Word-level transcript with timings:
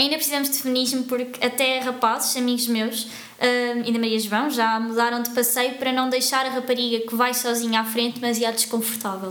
Ainda 0.00 0.16
precisamos 0.16 0.48
de 0.48 0.56
feminismo 0.56 1.04
porque 1.04 1.44
até 1.44 1.78
rapazes, 1.80 2.34
amigos 2.34 2.66
meus, 2.68 3.02
uh, 3.02 3.84
e 3.84 3.92
da 3.92 3.98
Maria 3.98 4.18
João, 4.18 4.48
já 4.48 4.80
mudaram 4.80 5.22
de 5.22 5.28
passeio 5.28 5.74
para 5.74 5.92
não 5.92 6.08
deixar 6.08 6.46
a 6.46 6.48
rapariga 6.48 7.06
que 7.06 7.14
vai 7.14 7.34
sozinha 7.34 7.82
à 7.82 7.84
frente 7.84 8.18
demasiado 8.18 8.54
desconfortável. 8.54 9.30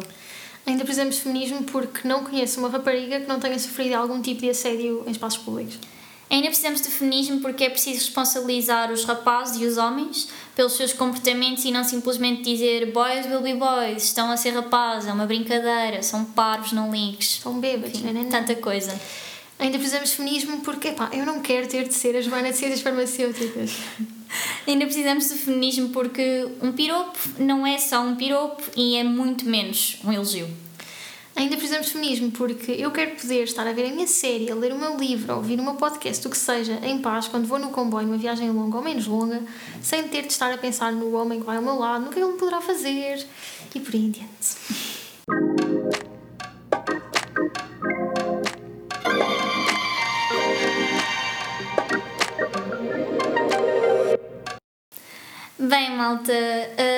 Ainda 0.67 0.83
precisamos 0.83 1.15
de 1.15 1.21
feminismo 1.21 1.63
porque 1.63 2.07
não 2.07 2.23
conheço 2.23 2.59
uma 2.59 2.69
rapariga 2.69 3.19
que 3.19 3.27
não 3.27 3.39
tenha 3.39 3.57
sofrido 3.57 3.95
algum 3.95 4.21
tipo 4.21 4.41
de 4.41 4.51
assédio 4.51 5.03
em 5.07 5.09
espaços 5.09 5.39
públicos. 5.39 5.79
Ainda 6.29 6.45
precisamos 6.45 6.81
de 6.81 6.89
feminismo 6.89 7.41
porque 7.41 7.63
é 7.63 7.69
preciso 7.71 8.05
responsabilizar 8.05 8.91
os 8.91 9.03
rapazes 9.05 9.59
e 9.59 9.65
os 9.65 9.77
homens 9.77 10.29
pelos 10.55 10.73
seus 10.73 10.93
comportamentos 10.93 11.65
e 11.65 11.71
não 11.71 11.83
simplesmente 11.83 12.43
dizer 12.43 12.91
boys 12.91 13.25
will 13.25 13.41
be 13.41 13.55
boys, 13.55 14.03
estão 14.03 14.29
a 14.29 14.37
ser 14.37 14.51
rapazes, 14.51 15.09
é 15.09 15.13
uma 15.13 15.25
brincadeira, 15.25 16.03
são 16.03 16.23
parvos, 16.25 16.73
não 16.73 16.91
links. 16.91 17.39
São 17.41 17.59
bêbados, 17.59 17.99
Enfim, 17.99 18.29
tanta 18.29 18.53
coisa. 18.53 18.93
Ainda 19.59 19.77
precisamos 19.77 20.11
de 20.11 20.15
feminismo 20.15 20.61
porque, 20.61 20.93
pá, 20.93 21.09
eu 21.11 21.25
não 21.25 21.41
quero 21.41 21.67
ter 21.67 21.85
de 21.85 21.93
ser 21.93 22.15
a 22.15 22.21
Joana 22.21 22.49
de 22.51 22.57
Ciências 22.57 22.79
Farmacêuticas. 22.79 23.71
Ainda 24.65 24.85
precisamos 24.85 25.27
de 25.27 25.35
feminismo 25.35 25.89
porque 25.89 26.47
um 26.61 26.71
piropo 26.71 27.17
não 27.37 27.67
é 27.67 27.77
só 27.77 27.99
um 28.01 28.15
piropo 28.15 28.63
e 28.77 28.95
é 28.95 29.03
muito 29.03 29.45
menos 29.45 29.97
um 30.05 30.13
elogio. 30.13 30.47
Ainda 31.35 31.57
precisamos 31.57 31.87
de 31.87 31.93
feminismo 31.93 32.31
porque 32.31 32.71
eu 32.71 32.89
quero 32.91 33.15
poder 33.15 33.43
estar 33.43 33.67
a 33.67 33.73
ver 33.73 33.87
a 33.87 33.91
minha 33.91 34.07
série, 34.07 34.49
a 34.49 34.55
ler 34.55 34.71
o 34.71 34.79
meu 34.79 34.97
livro, 34.97 35.33
a 35.33 35.35
ouvir 35.35 35.59
o 35.59 35.63
meu 35.63 35.75
podcast, 35.75 36.25
o 36.25 36.29
que 36.29 36.37
seja, 36.37 36.79
em 36.83 36.99
paz, 36.99 37.27
quando 37.27 37.45
vou 37.45 37.59
no 37.59 37.69
comboio, 37.69 38.07
numa 38.07 38.17
viagem 38.17 38.49
longa 38.51 38.77
ou 38.77 38.83
menos 38.83 39.07
longa, 39.07 39.41
sem 39.81 40.07
ter 40.07 40.21
de 40.21 40.31
estar 40.31 40.53
a 40.53 40.57
pensar 40.57 40.91
no 40.91 41.13
homem 41.15 41.39
que 41.39 41.45
vai 41.45 41.57
ao 41.57 41.63
meu 41.63 41.75
lado, 41.75 42.05
no 42.05 42.11
que 42.11 42.19
ele 42.19 42.31
me 42.31 42.37
poderá 42.37 42.61
fazer 42.61 43.25
e 43.75 43.79
por 43.79 43.93
aí 43.93 44.05
em 44.05 44.11
diante. 44.11 46.08
Bem, 55.59 55.91
malta, 55.91 56.31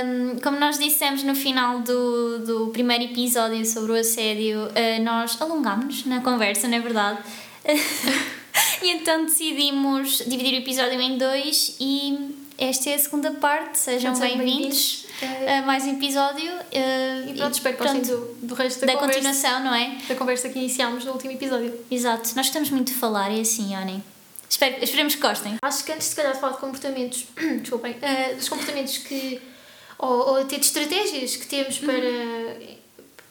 hum, 0.05 0.37
como 0.43 0.59
nós 0.59 0.77
dissemos 0.77 1.23
no 1.23 1.33
final 1.33 1.79
do, 1.79 2.45
do 2.45 2.67
primeiro 2.67 3.05
episódio 3.05 3.65
sobre 3.65 3.93
o 3.93 3.95
assédio, 3.95 4.65
uh, 4.65 5.03
nós 5.03 5.41
alongámos 5.41 6.05
na 6.05 6.21
conversa, 6.21 6.67
não 6.67 6.77
é 6.77 6.79
verdade? 6.79 7.17
e 8.83 8.91
então 8.91 9.25
decidimos 9.25 10.19
dividir 10.27 10.53
o 10.53 10.57
episódio 10.57 11.01
em 11.01 11.17
dois 11.17 11.75
e 11.79 12.35
esta 12.55 12.91
é 12.91 12.93
a 12.93 12.99
segunda 12.99 13.31
parte. 13.31 13.79
Sejam 13.79 14.13
bem-vindos 14.19 15.07
bem 15.19 15.57
a 15.57 15.63
mais 15.63 15.83
um 15.85 15.93
episódio. 15.93 16.51
Uh, 16.53 17.31
e 17.31 17.33
pronto, 17.37 17.53
espero 17.55 17.77
que 17.77 17.83
gostem 17.83 18.01
do, 18.03 18.35
do 18.43 18.53
resto 18.53 18.81
da, 18.81 18.93
da 18.93 18.99
conversa, 18.99 19.21
continuação, 19.21 19.63
não 19.63 19.73
é? 19.73 19.97
Da 20.07 20.13
conversa 20.13 20.49
que 20.49 20.59
iniciámos 20.59 21.03
no 21.03 21.13
último 21.13 21.31
episódio. 21.31 21.73
Exato, 21.89 22.29
nós 22.35 22.45
gostamos 22.45 22.69
muito 22.69 22.89
de 22.89 22.93
falar, 22.99 23.35
é 23.35 23.41
assim, 23.41 23.75
Onem. 23.75 24.03
Espero, 24.51 24.83
esperemos 24.83 25.15
que 25.15 25.21
gostem. 25.21 25.55
Acho 25.61 25.85
que 25.85 25.93
antes 25.93 26.09
de 26.09 26.15
calhar 26.15 26.33
de 26.33 26.41
falar 26.41 26.53
de 26.53 26.59
comportamentos, 26.59 27.25
desculpem, 27.61 27.93
uh, 27.93 28.35
dos 28.35 28.49
comportamentos 28.49 28.97
que. 28.97 29.41
ou, 29.97 30.29
ou 30.29 30.35
até 30.35 30.57
de 30.57 30.65
estratégias 30.65 31.37
que 31.37 31.47
temos 31.47 31.79
para, 31.79 31.93
uhum. 31.93 32.77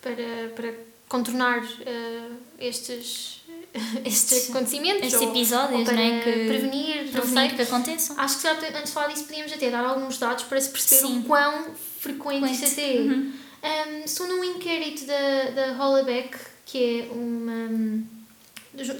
para, 0.00 0.48
para 0.56 0.74
contornar 1.10 1.62
uh, 1.62 2.36
estes, 2.58 3.42
estes 4.02 4.48
acontecimentos. 4.48 5.12
Estes 5.12 5.20
episódios, 5.20 5.80
ou 5.80 5.84
para 5.84 5.94
né, 5.94 6.20
que 6.24 6.32
prevenir, 6.46 7.04
não 7.04 7.12
prevenir 7.12 7.48
sei. 7.48 7.56
que 7.56 7.62
aconteçam. 7.62 8.18
Acho 8.18 8.40
que 8.40 8.46
antes 8.48 8.84
de 8.84 8.90
falar 8.90 9.08
disso 9.08 9.24
podíamos 9.24 9.52
até 9.52 9.68
dar 9.68 9.84
alguns 9.84 10.16
dados 10.16 10.44
para 10.44 10.58
se 10.58 10.70
perceber 10.70 11.06
Sim. 11.06 11.18
o 11.18 11.24
quão 11.24 11.66
frequente 11.98 12.50
isso 12.50 12.64
até 12.64 12.96
é. 12.96 13.00
Uhum. 13.00 13.32
Um, 13.62 14.06
segundo 14.06 14.40
um 14.40 14.44
inquérito 14.44 15.04
da, 15.04 15.50
da 15.50 15.84
Hollaback, 15.84 16.34
que 16.64 17.02
é 17.02 17.12
uma 17.12 18.19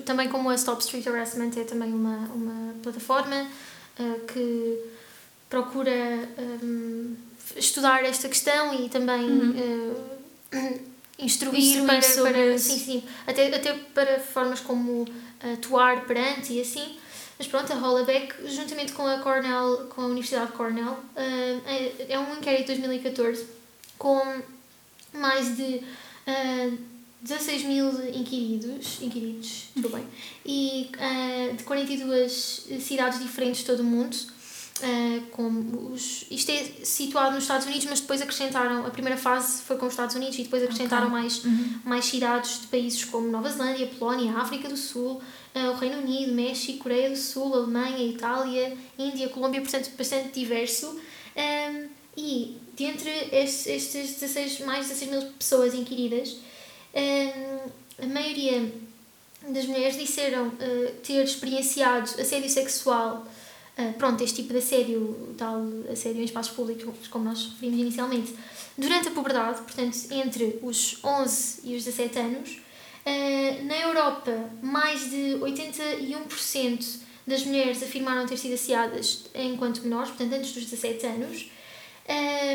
também 0.05 0.29
como 0.29 0.51
a 0.51 0.55
Stop 0.55 0.83
Street 0.83 1.07
Harassment 1.07 1.53
é 1.57 1.65
também 1.65 1.93
uma, 1.93 2.19
uma 2.35 2.75
plataforma 2.83 3.47
uh, 3.99 4.27
que 4.27 4.79
procura 5.49 6.29
um, 6.63 7.17
estudar 7.57 8.05
esta 8.05 8.29
questão 8.29 8.75
e 8.75 8.89
também 8.89 9.25
uhum. 9.25 9.99
uh, 10.55 10.81
instruir, 11.19 11.85
para, 11.85 12.01
para 12.01 12.59
sim, 12.59 12.79
sim, 12.79 13.05
até, 13.27 13.55
até 13.55 13.75
para 13.95 14.19
formas 14.21 14.61
como 14.61 15.07
atuar 15.55 16.05
perante 16.05 16.53
e 16.53 16.61
assim. 16.61 16.97
Mas 17.39 17.49
pronto, 17.49 17.73
a 17.73 17.77
Hollaback, 17.77 18.35
juntamente 18.47 18.93
com 18.93 19.07
a 19.07 19.19
Cornell, 19.21 19.87
com 19.89 20.03
a 20.03 20.07
Universidade 20.07 20.51
de 20.51 20.57
Cornell, 20.57 20.93
uh, 20.93 21.63
é 22.09 22.19
um 22.19 22.37
inquérito 22.37 22.75
de 22.75 22.81
2014 22.81 23.47
com 23.97 24.43
mais 25.13 25.57
de 25.57 25.83
16 27.23 27.65
mil 27.65 27.89
inquiridos, 28.15 28.99
inquiridos 29.03 29.69
bem, 29.77 30.07
e 30.45 30.91
uh, 30.95 31.57
de 31.57 31.65
42 31.65 32.67
cidades 32.81 33.19
diferentes 33.19 33.61
de 33.61 33.67
todo 33.67 33.81
o 33.81 33.85
mundo. 33.85 34.17
Uh, 34.83 35.21
com 35.33 35.93
os, 35.93 36.25
isto 36.31 36.51
é 36.51 36.65
situado 36.83 37.35
nos 37.35 37.45
Estados 37.45 37.67
Unidos, 37.67 37.85
mas 37.85 38.01
depois 38.01 38.23
acrescentaram, 38.23 38.87
a 38.87 38.91
primeira 38.91 39.19
fase 39.19 39.61
foi 39.61 39.77
com 39.77 39.85
os 39.85 39.93
Estados 39.93 40.17
Unidos 40.17 40.39
e 40.39 40.45
depois 40.45 40.63
acrescentaram 40.63 41.09
okay. 41.09 41.21
mais, 41.21 41.45
uhum. 41.45 41.81
mais 41.85 42.07
cidades 42.07 42.63
de 42.63 42.67
países 42.69 43.05
como 43.05 43.29
Nova 43.29 43.51
Zelândia, 43.51 43.87
Polónia, 43.99 44.33
África 44.39 44.71
do 44.71 44.79
Sul, 44.79 45.21
uh, 45.55 45.71
o 45.73 45.75
Reino 45.75 45.99
Unido, 45.99 46.33
México, 46.33 46.79
Coreia 46.79 47.11
do 47.11 47.17
Sul, 47.17 47.55
Alemanha, 47.55 48.03
Itália, 48.03 48.75
Índia, 48.99 49.29
Colômbia, 49.29 49.61
portanto 49.61 49.91
bastante 49.99 50.33
diverso. 50.33 50.99
Um, 51.37 51.89
e 52.17 52.57
dentre 52.75 53.11
estes, 53.33 53.67
estes 53.67 54.15
16, 54.21 54.61
mais 54.61 54.87
de 54.87 54.95
16 54.95 55.11
mil 55.11 55.33
pessoas 55.33 55.75
inquiridas, 55.75 56.37
a 56.95 58.07
maioria 58.07 58.73
das 59.49 59.67
mulheres 59.67 59.97
disseram 59.97 60.49
uh, 60.49 60.93
ter 61.03 61.23
experienciado 61.23 62.11
assédio 62.21 62.49
sexual, 62.49 63.27
uh, 63.79 63.93
pronto, 63.95 64.23
este 64.23 64.43
tipo 64.43 64.53
de 64.53 64.59
assédio, 64.59 65.35
tal 65.37 65.63
assédio 65.91 66.21
em 66.21 66.25
espaços 66.25 66.53
públicos, 66.53 67.09
como 67.09 67.25
nós 67.25 67.47
referimos 67.47 67.81
inicialmente, 67.81 68.35
durante 68.77 69.09
a 69.09 69.11
puberdade, 69.11 69.63
portanto, 69.63 69.97
entre 70.11 70.59
os 70.63 71.03
11 71.03 71.61
e 71.65 71.77
os 71.77 71.85
17 71.85 72.19
anos. 72.19 72.61
Uh, 73.01 73.65
na 73.65 73.79
Europa, 73.79 74.51
mais 74.63 75.11
de 75.11 75.39
81% 75.41 76.99
das 77.27 77.45
mulheres 77.45 77.83
afirmaram 77.83 78.27
ter 78.27 78.37
sido 78.37 78.55
asseadas 78.55 79.25
enquanto 79.35 79.83
menores, 79.83 80.11
portanto, 80.11 80.35
antes 80.35 80.53
dos 80.53 80.65
17 80.65 81.07
anos. 81.07 81.51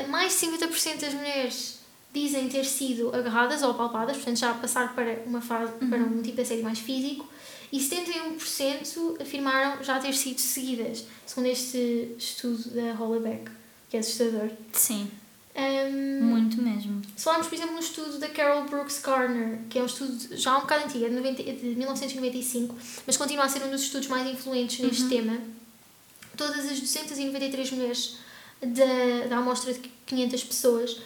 mais 0.09 0.39
de 0.39 0.47
50% 0.47 0.99
das 0.99 1.13
mulheres 1.13 1.74
dizem 2.15 2.47
ter 2.47 2.63
sido 2.63 3.13
agarradas 3.13 3.61
ou 3.61 3.71
apalpadas, 3.71 4.15
portanto 4.15 4.37
já 4.37 4.51
a 4.51 4.53
passar 4.55 4.95
para 4.95 5.21
uma 5.25 5.41
fase 5.41 5.73
uhum. 5.81 5.89
para 5.89 5.99
um 5.99 6.21
tipo 6.21 6.35
de 6.37 6.41
assédio 6.41 6.63
mais 6.63 6.79
físico, 6.79 7.27
e 7.71 7.79
71% 7.79 9.21
afirmaram 9.21 9.83
já 9.83 9.99
ter 9.99 10.13
sido 10.13 10.39
seguidas, 10.39 11.05
segundo 11.25 11.47
este 11.47 12.15
estudo 12.17 12.69
da 12.69 12.93
Hollaback, 12.93 13.51
que 13.89 13.97
é 13.97 13.99
assustador. 13.99 14.49
Sim. 14.71 15.11
Um, 15.55 16.23
Muito 16.25 16.61
mesmo. 16.61 17.01
Falamos, 17.15 17.47
por 17.47 17.55
exemplo, 17.55 17.73
no 17.73 17.79
estudo 17.79 18.19
da 18.19 18.27
Carol 18.27 18.65
Brooks 18.65 18.99
Garner, 19.01 19.59
que 19.69 19.79
é 19.79 19.81
um 19.81 19.85
estudo 19.85 20.35
já 20.35 20.57
um 20.57 20.61
bocado 20.61 20.85
antigo, 20.85 21.05
é 21.05 21.09
de, 21.09 21.15
90, 21.15 21.43
de 21.43 21.75
1995, 21.75 22.75
mas 23.07 23.15
continua 23.15 23.45
a 23.45 23.49
ser 23.49 23.63
um 23.63 23.71
dos 23.71 23.81
estudos 23.81 24.07
mais 24.07 24.27
influentes 24.29 24.79
neste 24.79 25.03
Uhum. 25.03 25.09
tema. 25.09 25.37
Todas 26.35 26.65
as 26.69 26.79
293 26.79 27.71
mulheres 27.71 28.17
da, 28.61 29.27
da 29.29 29.37
amostra 29.37 29.73
de 29.73 29.79
500 30.05 30.43
pessoas 30.43 31.01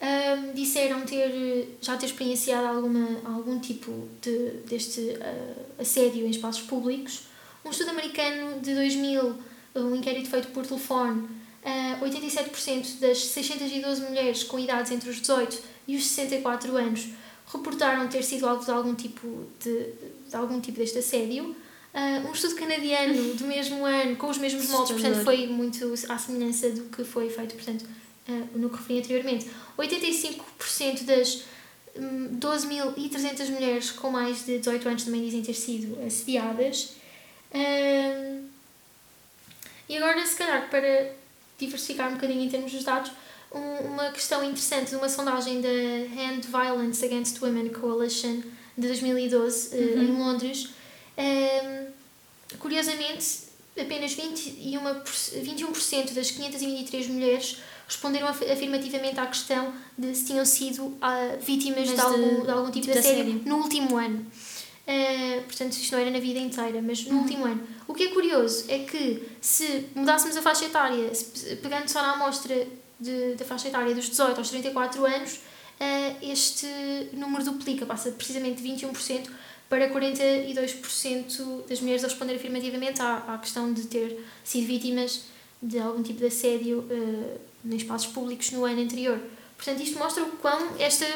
um, 0.00 0.52
disseram 0.52 1.02
ter, 1.02 1.76
já 1.80 1.96
ter 1.96 2.06
experienciado 2.06 2.66
alguma, 2.66 3.20
algum 3.24 3.58
tipo 3.58 4.08
de, 4.22 4.50
deste 4.66 5.00
uh, 5.00 5.80
assédio 5.80 6.26
em 6.26 6.30
espaços 6.30 6.62
públicos. 6.62 7.24
Um 7.64 7.70
estudo 7.70 7.90
americano 7.90 8.60
de 8.60 8.74
2000, 8.74 9.34
um 9.76 9.94
inquérito 9.94 10.30
feito 10.30 10.48
por 10.48 10.66
telefone, 10.66 11.28
uh, 11.62 12.04
87% 12.04 12.98
das 13.00 13.18
612 13.26 14.02
mulheres 14.02 14.42
com 14.42 14.58
idades 14.58 14.90
entre 14.90 15.10
os 15.10 15.20
18 15.20 15.58
e 15.86 15.96
os 15.96 16.06
64 16.06 16.76
anos 16.76 17.08
reportaram 17.52 18.08
ter 18.08 18.22
sido 18.22 18.48
alvo 18.48 18.64
de 18.64 18.70
algum 18.70 18.94
tipo, 18.94 19.46
de, 19.62 19.92
de 20.28 20.36
algum 20.36 20.60
tipo 20.60 20.78
deste 20.78 20.98
assédio. 20.98 21.54
Uh, 21.92 22.28
um 22.28 22.32
estudo 22.32 22.54
canadiano 22.54 23.34
do 23.34 23.44
mesmo 23.44 23.84
ano, 23.84 24.16
com 24.16 24.28
os 24.28 24.38
mesmos 24.38 24.68
moldes, 24.68 24.92
portanto 24.92 25.24
foi 25.24 25.48
muito 25.48 25.92
à 26.08 26.16
semelhança 26.16 26.70
do 26.70 26.82
que 26.84 27.02
foi 27.02 27.28
feito, 27.28 27.56
portanto, 27.56 27.84
no 28.54 28.70
que 28.70 28.76
referi 28.76 28.98
anteriormente. 29.00 29.46
85% 29.78 31.04
das 31.04 31.42
um, 31.96 32.38
12.300 32.38 33.48
mulheres 33.50 33.90
com 33.90 34.10
mais 34.10 34.44
de 34.46 34.58
18 34.58 34.88
anos 34.88 35.04
também 35.04 35.24
dizem 35.24 35.42
ter 35.42 35.54
sido 35.54 35.98
assediadas. 36.06 36.94
Um, 37.52 38.48
e 39.88 39.96
agora, 39.96 40.24
se 40.24 40.36
calhar, 40.36 40.68
para 40.70 41.12
diversificar 41.58 42.08
um 42.10 42.14
bocadinho 42.14 42.42
em 42.42 42.48
termos 42.48 42.70
dos 42.72 42.84
dados, 42.84 43.10
um, 43.52 43.92
uma 43.92 44.10
questão 44.12 44.44
interessante 44.44 44.90
de 44.90 44.96
uma 44.96 45.08
sondagem 45.08 45.60
da 45.60 45.68
Hand 45.68 46.42
Violence 46.42 47.04
Against 47.04 47.40
Women 47.42 47.70
Coalition 47.70 48.40
de 48.78 48.86
2012, 48.86 49.76
Uhum. 49.76 49.82
uh, 49.82 50.02
em 50.02 50.12
Londres. 50.18 50.68
Curiosamente, 52.58 53.26
apenas 53.78 54.12
21, 54.12 54.80
21% 54.82 56.12
das 56.12 56.30
523 56.30 57.08
mulheres 57.08 57.58
responderam 57.90 58.28
af- 58.28 58.42
afirmativamente 58.50 59.18
à 59.18 59.26
questão 59.26 59.72
de 59.98 60.14
se 60.14 60.24
tinham 60.26 60.44
sido 60.44 60.96
ah, 61.02 61.36
vítimas 61.40 61.88
Mas 61.88 61.94
de 61.94 62.00
algum, 62.00 62.36
de- 62.40 62.42
de 62.46 62.50
algum 62.50 62.70
tipo 62.70 62.86
de 62.86 62.92
de 62.92 62.98
assédio 62.98 63.42
no 63.44 63.56
último 63.58 63.96
ano. 63.96 64.24
Uh, 64.86 65.42
portanto, 65.44 65.72
isto 65.74 65.92
não 65.92 66.00
era 66.00 66.10
na 66.10 66.18
vida 66.18 66.38
inteira, 66.40 66.82
mas 66.82 67.04
no 67.04 67.12
Uhum. 67.14 67.20
último 67.22 67.44
ano. 67.44 67.62
O 67.86 67.94
que 67.94 68.04
é 68.04 68.08
curioso 68.08 68.64
é 68.68 68.80
que 68.80 69.22
se 69.40 69.86
mudássemos 69.94 70.36
a 70.36 70.42
faixa 70.42 70.64
etária, 70.64 71.12
pegando 71.62 71.86
só 71.88 72.02
na 72.02 72.12
amostra 72.14 72.66
de, 72.98 73.34
da 73.34 73.44
faixa 73.44 73.68
etária 73.68 73.94
dos 73.94 74.08
18 74.08 74.38
aos 74.38 74.48
34 74.50 75.04
anos, 75.06 75.34
uh, 75.34 76.16
este 76.22 76.66
número 77.12 77.44
duplica, 77.44 77.86
passa 77.86 78.10
precisamente 78.10 78.60
de 78.62 78.68
21% 78.68 79.28
para 79.68 79.88
42% 79.88 81.66
das 81.68 81.80
mulheres 81.80 82.02
a 82.04 82.08
responder 82.08 82.34
afirmativamente 82.34 83.00
à, 83.00 83.16
à 83.34 83.38
questão 83.38 83.72
de 83.72 83.82
ter 83.86 84.18
sido 84.42 84.66
vítimas 84.66 85.22
de 85.62 85.78
algum 85.78 86.02
tipo 86.02 86.18
de 86.18 86.26
assédio 86.26 86.80
uh, 86.80 87.40
em 87.64 87.76
espaços 87.76 88.08
públicos 88.12 88.50
no 88.50 88.64
ano 88.64 88.80
anterior. 88.82 89.18
Portanto, 89.56 89.82
isto 89.82 89.98
mostra 89.98 90.22
o 90.24 90.30
quão 90.36 90.70
esta. 90.78 91.06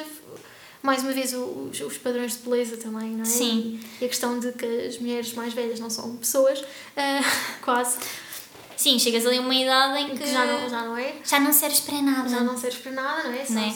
Mais 0.83 1.03
uma 1.03 1.13
vez, 1.13 1.33
os, 1.33 1.81
os 1.81 1.97
padrões 1.97 2.33
de 2.33 2.39
beleza 2.41 2.77
também, 2.77 3.09
não 3.11 3.23
é? 3.23 3.25
Sim. 3.25 3.81
E 4.01 4.05
a 4.05 4.09
questão 4.09 4.39
de 4.39 4.53
que 4.53 4.67
as 4.87 4.99
mulheres 4.99 5.33
mais 5.33 5.55
velhas 5.55 5.81
não 5.81 5.89
são 5.89 6.15
pessoas, 6.19 6.61
uh, 6.61 6.65
quase, 7.65 7.99
Sim, 8.77 8.99
chegas 8.99 9.25
ali 9.25 9.39
a 9.39 9.41
uma 9.41 9.55
idade 9.55 9.99
em 10.03 10.11
que, 10.11 10.25
que 10.25 10.31
já 10.31 10.45
não, 10.45 10.69
já 10.69 10.83
não 10.85 10.99
é. 10.99 11.15
já 11.25 11.41
não 11.41 11.53
serves 11.55 11.81
para 11.81 12.03
nada. 12.03 12.29
Já 12.29 12.41
não 12.41 12.55
serves 12.59 12.81
para 12.81 12.93
nada, 12.93 13.23
não 13.31 13.33
é? 13.35 13.45
Só- 13.47 13.55
Né? 13.55 13.75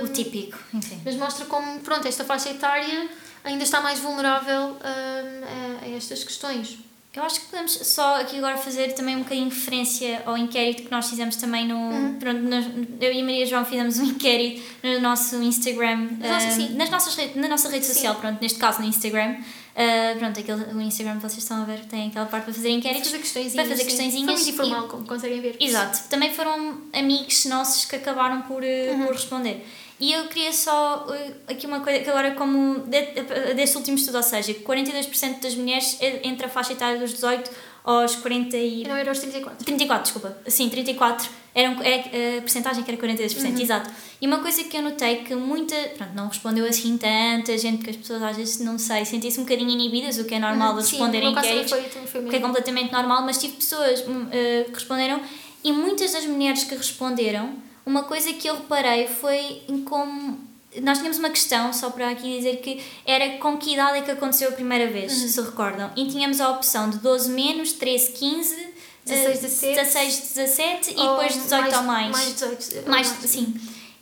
uh, 0.00 0.04
O 0.04 0.08
típico, 0.08 0.58
enfim. 0.74 1.00
mas 1.04 1.14
mostra 1.14 1.44
como, 1.44 1.78
pronto, 1.80 2.08
esta 2.08 2.24
faixa 2.24 2.50
etária 2.50 3.08
ainda 3.44 3.62
está 3.62 3.80
mais 3.80 4.00
vulnerável 4.00 4.70
um, 4.70 4.74
a, 4.80 5.84
a 5.84 5.88
estas 5.90 6.24
questões. 6.24 6.76
Eu 7.14 7.22
acho 7.24 7.40
que 7.40 7.46
podemos 7.46 7.72
só 7.72 8.20
aqui 8.20 8.36
agora 8.38 8.56
fazer 8.56 8.92
também 8.94 9.16
um 9.16 9.20
bocadinho 9.24 9.48
de 9.48 9.54
referência 9.56 10.22
ao 10.24 10.36
inquérito 10.38 10.84
que 10.84 10.90
nós 10.90 11.08
fizemos 11.08 11.34
também 11.36 11.66
no. 11.66 11.74
Uhum. 11.76 12.14
Pronto, 12.20 12.40
nós- 12.42 12.66
eu 13.00 13.12
e 13.12 13.20
a 13.20 13.24
Maria 13.24 13.44
João 13.46 13.64
fizemos 13.64 13.98
um 13.98 14.04
inquérito 14.04 14.62
no 14.84 15.00
nosso 15.00 15.42
Instagram. 15.42 16.10
Nossa, 16.20 16.50
sim. 16.52 16.74
nas 16.76 16.90
nossas 16.90 17.34
na 17.34 17.48
nossa 17.48 17.68
rede 17.70 17.86
Sim. 17.86 17.94
social, 17.94 18.14
pronto, 18.16 18.40
neste 18.40 18.58
caso 18.58 18.80
no 18.80 18.86
Instagram. 18.86 19.36
Ah, 19.74 20.14
pronto, 20.18 20.38
aquele, 20.38 20.64
o 20.74 20.80
Instagram 20.80 21.18
vocês 21.18 21.38
estão 21.42 21.62
a 21.62 21.64
ver, 21.64 21.80
tem 21.86 22.08
aquela 22.08 22.26
parte 22.26 22.44
para 22.44 22.54
fazer 22.54 22.68
inquéritos. 22.70 23.08
Fazer 23.10 23.18
questõezinhas. 23.22 23.54
Para 23.54 23.64
fazer 23.64 23.82
sim. 23.82 23.88
questõezinhas 23.88 24.24
Foi 24.26 24.34
muito 24.34 24.46
e- 24.46 24.50
informal, 24.52 24.88
como 24.88 25.04
conseguem 25.06 25.40
ver. 25.40 25.56
Exato. 25.58 26.08
Também 26.10 26.32
foram 26.34 26.78
amigos 26.92 27.44
nossos 27.46 27.84
que 27.84 27.96
acabaram 27.96 28.42
por, 28.42 28.62
eh, 28.62 28.90
Uhum. 28.92 29.06
por 29.06 29.14
responder. 29.14 29.66
E 30.00 30.12
eu 30.12 30.28
queria 30.28 30.52
só 30.52 31.06
eh, 31.12 31.32
aqui 31.52 31.66
uma 31.66 31.80
coisa 31.80 31.98
que 31.98 32.08
agora 32.08 32.30
como 32.32 32.80
de- 32.80 33.54
deste 33.54 33.76
último 33.76 33.96
estudo, 33.96 34.16
ou 34.18 34.22
seja, 34.22 34.54
42% 34.54 35.40
das 35.40 35.54
mulheres 35.56 35.96
eh, 36.00 36.20
entre 36.22 36.46
a 36.46 36.48
faixa 36.48 36.72
etária 36.72 36.98
dos 37.00 37.12
18 37.14 37.50
aos 37.84 38.14
40 38.16 38.56
e... 38.56 38.84
Não 38.86 38.94
era 38.96 39.10
aos 39.10 39.18
34. 39.18 39.64
34, 39.64 40.02
desculpa. 40.04 40.38
Sim, 40.46 40.68
34. 40.68 41.28
Eram, 41.54 41.82
é, 41.82 42.36
a 42.38 42.42
percentagem 42.42 42.84
que 42.84 42.90
era 42.90 43.00
42%, 43.00 43.60
exato. 43.60 43.90
E 44.20 44.26
uma 44.26 44.38
coisa 44.40 44.62
que 44.62 44.76
eu 44.76 44.82
notei 44.82 45.16
que 45.24 45.34
muita... 45.34 45.74
Pronto, 45.96 46.12
não 46.14 46.28
respondeu 46.28 46.64
assim 46.66 46.96
tanta 46.98 47.56
gente, 47.58 47.82
que 47.82 47.90
as 47.90 47.96
pessoas 47.96 48.22
às 48.22 48.36
vezes, 48.36 48.60
não 48.60 48.78
sei, 48.78 49.04
sentem-se 49.04 49.40
um 49.40 49.44
bocadinho 49.44 49.70
inibidas, 49.70 50.18
o 50.18 50.24
que 50.24 50.34
é 50.34 50.38
normal 50.38 50.76
de 50.76 50.82
meu 50.82 50.84
caso 50.84 50.96
também 50.98 51.30
inquéritos 51.32 51.70
foi, 51.70 51.82
também 51.84 52.06
foi 52.08 52.20
que 52.22 52.28
é 52.28 52.30
mesmo. 52.32 52.46
completamente 52.46 52.92
normal, 52.92 53.22
mas 53.24 53.38
tive 53.38 53.54
pessoas 53.54 54.04
eh, 54.30 54.64
que 54.68 54.74
responderam 54.74 55.20
e 55.64 55.72
muitas 55.72 56.12
das 56.12 56.24
mulheres 56.26 56.62
que 56.64 56.74
responderam, 56.76 57.54
uma 57.88 58.02
coisa 58.02 58.32
que 58.34 58.46
eu 58.46 58.54
reparei 58.54 59.08
foi 59.08 59.62
em 59.66 59.82
como. 59.82 60.46
Nós 60.82 60.98
tínhamos 60.98 61.18
uma 61.18 61.30
questão, 61.30 61.72
só 61.72 61.88
para 61.88 62.10
aqui 62.10 62.36
dizer 62.36 62.58
que 62.58 62.80
era 63.06 63.38
com 63.38 63.56
que 63.56 63.72
idade 63.72 63.98
é 63.98 64.02
que 64.02 64.10
aconteceu 64.10 64.50
a 64.50 64.52
primeira 64.52 64.90
vez, 64.90 65.10
se 65.10 65.40
recordam. 65.40 65.90
E 65.96 66.06
tínhamos 66.06 66.38
a 66.40 66.50
opção 66.50 66.90
de 66.90 66.98
12 66.98 67.30
menos, 67.30 67.72
13, 67.72 68.12
15, 68.12 68.68
16, 69.06 69.26
eh, 69.26 69.40
17, 69.40 69.74
16, 69.74 70.20
17 70.34 70.90
e 70.90 70.94
depois 70.94 71.32
18 71.32 71.76
ou 71.76 71.82
mais. 71.82 72.10
Mais 72.10 72.32
18. 72.34 72.76
ou 72.84 72.90
Mais, 72.90 73.06
sim. 73.06 73.54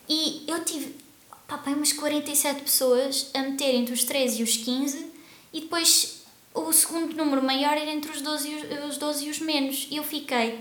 E 0.09 0.43
eu 0.49 0.65
tive, 0.65 0.97
pá, 1.47 1.63
umas 1.69 1.93
47 1.93 2.63
pessoas 2.63 3.31
a 3.33 3.43
meter 3.43 3.73
entre 3.73 3.95
os 3.95 4.03
13 4.03 4.41
e 4.41 4.43
os 4.43 4.57
15 4.57 5.07
e 5.53 5.61
depois 5.61 6.23
o 6.53 6.73
segundo 6.73 7.15
número 7.15 7.43
maior 7.43 7.77
era 7.77 7.93
entre 7.93 8.11
os 8.11 8.21
12 8.21 8.49
e 8.49 8.55
os, 8.57 8.89
os, 8.89 8.99
12 8.99 9.27
e 9.27 9.31
os 9.31 9.39
menos. 9.39 9.87
E 9.89 9.97
eu 9.97 10.03
fiquei, 10.03 10.59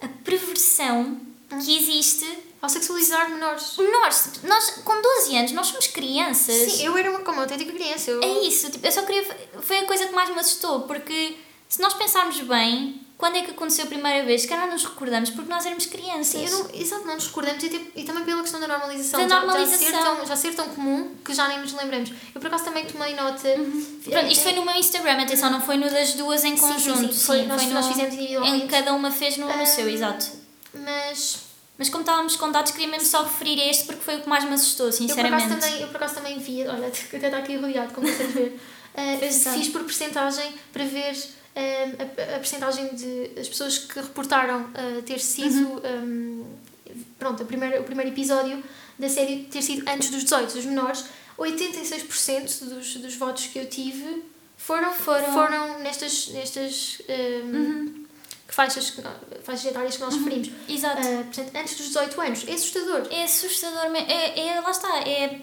a 0.00 0.06
perversão 0.24 1.20
que 1.48 1.76
existe. 1.76 2.26
Ao 2.60 2.68
sexualizar 2.68 3.30
menores. 3.30 3.74
Nós, 3.78 4.30
nós, 4.42 4.70
com 4.84 5.00
12 5.00 5.36
anos, 5.36 5.52
nós 5.52 5.68
somos 5.68 5.86
crianças. 5.86 6.72
Sim, 6.72 6.86
eu 6.86 6.96
era 6.96 7.08
uma, 7.08 7.20
como 7.20 7.40
autêntica 7.40 7.70
criança. 7.72 8.10
Eu, 8.10 8.20
É 8.20 8.26
isso, 8.40 8.68
tipo, 8.68 8.84
eu 8.84 8.90
só 8.90 9.02
queria. 9.02 9.24
Foi 9.60 9.78
a 9.78 9.84
coisa 9.86 10.06
que 10.06 10.12
mais 10.12 10.28
me 10.30 10.40
assustou, 10.40 10.80
porque 10.80 11.36
se 11.68 11.80
nós 11.80 11.94
pensarmos 11.94 12.40
bem, 12.40 13.00
quando 13.16 13.36
é 13.36 13.42
que 13.42 13.52
aconteceu 13.52 13.84
a 13.84 13.86
primeira 13.86 14.26
vez? 14.26 14.42
Se 14.42 14.48
calhar 14.48 14.68
nos 14.68 14.84
recordamos 14.84 15.30
porque 15.30 15.48
nós 15.48 15.64
éramos 15.64 15.86
crianças. 15.86 16.50
Sim, 16.50 16.66
exato, 16.74 17.06
não 17.06 17.14
nos 17.14 17.26
recordamos 17.28 17.62
e, 17.62 17.68
tipo- 17.68 17.92
e 17.96 18.02
também 18.02 18.24
pela 18.24 18.42
questão 18.42 18.58
da 18.58 18.66
normalização. 18.66 19.20
Da 19.20 19.28
já- 19.28 19.40
normalização. 19.44 19.86
Já, 19.92 19.96
ser 19.98 20.02
tão, 20.16 20.26
já 20.26 20.36
ser 20.36 20.54
tão 20.56 20.68
comum 20.70 21.14
que 21.24 21.32
já 21.32 21.46
nem 21.46 21.60
nos 21.60 21.72
lembramos. 21.74 22.10
Eu 22.34 22.40
por 22.40 22.48
acaso 22.48 22.64
também 22.64 22.86
tomei 22.86 23.14
nota. 23.14 23.48
Pronto, 24.04 24.26
isto 24.32 24.42
foi 24.42 24.52
no 24.54 24.64
meu 24.64 24.74
Instagram, 24.74 25.22
atenção, 25.22 25.48
não 25.48 25.60
foi 25.60 25.76
no 25.76 25.88
das 25.88 26.14
duas 26.14 26.42
em 26.44 26.56
Sim, 26.56 26.66
sim, 26.66 26.72
conjunto. 26.72 27.14
sim, 27.14 27.24
foi- 27.24 27.42
nós- 27.46 27.62
no- 27.62 27.74
nós 27.74 27.86
fizemos 27.86 28.14
individualmente. 28.14 28.64
Em 28.64 28.66
cada 28.66 28.92
uma 28.94 29.12
fez 29.12 29.36
no, 29.36 29.46
no 29.46 29.64
seu, 29.64 29.86
Ah, 29.86 29.90
exato. 29.90 30.26
Mas 30.74 31.38
Mas 31.78 31.88
como 31.88 32.02
estávamos 32.02 32.36
com 32.36 32.50
dados, 32.50 32.72
queria 32.72 32.88
mesmo 32.88 33.06
só 33.06 33.22
referir 33.22 33.60
a 33.60 33.66
este 33.70 33.84
porque 33.84 34.02
foi 34.02 34.16
o 34.16 34.22
que 34.22 34.28
mais 34.28 34.44
me 34.44 34.54
assustou, 34.54 34.86
eu 34.88 34.92
por, 34.92 34.96
acaso 35.02 35.14
sinceramente. 35.14 35.48
também, 35.60 35.80
eu 35.82 35.88
por 35.88 35.96
acaso 35.96 36.14
também 36.16 36.38
vi, 36.38 36.66
olha, 36.66 36.88
até 36.90 37.16
está 37.26 37.38
aqui 37.38 37.56
rodeado, 37.56 37.94
como 37.94 38.06
vocês 38.06 38.32
ver. 38.32 38.58
Uh, 38.98 39.24
Exato. 39.24 39.56
fiz 39.56 39.68
por 39.68 39.84
percentagem 39.84 40.54
para 40.72 40.84
ver 40.84 41.14
um, 41.14 42.32
a, 42.32 42.34
a 42.34 42.38
percentagem 42.40 42.88
de 42.96 43.30
as 43.38 43.46
pessoas 43.48 43.78
que 43.78 43.94
reportaram 44.00 44.62
uh, 44.62 45.02
ter 45.02 45.20
sido 45.20 45.68
Uhum. 45.68 46.42
um, 46.42 46.46
pronto, 47.16 47.40
a 47.40 47.46
primeira, 47.46 47.80
o 47.80 47.84
primeiro 47.84 48.10
episódio 48.10 48.60
da 48.98 49.08
série 49.08 49.44
ter 49.44 49.62
sido 49.62 49.88
antes 49.88 50.10
dos 50.10 50.24
18, 50.24 50.52
dos 50.52 50.64
menores. 50.64 51.04
86% 51.38 52.64
dos, 52.64 52.96
dos 52.96 53.14
votos 53.14 53.46
que 53.46 53.58
eu 53.60 53.66
tive 53.68 54.24
foram, 54.56 54.92
Foram- 54.92 55.32
foram, 55.32 55.78
nestas, 55.78 56.28
nestas 56.28 57.00
um, 57.44 58.04
faixas, 58.58 58.90
que 58.90 59.00
faixas 59.44 59.66
etárias 59.66 59.94
que 59.96 60.02
nós 60.02 60.14
referimos. 60.16 60.50
Exato. 60.68 61.00
Uh, 61.00 61.24
portanto, 61.24 61.50
antes 61.54 61.76
dos 61.76 61.86
18 61.86 62.20
anos. 62.20 62.44
É 62.48 62.52
assustador. 62.54 63.06
É 63.10 63.22
assustador 63.24 63.90
mesmo. 63.90 64.10
É, 64.10 64.48
é, 64.48 64.60
lá 64.60 64.70
está, 64.72 64.98
é 65.08 65.40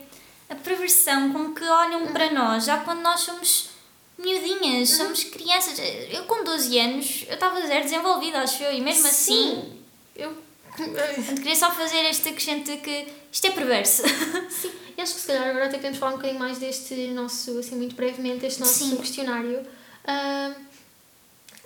a 0.50 0.56
perversão 0.56 1.32
com 1.32 1.54
que 1.54 1.64
olham 1.64 2.02
Uhum. 2.04 2.12
para 2.14 2.30
nós, 2.32 2.66
já 2.66 2.78
quando 2.80 3.00
nós 3.02 3.22
somos 3.22 3.70
miudinhas, 4.18 4.90
Uhum. 4.92 4.98
somos 4.98 5.24
crianças. 5.24 5.80
Eu 6.12 6.24
com 6.26 6.44
12 6.44 6.78
anos, 6.78 7.24
eu 7.30 7.36
estava 7.36 7.60
zero 7.66 7.84
desenvolvida, 7.84 8.40
acho 8.42 8.62
eu, 8.64 8.74
e 8.74 8.82
mesmo 8.82 9.08
assim, 9.08 9.34
Sim. 9.62 9.80
Eu. 10.16 10.36
portanto, 10.76 11.36
queria 11.36 11.56
só 11.56 11.72
fazer 11.72 12.04
este 12.10 12.28
acrescento 12.30 12.70
de 12.70 12.78
que 12.78 13.08
isto 13.32 13.48
é 13.48 13.52
perverso. 13.52 14.04
Sim, 14.52 14.72
e 14.98 15.02
acho 15.02 15.14
que 15.16 15.22
se 15.22 15.28
calhar 15.28 15.48
agora 15.50 15.66
até 15.68 15.78
podemos 15.78 15.98
falar 15.98 16.12
um 16.12 16.16
bocadinho 16.18 16.40
mais 16.40 16.58
deste 16.58 17.08
nosso, 17.08 17.58
assim, 17.60 17.76
muito 17.76 17.96
brevemente, 17.96 18.46
este 18.46 18.60
nosso 18.60 18.84
Sim. 18.90 18.98
questionário. 18.98 19.66
Out- 20.06 20.66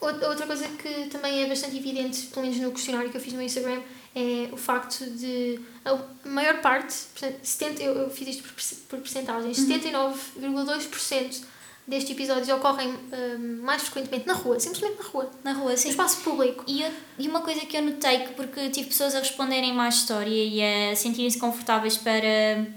outra 0.02 0.46
coisa 0.48 0.68
que 0.68 1.10
também 1.10 1.44
é 1.44 1.48
bastante 1.48 1.78
evidente, 1.78 2.28
pelo 2.28 2.46
menos 2.46 2.60
no 2.60 2.72
questionário 2.72 3.10
que 3.10 3.18
eu 3.18 3.22
fiz 3.22 3.34
no 3.34 3.42
Instagram, 3.42 3.82
é 4.16 4.50
o 4.52 4.58
facto 4.58 5.06
de 5.06 5.60
a 5.86 5.98
maior 6.28 6.62
parte, 6.62 6.96
portanto, 7.14 7.40
70, 7.44 7.84
eu, 7.84 7.94
eu 7.96 8.10
fiz 8.10 8.28
isto 8.30 8.44
por, 8.44 8.54
por 8.90 9.00
percentagens, 9.00 9.60
79,2% 9.60 11.44
destes 11.90 12.12
episódios 12.12 12.48
ocorrem 12.50 12.94
ah, 13.12 13.38
mais 13.64 13.82
frequentemente 13.82 14.28
na 14.28 14.34
rua, 14.34 14.60
simplesmente 14.60 14.98
na 14.98 15.04
rua, 15.10 15.30
Na 15.44 15.54
rua, 15.54 15.72
no 15.72 15.78
sim. 15.78 15.90
espaço 15.90 16.18
público. 16.22 16.64
E, 16.68 16.82
eu- 16.82 16.92
e 17.18 17.28
uma 17.28 17.42
coisa 17.42 17.62
que 17.62 17.76
eu 17.76 17.82
notei, 17.82 18.20
que 18.20 18.34
porque 18.34 18.70
tive 18.70 18.88
pessoas 18.90 19.16
a 19.16 19.20
responderem 19.20 19.74
mais 19.74 19.96
história 19.96 20.30
e 20.30 20.62
a 20.92 20.96
sentirem-se 20.96 21.38
confortáveis 21.40 21.98
para 21.98 22.20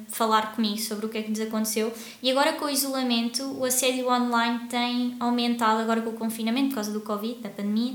falar 0.09 0.55
comigo 0.55 0.79
sobre 0.79 1.07
o 1.07 1.09
que 1.09 1.19
é 1.19 1.23
que 1.23 1.29
lhes 1.31 1.41
aconteceu, 1.41 1.93
e 2.23 2.31
agora 2.31 2.55
com 2.55 2.65
o 2.65 2.71
isolamento, 2.71 3.43
o 3.59 3.65
assédio 3.65 4.09
online 4.11 4.67
tem 4.69 5.15
aumentado, 5.21 5.81
agora 5.81 6.01
com 6.01 6.11
o 6.11 6.15
confinamento, 6.15 6.71
por 6.71 6.75
causa 6.77 6.91
do 6.91 7.01
Covid, 7.03 7.37
da 7.41 7.49
pandemia, 7.51 7.93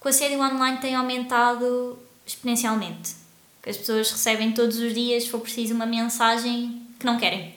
que 0.00 0.06
o 0.06 0.08
assédio 0.08 0.38
online 0.40 0.78
tem 0.78 0.94
aumentado 0.94 1.98
exponencialmente. 2.26 3.14
Que 3.62 3.70
as 3.70 3.76
pessoas 3.76 4.10
recebem 4.12 4.52
todos 4.52 4.78
os 4.78 4.94
dias, 4.94 5.24
se 5.24 5.30
for 5.30 5.40
preciso, 5.40 5.74
uma 5.74 5.86
mensagem 5.86 6.82
que 7.00 7.04
não 7.06 7.16
querem. 7.18 7.55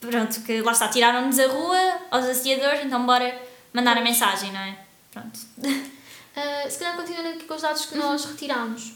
Pronto, 0.00 0.40
que 0.42 0.62
lá 0.62 0.72
está, 0.72 0.88
tiraram-nos 0.88 1.38
a 1.38 1.46
rua 1.46 2.00
aos 2.10 2.24
assediadores, 2.24 2.84
então 2.84 3.04
bora 3.04 3.38
mandar 3.72 3.98
a 3.98 4.00
mensagem, 4.00 4.50
não 4.50 4.60
é? 4.60 4.78
Pronto. 5.12 5.38
Uh, 5.58 6.70
se 6.70 6.78
calhar 6.78 6.96
continuando 6.96 7.28
aqui 7.28 7.44
com 7.44 7.54
os 7.54 7.62
dados 7.62 7.84
que 7.84 7.96
nós 7.96 8.24
retirámos. 8.24 8.94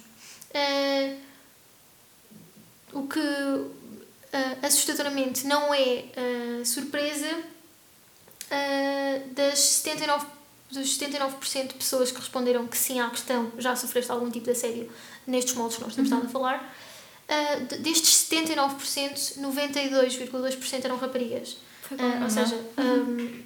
Uh, 0.55 1.21
o 2.93 3.07
que 3.07 3.19
uh, 3.19 3.71
assustadoramente 4.63 5.47
não 5.47 5.75
é 5.75 6.05
surpresa 6.65 7.43
das 9.35 9.59
79, 9.59 10.27
dos 10.71 10.97
79% 10.97 11.69
de 11.69 11.75
pessoas 11.75 12.13
que 12.13 12.19
responderam 12.19 12.69
que 12.69 12.79
sim 12.79 13.01
à 13.01 13.11
questão 13.11 13.51
já 13.59 13.75
sofreste 13.75 14.13
algum 14.13 14.31
tipo 14.31 14.45
de 14.45 14.53
assédio 14.53 14.93
nestes 15.27 15.55
moldes 15.55 15.77
que 15.77 15.83
nós 15.83 15.95
temos 15.95 16.09
estado 16.09 16.27
a 16.27 16.31
falar. 16.31 16.75
Uh, 17.29 17.65
de- 17.67 17.79
destes 17.79 18.27
79%, 18.31 19.39
92,2% 19.41 20.85
eram 20.85 20.97
raparigas. 20.99 21.57
Foi 21.83 21.97
Uh, 21.97 22.23
ou 22.23 22.31
seja, 22.31 22.55
um, 22.79 23.41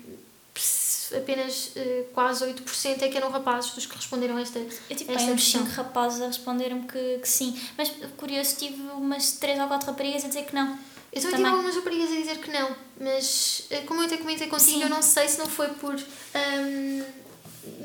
pss- 0.55 1.15
apenas 1.17 1.73
uh, 1.77 2.05
quase 2.13 2.45
8% 2.45 3.03
é 3.03 3.09
que 3.09 3.17
eram 3.17 3.31
rapazes 3.31 3.71
dos 3.73 3.87
que 3.87 3.95
responderam 3.97 4.37
a 4.37 4.41
esta. 4.41 4.59
Eu 4.59 4.97
tive 4.97 5.13
esta 5.13 5.31
uns 5.31 5.43
questão. 5.43 5.65
5 5.67 5.77
rapazes 5.77 6.21
a 6.23 6.27
responderem-me 6.27 6.87
que, 6.87 7.19
que 7.19 7.29
sim. 7.29 7.59
Mas 7.77 7.91
curioso, 8.17 8.57
tive 8.57 8.81
umas 8.95 9.33
3 9.33 9.59
ou 9.61 9.69
4 9.69 9.87
raparigas 9.91 10.25
a 10.25 10.29
dizer 10.29 10.45
que 10.45 10.55
não. 10.55 10.79
Eu 11.13 11.23
também, 11.23 11.37
tive 11.39 11.49
algumas 11.49 11.75
raparigas 11.77 12.11
a 12.11 12.15
dizer 12.17 12.39
que 12.39 12.51
não, 12.51 12.77
mas 13.01 13.63
como 13.87 14.01
eu 14.03 14.07
até 14.07 14.19
comentei 14.19 14.47
contigo, 14.47 14.71
Sim. 14.79 14.83
eu 14.83 14.89
não 14.91 15.01
sei 15.03 15.27
se 15.27 15.39
não 15.39 15.47
foi 15.47 15.69
por 15.69 15.95
hum, 15.95 17.03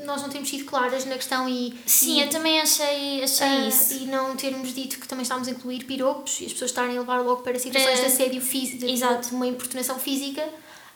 nós 0.04 0.22
não 0.22 0.28
termos 0.28 0.48
sido 0.50 0.64
claras 0.64 1.04
na 1.04 1.14
questão 1.16 1.48
e. 1.48 1.74
Sim, 1.86 2.18
e, 2.18 2.22
eu 2.22 2.28
também 2.30 2.60
achei, 2.60 3.22
achei 3.22 3.46
ah, 3.46 3.66
isso. 3.68 3.94
e 3.94 4.06
não 4.06 4.36
termos 4.36 4.74
dito 4.74 4.98
que 4.98 5.06
também 5.08 5.22
estávamos 5.22 5.48
a 5.48 5.52
incluir 5.52 5.84
piropos 5.84 6.40
e 6.40 6.46
as 6.46 6.52
pessoas 6.52 6.70
estarem 6.70 6.96
a 6.96 7.00
levar 7.00 7.20
logo 7.22 7.42
para 7.42 7.58
situações 7.58 7.98
Para- 8.00 8.08
de 8.08 8.14
assédio 8.14 8.40
físico, 8.40 8.78
de, 8.78 8.90
Exato. 8.90 9.28
de 9.28 9.34
uma 9.34 9.46
importunação 9.46 9.98
física. 9.98 10.42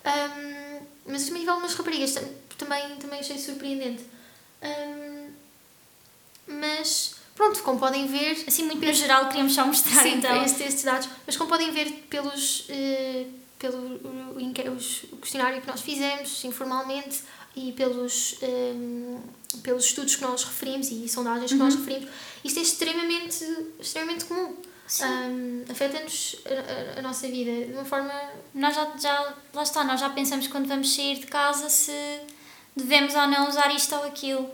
Hum, 0.07 0.81
mas 1.07 1.23
eu 1.23 1.27
também 1.29 1.41
tive 1.41 1.51
algumas 1.51 1.75
raparigas, 1.75 2.13
tam- 2.13 2.29
também, 2.57 2.97
também 2.97 3.21
achei 3.21 3.39
surpreendente. 3.39 4.05
Hum, 4.63 5.29
mas 6.47 7.15
pronto, 7.35 7.63
como 7.63 7.79
podem 7.79 8.07
ver, 8.07 8.45
Assim, 8.47 8.65
muito 8.65 8.85
no 8.85 8.93
geral, 8.93 9.27
queríamos 9.29 9.55
só 9.55 9.65
mostrar 9.67 10.03
Sim, 10.03 10.15
então. 10.15 10.45
estes, 10.45 10.61
estes 10.61 10.85
dados. 10.85 11.09
Mas 11.27 11.37
como 11.37 11.49
podem 11.49 11.71
ver 11.71 11.91
pelos, 12.11 12.65
eh, 12.69 13.27
pelo 13.59 13.77
o, 13.79 14.37
o 14.37 15.13
o 15.13 15.17
questionário 15.19 15.61
que 15.61 15.67
nós 15.67 15.81
fizemos 15.81 16.43
informalmente 16.45 17.21
e 17.59 17.73
pelos, 17.73 18.37
ehm, 18.43 19.19
pelos 19.63 19.85
estudos 19.87 20.15
que 20.17 20.23
nós 20.23 20.45
referimos 20.45 20.91
e 20.91 21.09
sondagens 21.09 21.51
que 21.53 21.59
nós 21.59 21.75
referimos, 21.75 22.09
isto 22.45 22.59
é 22.59 22.63
extremamente, 22.63 23.45
extremamente 23.81 24.25
comum. 24.27 24.55
Sim. 24.87 25.05
Ahm, 25.05 25.65
Afeta-nos 25.71 26.37
a, 26.47 26.97
a- 26.97 26.99
a 27.01 27.03
nossa 27.03 27.27
vida 27.29 27.67
de 27.67 27.73
uma 27.73 27.85
forma. 27.85 28.11
Nós 28.55 28.75
já, 28.75 28.89
já, 28.99 29.35
lá 29.53 29.63
está, 29.63 29.85
nós 29.85 30.01
já 30.01 30.09
pensamos 30.11 30.47
quando 30.49 30.67
vamos 30.67 30.95
sair 30.95 31.19
de 31.19 31.27
casa 31.27 31.69
se 31.69 31.93
devemos 32.75 33.15
ou 33.15 33.27
não 33.27 33.49
usar 33.49 33.75
isto 33.75 33.95
ou 33.95 34.05
aquilo. 34.05 34.49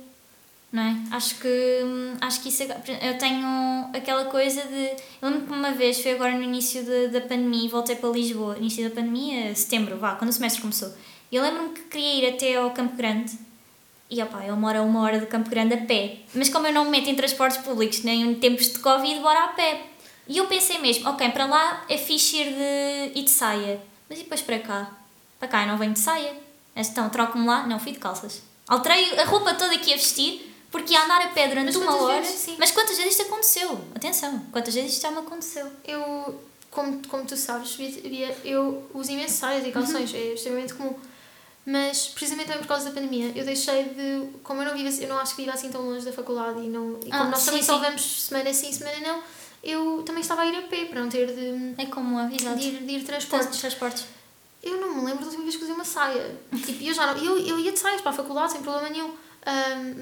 Não 0.72 0.82
é? 0.82 0.96
Acho 1.12 1.36
que, 1.36 1.80
acho 2.20 2.40
que 2.42 2.48
isso. 2.48 2.64
é- 2.64 3.10
Eu 3.10 3.16
tenho 3.16 3.46
aquela 3.94 4.24
coisa 4.24 4.60
de. 4.62 4.96
Eu 5.22 5.28
lembro 5.30 5.46
que 5.46 5.52
uma 5.52 5.70
vez, 5.70 6.00
foi 6.00 6.12
agora 6.14 6.32
no 6.32 6.42
início 6.42 6.82
da, 6.84 7.06
da 7.12 7.20
pandemia, 7.20 7.66
e 7.66 7.68
voltei 7.68 7.94
para 7.94 8.08
Lisboa, 8.10 8.56
início 8.58 8.82
da 8.88 8.92
pandemia, 8.92 9.54
setembro, 9.54 9.96
vá, 9.98 10.16
quando 10.16 10.30
o 10.30 10.32
semestre 10.32 10.60
começou. 10.62 10.92
Eu 11.34 11.42
lembro-me 11.42 11.70
que 11.70 11.82
queria 11.82 12.14
ir 12.14 12.34
até 12.34 12.54
ao 12.54 12.70
Campo 12.70 12.94
Grande. 12.94 13.36
E 14.08 14.22
opá, 14.22 14.46
eu 14.46 14.54
moro 14.54 14.78
a 14.78 14.82
uma 14.82 15.00
hora 15.00 15.18
do 15.18 15.26
Campo 15.26 15.50
Grande 15.50 15.74
a 15.74 15.78
pé. 15.78 16.18
Mas 16.32 16.48
como 16.48 16.68
eu 16.68 16.72
não 16.72 16.84
me 16.84 16.92
meto 16.92 17.10
em 17.10 17.16
transportes 17.16 17.58
públicos 17.58 18.04
nem 18.04 18.22
em 18.22 18.34
tempos 18.36 18.72
de 18.72 18.78
Covid, 18.78 19.18
bora 19.18 19.46
a 19.46 19.48
pé. 19.48 19.82
E 20.28 20.38
eu 20.38 20.46
pensei 20.46 20.78
mesmo, 20.78 21.10
ok, 21.10 21.28
para 21.30 21.46
lá 21.46 21.84
é 21.88 21.98
fixe 21.98 22.36
ir 22.36 22.52
de, 22.54 23.18
ir 23.18 23.24
de 23.24 23.30
saia. 23.30 23.80
Mas 24.08 24.20
e 24.20 24.22
depois 24.22 24.42
para 24.42 24.60
cá? 24.60 24.92
Para 25.40 25.48
cá 25.48 25.62
eu 25.62 25.66
não 25.66 25.76
venho 25.76 25.92
de 25.92 25.98
saia. 25.98 26.36
Então, 26.76 27.10
troco-me 27.10 27.44
lá. 27.44 27.66
Não, 27.66 27.80
fui 27.80 27.90
de 27.90 27.98
calças. 27.98 28.40
Alterei 28.68 29.18
a 29.18 29.24
roupa 29.24 29.54
toda 29.54 29.76
que 29.76 29.90
ia 29.90 29.96
vestir 29.96 30.54
porque 30.70 30.92
ia 30.92 31.02
andar 31.02 31.20
a 31.20 31.28
pé 31.30 31.48
durante 31.48 31.66
Mas 31.66 31.76
uma 31.76 31.96
hora. 32.00 32.20
vezes? 32.20 32.54
Mas 32.60 32.70
quantas 32.70 32.96
vezes 32.96 33.18
isto 33.18 33.22
aconteceu? 33.22 33.80
Atenção, 33.92 34.38
quantas 34.52 34.72
vezes 34.72 34.92
isto 34.92 35.02
já 35.02 35.10
me 35.10 35.18
aconteceu? 35.18 35.68
Eu, 35.84 36.40
como, 36.70 37.04
como 37.08 37.24
tu 37.24 37.36
sabes, 37.36 37.76
eu 38.44 38.88
uso 38.94 39.10
imenso 39.10 39.34
saias 39.34 39.66
e 39.66 39.72
calções, 39.72 40.14
é 40.14 40.34
extremamente 40.34 40.74
comum. 40.74 40.94
Mas, 41.66 42.08
precisamente 42.08 42.46
também 42.48 42.60
por 42.62 42.68
causa 42.68 42.84
da 42.86 42.90
pandemia, 42.90 43.32
eu 43.34 43.44
deixei 43.44 43.84
de. 43.84 44.28
Como 44.42 44.60
eu 44.62 44.66
não, 44.66 44.76
vivo, 44.76 45.02
eu 45.02 45.08
não 45.08 45.18
acho 45.18 45.34
que 45.34 45.42
vivo 45.42 45.54
assim 45.54 45.70
tão 45.70 45.80
longe 45.82 46.04
da 46.04 46.12
faculdade 46.12 46.60
e, 46.60 46.68
não, 46.68 46.98
e 47.04 47.10
como 47.10 47.14
Ah, 47.22 47.24
nós 47.30 47.38
sim, 47.40 47.46
também 47.46 47.62
sim. 47.62 47.66
só 47.66 47.78
vamos 47.78 48.02
semana 48.26 48.52
sim, 48.52 48.70
semana 48.72 49.00
não, 49.00 49.22
eu 49.62 50.02
também 50.04 50.20
estava 50.20 50.42
a 50.42 50.46
ir 50.46 50.56
a 50.56 50.62
pé 50.62 50.84
para 50.84 51.00
não 51.00 51.08
ter 51.08 51.26
de, 51.34 51.74
É 51.82 51.86
como 51.86 52.18
a 52.18 52.26
de, 52.26 52.34
ir, 52.36 52.82
de 52.82 52.92
ir 52.92 53.04
Transportes. 53.04 53.60
transportes. 53.60 54.04
Eu 54.62 54.78
não 54.80 54.94
me 54.96 55.04
lembro 55.06 55.20
da 55.20 55.26
última 55.26 55.42
vez 55.42 55.56
que 55.56 55.62
usei 55.62 55.74
uma 55.74 55.84
saia. 55.84 56.38
tipo, 56.64 56.82
eu, 56.84 56.92
já 56.94 57.06
não, 57.12 57.22
eu, 57.22 57.38
eu 57.38 57.58
ia 57.58 57.72
de 57.72 57.78
saias 57.78 58.00
para 58.02 58.10
a 58.10 58.14
faculdade 58.14 58.52
sem 58.52 58.62
problema 58.62 58.88
nenhum. 58.90 59.10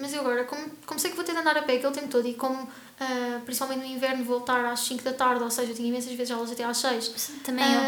Mas 0.00 0.14
eu 0.14 0.20
agora, 0.20 0.44
como, 0.44 0.62
como 0.86 1.00
sei 1.00 1.10
que 1.10 1.16
vou 1.16 1.24
ter 1.24 1.32
de 1.32 1.38
andar 1.38 1.56
a 1.56 1.62
pé 1.62 1.74
aquele 1.74 1.92
tempo 1.92 2.06
todo 2.08 2.26
e 2.28 2.34
como, 2.34 2.68
ah, 3.00 3.40
principalmente 3.44 3.80
no 3.80 3.86
inverno, 3.86 4.24
voltar 4.24 4.64
às 4.66 4.80
5 4.80 5.02
da 5.02 5.12
tarde, 5.12 5.42
ou 5.42 5.50
seja, 5.50 5.72
eu 5.72 5.74
tinha 5.76 5.88
imensas 5.88 6.12
vezes 6.12 6.30
aulas 6.32 6.52
até 6.52 6.62
às 6.62 6.76
6, 6.76 7.08
Também 7.44 7.64
eu. 7.64 7.80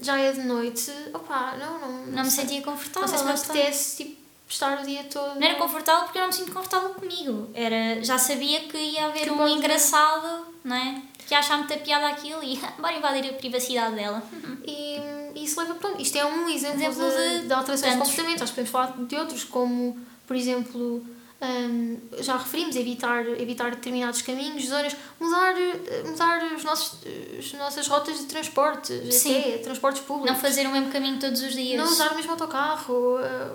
Já 0.00 0.18
é 0.18 0.32
de 0.32 0.42
noite, 0.42 0.92
opá, 1.12 1.56
não, 1.58 1.78
não, 1.80 2.06
Não 2.06 2.24
me 2.24 2.30
sei. 2.30 2.44
sentia 2.44 2.62
confortável. 2.62 3.00
Não 3.02 3.08
sei 3.08 3.18
se 3.18 3.24
me 3.24 3.32
apetece 3.32 3.96
tipo, 4.04 4.16
estar 4.48 4.80
o 4.80 4.86
dia 4.86 5.04
todo. 5.04 5.34
Não 5.38 5.46
era 5.46 5.54
confortável 5.56 6.04
porque 6.04 6.18
eu 6.18 6.22
não 6.22 6.28
me 6.28 6.34
sinto 6.34 6.52
confortável 6.52 6.90
comigo. 6.90 7.50
Era, 7.54 8.02
já 8.02 8.16
sabia 8.18 8.60
que 8.60 8.76
ia 8.76 9.06
haver 9.06 9.24
Que 9.24 9.30
um 9.30 9.36
pode- 9.36 9.52
engraçado, 9.54 10.46
não 10.64 10.76
é? 10.76 11.02
Que 11.26 11.34
ia 11.34 11.40
achar 11.40 11.58
muita 11.58 11.76
piada 11.76 12.06
aquilo 12.08 12.42
e 12.42 12.56
bora 12.80 12.96
invadir 12.96 13.28
a 13.30 13.32
privacidade 13.34 13.94
dela. 13.96 14.22
E, 14.66 14.98
isso 15.34 15.60
leva 15.60 15.74
pronto. 15.74 16.00
Isto 16.00 16.16
é 16.18 16.24
um 16.24 16.48
exemplo, 16.48 16.80
Exemplo 16.82 17.10
de, 17.10 17.46
de 17.46 17.52
alterações 17.52 17.92
de 17.92 17.98
comportamento. 17.98 18.38
Que 18.44 18.48
podemos 18.50 18.70
falar 18.70 18.92
de 18.96 19.16
outros, 19.16 19.44
como, 19.44 19.98
por 20.26 20.34
exemplo, 20.36 21.04
hum, 21.40 21.98
já 22.18 22.36
referimos, 22.36 22.76
evitar, 22.76 23.26
evitar 23.40 23.70
determinados 23.70 24.22
caminhos, 24.22 24.66
zonas, 24.66 24.96
mudar, 25.20 25.54
eh, 25.56 26.02
mudar 26.04 26.42
os 26.54 26.64
nossos, 26.64 26.98
as 27.38 27.52
nossas 27.54 27.86
rotas 27.86 28.18
de 28.18 28.24
transporte, 28.26 29.12
Sim. 29.12 29.38
até 29.38 29.58
transportes 29.58 30.02
públicos. 30.02 30.30
Não 30.30 30.40
fazer 30.40 30.66
o 30.66 30.70
mesmo 30.70 30.90
caminho 30.90 31.18
todos 31.18 31.40
os 31.40 31.54
dias. 31.54 31.78
Não 31.80 31.90
usar 31.90 32.12
o 32.12 32.16
mesmo 32.16 32.32
autocarro, 32.32 33.18
eh, 33.20 33.50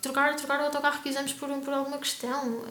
trocar, 0.00 0.34
trocar 0.36 0.60
o 0.60 0.64
autocarro 0.64 1.02
que 1.02 1.10
usamos 1.10 1.32
por, 1.32 1.48
por 1.60 1.72
alguma 1.72 1.98
questão. 1.98 2.62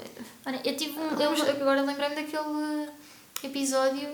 Olha, 0.46 0.62
eu 0.64 0.76
tive 0.76 0.98
um. 1.00 1.20
Eu, 1.20 1.32
agora 1.32 1.82
lembrei-me 1.82 2.16
daquele 2.16 2.90
episódio 3.44 4.10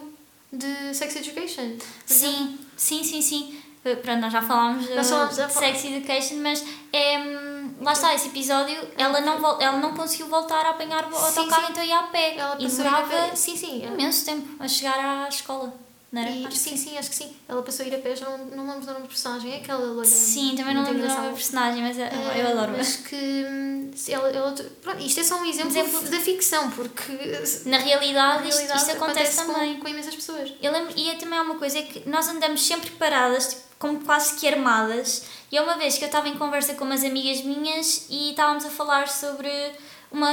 de 0.52 0.94
Sex 0.94 1.16
Education. 1.16 1.78
sim, 2.06 2.60
sim, 2.76 3.04
sim, 3.04 3.22
sim. 3.22 3.62
Eh, 3.84 3.96
Pronto, 3.96 4.22
nós 4.22 4.34
já 4.34 4.42
falámos, 4.42 4.88
Nós 4.90 5.08
uh, 5.08 5.10
falámos, 5.10 5.36
de 5.36 5.54
Sex 5.54 5.86
Education, 5.86 6.36
mas 6.38 6.64
é, 6.94 7.18
lá 7.82 7.94
está, 7.94 8.14
esse 8.14 8.28
episódio, 8.28 8.76
ela 8.98 9.22
não, 9.22 9.62
ela 9.62 9.78
não 9.78 9.94
conseguiu 9.94 10.28
voltar 10.28 10.66
a 10.66 10.70
apanhar 10.72 11.06
o 11.12 11.16
Sim, 11.16 11.26
autocarro, 11.40 11.66
sim. 11.66 11.72
então 11.72 11.84
ia 11.84 12.00
a 12.00 12.04
pé. 12.04 12.36
Ela 12.38 12.56
e 12.60 12.68
demorava. 12.68 13.36
Sim, 13.36 13.56
sim. 13.58 13.86
imenso 13.86 14.26
tempo 14.26 14.48
a 14.64 14.68
chegar 14.68 15.00
à 15.26 15.28
escola. 15.30 15.74
Não 16.12 16.22
era? 16.22 16.30
E, 16.30 16.40
Acho 16.46 16.50
que 16.50 16.58
sim, 16.58 16.76
sim, 16.76 16.98
acho 16.98 17.10
que 17.10 17.16
sim. 17.16 17.34
Ela 17.48 17.62
passou 17.64 17.86
a 17.86 17.88
ir 17.88 17.96
a 17.96 18.00
pé, 18.00 18.14
já 18.14 18.26
não, 18.30 18.38
não 18.48 18.68
lembro 18.68 18.82
do 18.82 18.88
nome 18.88 19.02
do 19.04 19.08
personagem. 19.08 19.54
É 19.54 19.58
aquela 19.60 19.80
loira. 19.80 20.04
Sim, 20.04 20.56
também 20.58 20.76
não 20.76 20.84
lembro 20.84 21.02
do 21.04 21.08
nome 21.08 21.30
do 21.30 21.36
personagem, 21.36 21.82
mas 21.82 21.98
eu, 21.98 22.04
eu 22.06 22.48
Eh, 22.48 22.52
adoro. 22.52 22.74
Mas 22.76 22.98
que. 22.98 23.16
hum, 23.50 23.92
se 23.96 24.12
Ela, 24.12 24.30
ela, 24.30 24.54
pronto, 24.82 25.02
isto 25.02 25.22
é 25.22 25.24
só 25.24 25.38
um 25.38 25.46
exemplo, 25.46 25.70
Exemplo. 25.72 26.02
da 26.10 26.20
ficção, 26.20 26.70
porque. 26.72 27.14
Na 27.66 27.78
na 27.78 27.84
realidade, 27.86 28.50
isto, 28.50 28.58
realidade, 28.58 28.82
isto 28.82 28.92
acontece, 28.92 29.38
também. 29.38 29.76
Com, 29.76 29.82
com 29.84 29.88
imensas 29.88 30.14
pessoas. 30.14 30.54
Eu 30.62 30.74
lembro, 30.74 30.94
e 30.98 31.10
é 31.12 31.16
também 31.16 31.40
há 31.40 31.44
uma 31.44 31.56
coisa 31.56 31.80
é 31.80 31.84
que 31.84 32.08
nós 32.10 32.28
andamos 32.28 32.62
sempre 32.68 32.90
paradas, 32.92 33.48
tipo, 33.48 33.62
como 33.82 34.00
quase 34.06 34.40
que 34.40 34.48
armadas. 34.48 35.26
E 35.52 35.58
há 35.58 35.64
uma 35.64 35.76
vez 35.76 35.98
que 35.98 36.04
eu 36.04 36.08
estava 36.08 36.30
em 36.30 36.38
conversa 36.38 36.76
com 36.76 36.86
umas 36.86 37.04
amigas 37.04 37.44
minhas 37.44 38.06
e 38.10 38.30
estávamos 38.30 38.64
a 38.64 38.70
falar 38.70 39.10
sobre 39.10 39.52
uma, 40.12 40.32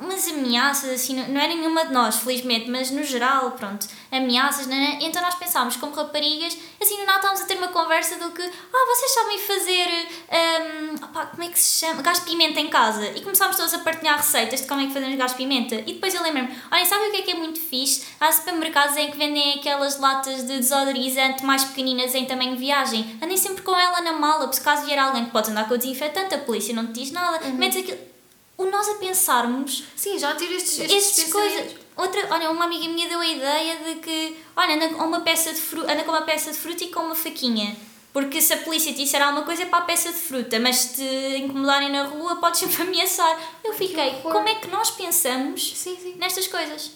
umas 0.00 0.28
ameaças, 0.28 0.90
assim, 0.90 1.14
não 1.14 1.40
era 1.40 1.54
nenhuma 1.54 1.86
de 1.86 1.92
nós, 1.92 2.16
felizmente, 2.16 2.70
mas 2.70 2.90
no 2.90 3.02
geral, 3.02 3.52
pronto, 3.52 3.86
ameaças, 4.10 4.66
não 4.66 4.76
é? 4.76 4.98
Então 5.00 5.22
nós 5.22 5.34
pensámos, 5.34 5.76
como 5.76 5.94
raparigas, 5.94 6.56
assim, 6.80 6.98
no 6.98 7.06
Natal 7.06 7.34
estávamos 7.34 7.40
a 7.40 7.46
ter 7.46 7.56
uma 7.56 7.68
conversa 7.68 8.16
do 8.16 8.30
que, 8.30 8.42
ah, 8.42 8.94
vocês 8.94 9.10
sabem 9.12 9.38
fazer, 9.38 9.88
hum, 10.30 10.94
opá, 11.02 11.26
como 11.26 11.42
é 11.42 11.48
que 11.48 11.58
se 11.58 11.84
chama? 11.84 12.02
Gás 12.02 12.20
de 12.20 12.26
pimenta 12.26 12.60
em 12.60 12.68
casa. 12.68 13.06
E 13.14 13.20
começámos 13.22 13.56
todos 13.56 13.72
a 13.74 13.78
partilhar 13.80 14.16
receitas 14.16 14.62
de 14.62 14.68
como 14.68 14.80
é 14.80 14.86
que 14.86 14.92
fazemos 14.92 15.16
gás 15.16 15.32
de 15.32 15.36
pimenta. 15.38 15.74
E 15.74 15.94
depois 15.94 16.14
eu 16.14 16.22
lembro-me, 16.22 16.54
olhem, 16.70 16.84
sabem 16.84 17.08
o 17.08 17.12
que 17.12 17.18
é 17.18 17.22
que 17.22 17.30
é 17.30 17.34
muito 17.34 17.60
fixe? 17.60 18.04
Há 18.20 18.30
supermercados 18.32 18.96
em 18.96 19.10
que 19.10 19.16
vendem 19.16 19.54
aquelas 19.54 19.98
latas 19.98 20.46
de 20.46 20.58
desodorizante 20.58 21.44
mais 21.44 21.64
pequeninas 21.64 22.14
em 22.14 22.24
tamanho 22.24 22.52
de 22.52 22.58
viagem. 22.58 23.18
Andem 23.22 23.36
sempre 23.36 23.62
com 23.62 23.76
ela 23.76 24.00
na 24.00 24.12
mala, 24.12 24.46
por 24.46 24.54
se 24.54 24.60
caso 24.60 24.84
vier 24.86 24.98
alguém 24.98 25.24
que 25.24 25.30
pode 25.30 25.50
andar 25.50 25.68
com 25.68 25.74
o 25.74 25.78
desinfetante, 25.78 26.34
a 26.34 26.38
polícia 26.38 26.74
não 26.74 26.86
te 26.86 27.00
diz 27.00 27.10
nada. 27.10 27.46
Metes 27.48 27.78
aquilo. 27.78 28.15
O 28.58 28.64
nós 28.66 28.88
a 28.88 28.94
pensarmos 28.94 29.84
Sim, 29.94 30.18
já 30.18 30.34
ter 30.34 30.50
estes, 30.52 30.78
estes 30.78 30.96
estas 30.96 31.24
pensamentos. 31.24 31.58
coisas. 31.62 31.86
Outra, 31.96 32.28
olha, 32.30 32.50
uma 32.50 32.64
amiga 32.64 32.88
minha 32.88 33.08
deu 33.08 33.20
a 33.20 33.26
ideia 33.26 33.76
de 33.76 33.94
que, 33.96 34.36
olha, 34.56 34.74
anda 34.76 34.88
com 34.94 35.04
uma 35.04 35.20
peça 35.20 35.52
de 35.52 35.60
fruta, 35.60 35.92
anda 35.92 36.04
com 36.04 36.10
uma 36.10 36.22
peça 36.22 36.50
de 36.52 36.58
fruta 36.58 36.84
e 36.84 36.88
com 36.88 37.00
uma 37.00 37.14
faquinha. 37.14 37.76
Porque 38.12 38.40
se 38.40 38.52
a 38.54 38.58
polícia 38.58 38.92
te 38.92 39.02
disser 39.02 39.22
alguma 39.22 39.44
coisa 39.44 39.62
é 39.62 39.66
para 39.66 39.80
a 39.80 39.82
peça 39.82 40.10
de 40.10 40.18
fruta, 40.18 40.58
mas 40.58 40.76
se 40.76 40.94
te 40.96 41.36
incomodarem 41.38 41.90
na 41.90 42.04
rua 42.04 42.36
podes 42.36 42.60
sempre 42.60 42.82
ameaçar. 42.82 43.38
Eu 43.62 43.74
fiquei, 43.74 44.20
como 44.22 44.48
é 44.48 44.54
que 44.54 44.68
nós 44.68 44.90
pensamos 44.90 45.72
Sim, 45.76 45.96
sim. 46.00 46.14
nestas 46.18 46.46
coisas? 46.46 46.92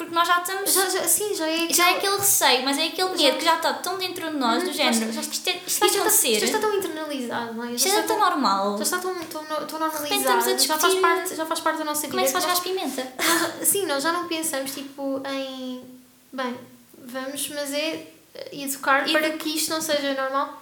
Porque 0.00 0.14
nós 0.14 0.26
já 0.26 0.38
estamos. 0.40 0.72
Já, 0.72 0.88
já, 0.88 1.06
sim, 1.06 1.34
já 1.34 1.46
é. 1.46 1.68
Já 1.68 1.90
é 1.90 1.96
aquele 1.98 2.16
receio, 2.16 2.64
mas 2.64 2.78
é 2.78 2.86
aquele 2.86 3.10
medo 3.10 3.36
que 3.38 3.44
já 3.44 3.56
está 3.56 3.72
tão 3.74 3.98
dentro 3.98 4.30
de 4.30 4.36
nós, 4.36 4.62
do 4.62 4.68
Uhum, 4.68 4.72
já 4.74 4.90
género. 4.92 5.10
está- 5.10 5.12
já 5.12 5.20
Isto, 5.30 5.48
é, 5.48 5.52
isto 5.52 5.66
Isto 5.68 5.80
vai 5.80 5.88
já, 5.88 5.94
está, 5.94 6.00
acontecer. 6.08 6.28
isto 6.30 6.40
já 6.40 6.46
está 6.46 6.58
tão 6.58 6.74
internalizado, 6.78 7.54
não 7.54 7.64
é? 7.64 7.76
Já 7.76 7.88
é 7.90 7.92
está 7.92 8.02
tão 8.04 8.18
normal. 8.18 8.76
Já 8.78 8.82
está 8.84 8.98
tão, 8.98 9.14
tão, 9.14 9.44
tão 9.44 9.78
normalizado. 9.78 10.14
estamos 10.14 10.26
a 10.26 10.56
já, 10.56 10.78
faz 10.78 10.80
discutir- 10.92 11.00
parte, 11.00 11.34
já 11.36 11.46
faz 11.46 11.60
parte 11.60 11.78
da 11.78 11.84
nossa 11.84 12.00
vida. 12.00 12.10
Como 12.12 12.20
é 12.20 12.22
que 12.24 12.28
se 12.28 12.32
faz 12.32 12.46
Nós- 12.46 12.56
de 12.56 12.62
pimenta? 12.68 13.12
nós 13.18 13.26
já- 13.60 13.66
sim, 13.66 13.86
nós 13.86 14.02
já 14.02 14.12
não 14.12 14.26
pensamos 14.26 14.70
tipo 14.72 15.22
em. 15.28 15.84
Bem, 16.32 16.56
vamos, 16.98 17.48
mas 17.50 17.72
é 17.74 18.06
educar 18.52 19.02
Edu- 19.02 19.12
para 19.12 19.30
que 19.30 19.48
isto 19.56 19.70
não 19.70 19.80
seja 19.82 20.14
normal. 20.14 20.59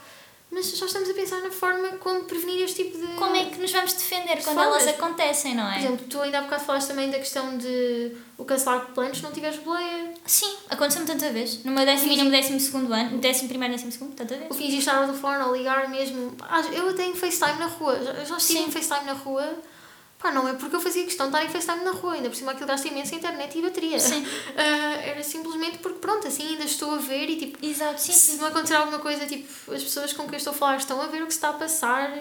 Mas 0.51 0.77
já 0.79 0.87
estamos 0.87 1.11
a 1.11 1.13
pensar 1.15 1.43
na 1.43 1.51
forma 1.51 1.89
como 1.99 2.25
prevenir 2.25 2.65
este 2.65 2.83
tipo 2.85 2.97
de. 2.99 3.07
Como 3.15 3.37
é 3.37 3.45
que 3.47 3.59
nos 3.61 3.71
vamos 3.71 3.93
defender 3.93 4.43
quando 4.43 4.57
Formas. 4.57 4.83
elas 4.83 4.89
acontecem, 4.89 5.55
não 5.55 5.65
Por 5.67 5.73
é? 5.75 5.79
exemplo, 5.79 6.07
tu 6.09 6.21
ainda 6.23 6.39
há 6.39 6.43
bocado 6.43 6.65
falaste 6.65 6.89
também 6.89 7.11
da 7.11 7.19
questão 7.19 7.59
de 7.59 8.13
o 8.39 8.45
cancelar 8.47 8.87
planos 8.95 9.19
se 9.19 9.23
não 9.23 9.31
tiveres 9.31 9.59
boleia. 9.59 10.15
Sim, 10.25 10.51
aconteceu-me 10.71 11.07
tanta 11.07 11.31
vez. 11.31 11.63
No 11.65 11.73
meu 11.73 11.85
décimo 11.85 12.13
e 12.13 12.17
no 12.17 12.23
meu 12.25 12.33
décimo 12.33 12.59
segundo 12.61 12.93
ano, 12.95 13.11
no 13.11 13.19
décimo 13.19 13.49
primeiro 13.49 13.75
e 13.75 13.77
décimo 13.77 13.93
segundo, 13.93 14.15
tanta 14.15 14.37
vez. 14.37 14.51
O 14.51 14.55
fingir 14.55 14.79
estar 14.79 14.97
ao 14.97 15.05
telefone 15.05 15.45
ou 15.45 15.55
ligar 15.55 15.89
mesmo. 15.91 16.35
Ah, 16.41 16.63
Eu 16.73 16.95
tenho 16.95 17.15
FaceTime 17.15 17.59
na 17.59 17.67
rua. 17.67 18.03
Já, 18.03 18.25
já 18.25 18.37
estive 18.39 18.61
em 18.61 18.71
FaceTime 18.71 19.05
na 19.07 19.13
rua 19.13 19.55
Pá, 20.19 20.33
não 20.33 20.49
é 20.49 20.53
porque 20.55 20.75
eu 20.75 20.81
fazia 20.81 21.05
questão 21.05 21.31
de 21.31 21.37
estar 21.37 21.47
em 21.47 21.49
FaceTime 21.53 21.85
na 21.85 21.93
rua, 21.93 22.15
ainda 22.15 22.29
por 22.29 22.35
cima 22.35 22.51
aquilo 22.51 22.67
gasta 22.67 22.89
imensa 22.89 23.15
internet 23.15 23.57
e 23.57 23.63
bateria. 23.63 23.99
Sim. 24.01 24.27
Ah, 24.57 25.01
era 25.03 25.23
simplesmente 25.23 25.79
porque, 25.79 25.99
pronto, 26.01 26.27
assim 26.27 26.49
ainda 26.49 26.65
estou 26.65 26.93
a 26.95 26.99
ver 26.99 27.31
e 27.31 27.37
tipo, 27.37 27.65
Exato, 27.65 28.01
sim, 28.01 28.13
se 28.13 28.33
sim. 28.33 28.39
me 28.39 28.47
acontecer 28.47 28.75
alguma 28.75 28.99
coisa, 28.99 29.25
tipo, 29.27 29.73
as 29.73 29.83
pessoas 29.83 30.13
com 30.13 30.27
quem 30.29 30.37
estou 30.37 30.53
a 30.53 30.57
falar 30.57 30.77
estão 30.79 31.01
a 31.01 31.07
ver 31.07 31.23
o 31.23 31.27
que 31.27 31.33
se 31.33 31.39
está 31.39 31.51
a 31.51 31.53
passar. 31.53 32.13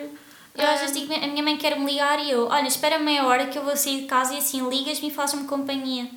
Eu 0.55 0.67
às 0.67 0.79
vezes 0.81 0.95
digo, 0.95 1.11
a 1.13 1.27
minha 1.27 1.41
mãe 1.43 1.57
quer 1.57 1.79
me 1.79 1.85
ligar 1.85 2.19
e 2.23 2.29
eu, 2.31 2.45
olha, 2.47 2.67
espera 2.67 2.99
meia 2.99 3.25
hora 3.25 3.47
que 3.47 3.57
eu 3.57 3.63
vou 3.63 3.75
sair 3.75 4.01
de 4.01 4.07
casa 4.07 4.33
e 4.33 4.37
assim 4.37 4.67
ligas-me 4.69 5.07
e 5.09 5.11
fazes-me 5.11 5.47
companhia. 5.47 6.07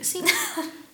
Sim. 0.00 0.22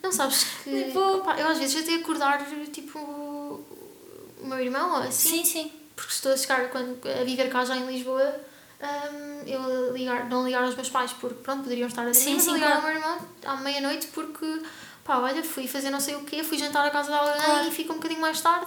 Não 0.03 0.11
sabes 0.13 0.45
que. 0.65 0.85
Tipo- 0.85 1.17
opá, 1.19 1.39
eu 1.39 1.49
às 1.49 1.59
vezes 1.59 1.83
até 1.83 1.95
acordar, 1.97 2.43
tipo, 2.73 2.99
o 2.99 4.47
meu 4.47 4.59
irmão, 4.61 4.91
ou 4.97 5.03
assim. 5.03 5.39
Sim, 5.39 5.45
sim. 5.45 5.73
Porque 5.95 6.13
estou 6.13 6.33
a 6.33 6.37
chegar 6.37 6.71
quando, 6.71 6.99
a 7.07 7.25
viver 7.25 7.51
cá 7.51 7.65
já 7.65 7.77
em 7.77 7.87
Lisboa, 7.87 8.35
hum, 8.83 9.43
eu 9.47 9.93
ligar, 9.93 10.29
não 10.29 10.45
ligar 10.45 10.63
aos 10.65 10.75
meus 10.75 10.89
pais 10.89 11.13
porque, 11.13 11.37
pronto, 11.43 11.63
poderiam 11.65 11.89
estar 11.89 12.03
a 12.03 12.11
dormir, 12.11 12.35
mas 12.35 12.47
ligar 12.47 12.77
ao 12.77 12.83
meu 12.83 12.91
irmão 12.93 13.19
à 13.45 13.57
meia-noite 13.57 14.07
porque, 14.09 14.63
pá, 15.05 15.19
olha, 15.19 15.43
fui 15.43 15.67
fazer 15.69 15.91
não 15.91 16.01
sei 16.01 16.15
o 16.15 16.25
quê, 16.25 16.43
fui 16.43 16.59
jantar 16.59 16.87
à 16.87 16.91
casa 16.91 17.09
de 17.11 17.15
alguém 17.19 17.43
Claro. 17.43 17.69
e 17.69 17.71
fico 17.71 17.93
um 17.93 17.97
bocadinho 17.97 18.21
mais 18.21 18.41
tarde. 18.41 18.67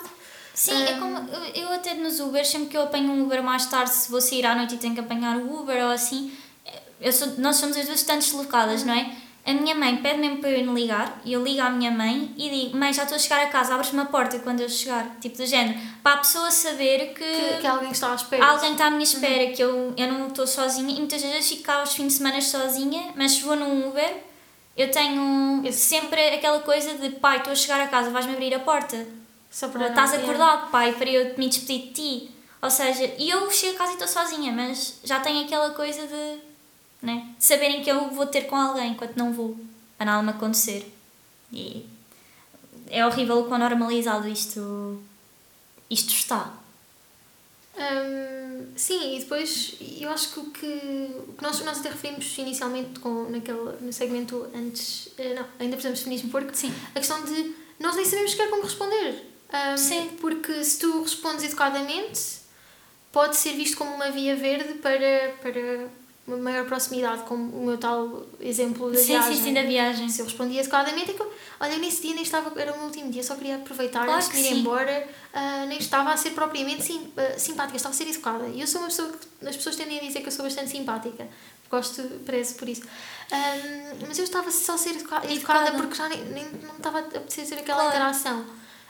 Sim, 0.53 0.83
é 0.83 0.93
Hum. 0.95 0.99
como 0.99 1.29
eu, 1.29 1.43
eu 1.63 1.73
até 1.73 1.95
nos 1.95 2.19
Ubers, 2.19 2.47
sempre 2.47 2.67
que 2.69 2.77
eu 2.77 2.83
apanho 2.83 3.11
um 3.11 3.23
Uber 3.23 3.41
mais 3.41 3.65
tarde, 3.65 3.89
se 3.91 4.11
vou 4.11 4.21
sair 4.21 4.45
à 4.45 4.53
noite 4.55 4.75
e 4.75 4.77
tenho 4.77 4.93
que 4.93 4.99
apanhar 4.99 5.35
o 5.37 5.61
Uber 5.61 5.83
ou 5.85 5.91
assim, 5.91 6.31
eu 7.01 7.11
sou, 7.11 7.27
nós 7.39 7.55
somos 7.55 7.75
as 7.75 7.85
duas 7.85 7.97
bastante 7.99 8.25
deslocadas, 8.25 8.83
não 8.83 8.93
é? 8.93 9.15
A 9.45 9.53
minha 9.53 9.75
mãe 9.75 9.97
pede 9.97 10.19
mesmo 10.19 10.37
para 10.37 10.51
eu 10.51 10.73
ligar 10.73 11.21
e 11.25 11.33
eu 11.33 11.43
ligo 11.43 11.61
à 11.61 11.69
minha 11.69 11.91
mãe 11.91 12.33
e 12.37 12.49
digo: 12.49 12.77
Mãe, 12.77 12.93
já 12.93 13.03
estou 13.03 13.17
a 13.17 13.19
chegar 13.19 13.41
a 13.43 13.47
casa, 13.47 13.73
abres-me 13.73 13.99
a 14.01 14.05
porta 14.05 14.39
quando 14.39 14.61
eu 14.61 14.69
chegar. 14.69 15.17
Tipo 15.19 15.37
do 15.37 15.45
género, 15.45 15.77
para 16.01 16.13
a 16.13 16.17
pessoa 16.19 16.49
saber 16.49 17.13
que, 17.13 17.23
Que, 17.25 17.57
que 17.61 17.67
alguém 17.67 17.91
está 17.91 18.13
à 18.13 18.15
espera. 18.15 18.45
alguém 18.45 18.71
está 18.71 18.85
à 18.85 18.89
minha 18.89 19.03
espera, 19.03 19.51
que 19.51 19.61
eu, 19.61 19.93
eu 19.97 20.07
não 20.13 20.27
estou 20.29 20.47
sozinha 20.47 20.91
e 20.95 20.97
muitas 20.99 21.21
vezes 21.21 21.49
fico 21.49 21.63
cá 21.63 21.79
aos 21.81 21.93
fins 21.93 22.07
de 22.07 22.13
semana 22.13 22.39
sozinha, 22.39 23.11
mas 23.17 23.33
se 23.33 23.41
vou 23.41 23.55
num 23.57 23.89
Uber, 23.89 24.15
eu 24.77 24.89
tenho 24.89 25.61
Esse- 25.65 25.79
sempre 25.79 26.21
aquela 26.29 26.59
coisa 26.61 26.93
de: 26.93 27.09
Pai, 27.09 27.37
estou 27.39 27.51
a 27.51 27.55
chegar 27.55 27.81
a 27.81 27.87
casa, 27.87 28.11
vais-me 28.11 28.31
abrir 28.33 28.53
a 28.55 28.59
porta. 28.59 29.05
Só 29.51 29.67
para 29.67 29.89
Estás 29.89 30.13
acordado, 30.13 30.71
pai, 30.71 30.93
para 30.93 31.09
eu 31.09 31.37
me 31.37 31.47
despedir 31.49 31.87
de 31.87 31.91
ti. 31.91 32.31
Ou 32.61 32.69
seja, 32.71 33.13
e 33.19 33.29
eu 33.29 33.51
chego 33.51 33.75
a 33.75 33.77
casa 33.79 33.91
e 33.91 33.93
estou 33.95 34.07
sozinha, 34.07 34.53
mas 34.53 34.99
já 35.03 35.19
tenho 35.19 35.43
aquela 35.43 35.71
coisa 35.71 36.07
de, 36.07 36.39
né, 37.03 37.27
de 37.37 37.43
saberem 37.43 37.83
que 37.83 37.91
eu 37.91 38.09
vou 38.11 38.25
ter 38.25 38.43
com 38.43 38.55
alguém 38.55 38.93
enquanto 38.93 39.17
não 39.17 39.33
vou, 39.33 39.57
para 39.97 40.05
nada 40.05 40.23
me 40.23 40.29
acontecer. 40.29 40.89
E 41.51 41.85
é 42.89 43.05
horrível 43.05 43.39
o 43.39 43.45
quão 43.45 43.59
normalizado 43.59 44.27
isto, 44.27 45.03
isto 45.89 46.13
está. 46.13 46.53
Hum, 47.75 48.67
sim, 48.75 49.17
e 49.17 49.19
depois 49.19 49.75
eu 49.99 50.09
acho 50.11 50.31
que 50.31 50.39
o 50.39 50.45
que, 50.51 50.65
o 51.27 51.33
que 51.33 51.43
nós, 51.43 51.59
nós 51.65 51.79
até 51.79 51.89
referimos 51.89 52.37
inicialmente 52.37 52.99
com, 52.99 53.29
naquele, 53.29 53.77
no 53.81 53.91
segmento 53.91 54.47
antes, 54.55 55.09
eh, 55.17 55.33
não, 55.33 55.45
ainda 55.59 55.75
precisamos 55.75 55.99
de 55.99 56.03
feminismo 56.05 56.31
porco, 56.31 56.55
Sim. 56.55 56.73
a 56.95 56.99
questão 56.99 57.25
de 57.25 57.53
nós 57.79 57.95
nem 57.95 58.05
sabemos 58.05 58.31
sequer 58.31 58.49
como 58.49 58.63
responder. 58.63 59.25
Hum, 59.51 59.77
Sim. 59.77 60.09
Porque 60.21 60.63
se 60.63 60.79
tu 60.79 61.01
respondes 61.01 61.43
educadamente, 61.43 62.21
pode 63.11 63.35
ser 63.35 63.53
visto 63.53 63.75
como 63.75 63.93
uma 63.93 64.09
via 64.09 64.35
verde 64.35 64.75
para, 64.75 65.35
para 65.41 65.89
uma 66.25 66.37
maior 66.37 66.65
proximidade, 66.65 67.23
como 67.23 67.43
o 67.57 67.65
meu 67.65 67.77
tal 67.77 68.25
exemplo 68.39 68.89
da 68.91 68.97
Sim, 68.97 69.05
viagem. 69.07 69.35
sim, 69.37 69.43
sim, 69.43 69.53
da 69.53 69.61
viagem. 69.63 70.07
Se 70.09 70.21
eu 70.21 70.25
respondia 70.25 70.61
educadamente, 70.61 71.11
é 71.11 71.13
que 71.13 71.21
eu, 71.21 71.33
olha, 71.59 71.77
nesse 71.77 72.01
dia 72.01 72.13
nem 72.13 72.23
estava, 72.23 72.59
era 72.61 72.71
o 72.71 72.77
meu 72.77 72.85
último 72.85 73.11
dia, 73.11 73.21
só 73.21 73.35
queria 73.35 73.55
aproveitar 73.57 74.05
Claro 74.05 74.13
antes 74.23 74.29
de 74.29 74.37
ir 74.37 74.43
sim. 74.49 74.59
embora, 74.61 75.09
ah, 75.33 75.65
nem 75.67 75.77
estava 75.77 76.11
a 76.13 76.17
ser 76.17 76.31
propriamente 76.31 76.81
sim, 76.83 77.11
ah, 77.17 77.37
simpática, 77.37 77.75
estava 77.75 77.93
a 77.93 77.97
ser 77.97 78.07
educada. 78.07 78.47
E 78.47 78.61
eu 78.61 78.67
sou 78.67 78.79
uma 78.81 78.87
pessoa 78.87 79.09
que 79.11 79.47
as 79.47 79.55
pessoas 79.57 79.75
tendem 79.75 79.99
a 79.99 80.01
dizer 80.03 80.21
que 80.21 80.27
eu 80.27 80.31
sou 80.31 80.45
bastante 80.45 80.69
simpática, 80.71 81.27
gosto, 81.69 82.01
prezo 82.25 82.55
por 82.55 82.69
isso. 82.69 82.83
Ah, 83.29 83.55
mas 84.07 84.17
eu 84.17 84.23
estava 84.23 84.49
só 84.49 84.75
a 84.75 84.77
ser 84.77 84.91
educa- 84.91 85.21
educada, 85.29 85.67
Educada. 85.67 85.71
porque 85.77 85.95
já 85.95 86.07
nem, 86.07 86.23
nem 86.25 86.45
não 86.63 86.77
estava 86.77 86.99
a 86.99 87.01
apetecer 87.01 87.57
aquela 87.57 87.79
Claro. 87.81 87.89
interação. 87.97 88.45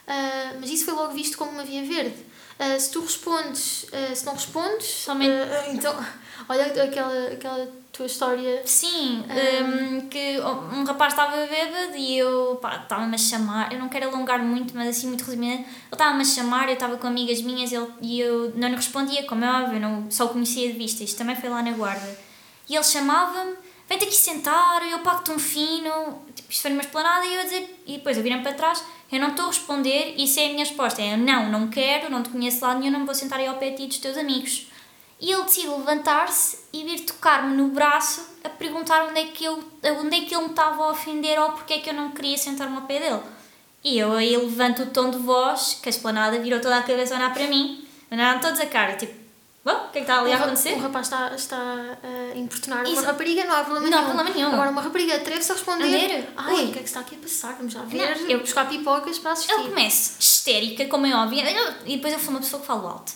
Ah, 0.06 0.54
mas 0.60 0.70
isso 0.70 0.86
foi 0.86 0.94
logo 0.94 1.14
visto 1.14 1.36
como 1.38 1.50
uma 1.52 1.64
via 1.64 1.84
verde. 1.84 2.16
Ah, 2.60 2.78
se 2.80 2.92
tu 2.92 3.02
respondes, 3.02 3.86
ah, 3.92 4.14
se 4.16 4.26
não 4.26 4.34
respondes, 4.34 4.88
Somente- 4.88 5.32
ah, 5.32 5.66
então, 5.74 5.96
olha 6.48 6.66
aquela, 6.66 7.28
aquela 7.28 7.68
tua 7.92 8.06
história. 8.06 8.62
Sim, 8.66 9.24
hum, 9.30 10.08
que 10.10 10.40
um 10.40 10.84
rapaz 10.84 11.14
estava 11.14 11.36
bêbado 11.48 11.96
e 11.96 12.18
eu 12.18 12.56
estava-me 12.64 13.16
a 13.16 13.18
chamar, 13.18 13.72
eu 13.72 13.80
não 13.80 13.90
quero 13.90 14.10
alongar 14.10 14.40
muito, 14.44 14.76
mas 14.76 14.88
assim 14.90 15.08
muito 15.08 15.24
resumidamente, 15.24 15.68
ele 15.70 15.78
estava-me 15.92 16.22
a 16.22 16.26
chamar, 16.26 16.68
eu 16.68 16.74
estava 16.74 16.98
com 16.98 17.08
amigas 17.08 17.42
minhas 17.42 17.72
ele, 17.72 17.88
e 18.02 18.20
eu 18.20 18.52
não 18.56 18.68
lhe 18.68 18.76
respondia, 18.76 19.24
como 19.26 19.44
é 19.46 19.64
óbvio, 19.64 19.80
não, 19.80 20.10
só 20.10 20.26
o 20.26 20.30
conhecia 20.30 20.72
de 20.72 20.78
vista, 20.78 21.04
isto 21.04 21.18
também 21.18 21.36
foi 21.36 21.50
lá 21.50 21.62
na 21.62 21.72
guarda. 21.72 22.18
E 22.70 22.76
ele 22.76 22.84
chamava-me, 22.84 23.54
vem-te 23.88 24.06
aqui 24.06 24.16
sentar, 24.16 24.88
eu 24.90 25.00
pago-te 25.00 25.32
um 25.32 25.40
fino, 25.40 26.22
tipo, 26.36 26.52
isto 26.52 26.62
foi 26.62 26.72
numa 26.72 26.82
esplanada 26.82 27.26
e 27.26 27.34
eu 27.34 27.42
a 27.42 27.44
dizer, 27.44 27.84
e 27.86 27.94
depois 27.94 28.18
eu 28.18 28.24
virei 28.24 28.40
para 28.40 28.54
trás, 28.54 28.84
eu 29.12 29.20
não 29.20 29.30
estou 29.30 29.46
a 29.46 29.48
responder, 29.50 30.16
isso 30.18 30.40
é 30.40 30.46
a 30.46 30.50
minha 30.50 30.66
resposta, 30.66 31.02
é 31.02 31.16
não, 31.16 31.50
não 31.50 31.68
quero, 31.68 32.10
não 32.10 32.24
te 32.24 32.30
conheço 32.30 32.66
lado 32.66 32.80
nenhum, 32.80 32.92
não 32.92 33.06
vou 33.06 33.14
sentar 33.14 33.40
aí 33.40 33.48
ao 33.48 33.58
pé 33.58 33.70
de 33.70 33.78
ti 33.78 33.88
dos 33.88 33.98
teus 34.00 34.18
amigos. 34.18 34.68
E 35.22 35.32
ele 35.32 35.44
decide 35.44 35.70
levantar-se 35.70 36.60
e 36.74 36.84
vir 36.84 37.02
tocar-me 37.02 37.56
no 37.56 37.70
braço 37.70 38.28
a 38.44 38.50
perguntar 38.50 39.06
onde 39.06 39.20
é, 39.20 39.26
que 39.28 39.46
eu, 39.46 39.64
onde 40.02 40.18
é 40.18 40.22
que 40.26 40.36
ele 40.36 40.44
me 40.44 40.50
estava 40.50 40.84
a 40.84 40.92
ofender 40.92 41.40
ou 41.40 41.54
porque 41.54 41.74
é 41.74 41.80
que 41.80 41.90
eu 41.90 41.94
não 41.94 42.12
queria 42.12 42.38
sentar-me 42.38 42.76
ao 42.76 42.82
pé 42.82 43.00
dele. 43.00 43.22
E 43.84 44.00
eu 44.00 44.12
aí 44.14 44.36
levanto 44.36 44.84
o 44.84 44.86
tom 44.88 45.12
de 45.12 45.18
voz, 45.18 45.80
que 45.82 45.88
a 45.88 45.92
esplanada 45.92 46.40
virou 46.40 46.60
toda 46.60 46.78
a 46.78 46.84
cabeça 46.84 47.14
a 47.14 47.18
olhar 47.18 47.34
para 47.34 47.48
mim, 47.48 47.88
olharam 48.12 48.42
todos 48.42 48.60
a 48.60 48.66
cara, 48.66 48.96
tipo, 48.98 49.14
"Bom, 49.64 49.72
o 49.72 49.90
que 49.92 50.00
é 50.00 50.02
que 50.02 50.12
está 50.12 50.20
ali 50.20 50.34
a 50.34 50.38
Um 50.38 50.44
acontecer? 50.44 50.74
Um 50.74 50.80
rapaz 50.82 51.08
está, 51.08 51.34
está 51.36 51.58
a 51.58 52.38
importunar 52.38 52.80
uma 52.80 52.90
Isso- 52.90 53.04
rapariga, 53.04 53.46
não 53.46 53.56
há 53.56 53.64
problema 53.64 53.90
Não 53.90 53.98
há 53.98 54.02
nenhum. 54.02 54.14
problema 54.16 54.36
nenhum. 54.36 54.54
Agora, 54.54 54.70
uma 54.72 54.82
rapariga 54.82 55.16
atreve-se 55.16 55.52
a 55.52 55.56
responder. 55.56 56.30
Ai, 56.36 56.66
o 56.66 56.72
que 56.74 56.80
é 56.80 56.82
que 56.82 56.88
está 56.90 57.00
aqui 57.00 57.16
a 57.16 57.20
passar? 57.20 57.54
Vamos 57.56 57.74
lá 57.74 57.84
ver. 57.84 57.98
Não, 58.20 58.30
eu- 58.30 58.40
buscar 58.42 58.68
pipocas 58.68 59.18
para 59.20 59.32
assistir. 59.32 59.54
Eu 59.54 59.64
começo 59.64 60.20
histérica, 60.20 60.86
como 60.88 61.06
é 61.06 61.16
óbvio, 61.16 61.40
eu- 61.48 61.74
e 61.86 61.96
depois 61.96 62.14
eu 62.14 62.20
sou 62.20 62.30
uma 62.32 62.40
pessoa 62.42 62.60
que 62.62 62.68
falo 62.68 62.88
alto. 62.88 63.12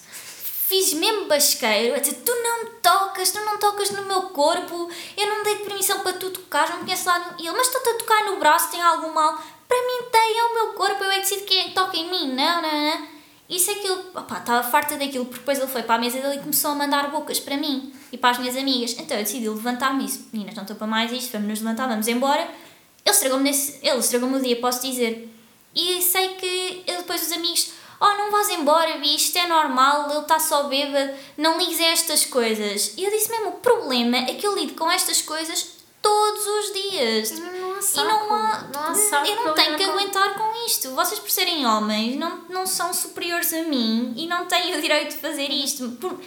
Fiz 0.67 0.93
mesmo 0.93 1.25
basqueiro, 1.27 1.95
a 1.95 1.99
dizer, 1.99 2.15
tu 2.25 2.31
não 2.43 2.63
me 2.65 2.69
tocas, 2.81 3.31
tu 3.31 3.39
não 3.39 3.57
tocas 3.57 3.89
no 3.91 4.03
meu 4.03 4.23
corpo, 4.23 4.89
eu 5.15 5.27
não 5.27 5.43
dei 5.43 5.55
permissão 5.57 5.99
para 6.01 6.11
tu 6.13 6.29
tocar, 6.29 6.69
não 6.69 6.77
me 6.79 6.83
conheces 6.83 7.05
lá. 7.05 7.19
no-" 7.19 7.35
E 7.39 7.47
ele, 7.47 7.55
mas 7.55 7.67
estou-te 7.67 7.89
a 7.89 7.93
tocar 7.93 8.25
no 8.25 8.37
braço, 8.37 8.71
tem 8.71 8.81
algum 8.81 9.13
mal? 9.13 9.33
Para 9.67 9.77
mim 9.77 10.09
tem, 10.11 10.37
é 10.39 10.43
o 10.43 10.53
meu 10.53 10.67
corpo, 10.73 11.03
eu 11.03 11.11
é 11.11 11.15
que 11.15 11.21
decido 11.21 11.45
quem 11.45 11.67
é 11.67 11.69
toca 11.71 11.95
em 11.95 12.09
mim, 12.09 12.33
não, 12.33 12.61
não, 12.61 12.71
não. 12.71 13.16
Isso 13.49 13.71
é 13.71 13.75
aquilo, 13.75 14.09
opá, 14.13 14.39
estava 14.39 14.61
farta 14.69 14.97
daquilo, 14.97 15.25
porque 15.25 15.39
depois 15.39 15.57
ele 15.57 15.67
foi 15.67 15.81
para 15.83 15.95
a 15.95 15.97
mesa 15.97 16.19
dele 16.19 16.35
e 16.35 16.39
começou 16.39 16.71
a 16.71 16.75
mandar 16.75 17.09
bocas 17.09 17.39
para 17.39 17.55
mim 17.55 17.93
e 18.11 18.17
para 18.17 18.31
as 18.31 18.39
minhas 18.39 18.57
amigas. 18.57 18.95
Então 18.99 19.15
eu 19.15 19.23
decidi 19.23 19.47
levantar-me 19.47 20.03
e 20.03 20.05
disse, 20.05 20.25
meninas, 20.33 20.55
não 20.55 20.63
estou 20.63 20.75
para 20.75 20.87
mais 20.87 21.11
isto, 21.11 21.31
vamos 21.31 21.47
nos 21.47 21.61
levantar, 21.61 21.87
vamos 21.87 22.07
embora. 22.09 22.41
Ele 22.41 23.15
estragou-me 23.15 23.49
estragou-me 23.49 24.37
o 24.37 24.41
dia, 24.41 24.59
posso 24.59 24.81
dizer. 24.81 25.33
E 25.73 26.01
sei 26.01 26.29
que 26.35 26.83
eu 26.85 26.97
depois 26.97 27.21
os 27.21 27.31
amigos, 27.31 27.71
oh, 28.01 28.17
não 28.17 28.31
vás 28.31 28.49
embora, 28.49 28.97
bicho, 28.97 29.15
isto 29.15 29.37
é 29.37 29.47
normal, 29.47 30.09
ele 30.09 30.19
está 30.19 30.39
só 30.39 30.63
bêbado, 30.63 31.13
não 31.37 31.57
ligues 31.57 31.79
a 31.79 31.85
estas 31.85 32.25
coisas. 32.25 32.95
E 32.97 33.03
eu 33.05 33.11
disse 33.11 33.31
mesmo, 33.31 33.49
o 33.49 33.51
problema 33.53 34.17
é 34.17 34.33
que 34.33 34.45
eu 34.45 34.55
lido 34.55 34.73
com 34.73 34.91
estas 34.91 35.21
coisas 35.21 35.77
todos 36.01 36.45
os 36.45 36.73
dias. 36.73 37.39
Não 37.39 37.66
há 37.77 37.79
E 37.79 37.83
saco. 37.83 38.07
não 38.07 38.33
há. 38.33 38.63
Não 38.73 38.81
há 38.83 38.93
saco 38.95 39.27
eu 39.27 39.35
não 39.45 39.53
tenho 39.53 39.75
que 39.77 39.85
com- 39.85 39.91
aguentar 39.91 40.33
com 40.37 40.65
isto. 40.65 40.91
Vocês, 40.91 41.19
por 41.19 41.29
serem 41.31 41.65
homens, 41.65 42.15
não, 42.15 42.37
não 42.49 42.65
são 42.67 42.93
superiores 42.93 43.51
a 43.53 43.63
mim 43.63 44.13
e 44.17 44.27
não 44.27 44.45
têm 44.45 44.75
o 44.77 44.81
direito 44.81 45.11
de 45.15 45.17
fazer 45.21 45.49
isto. 45.49 45.89
Por- 46.01 46.19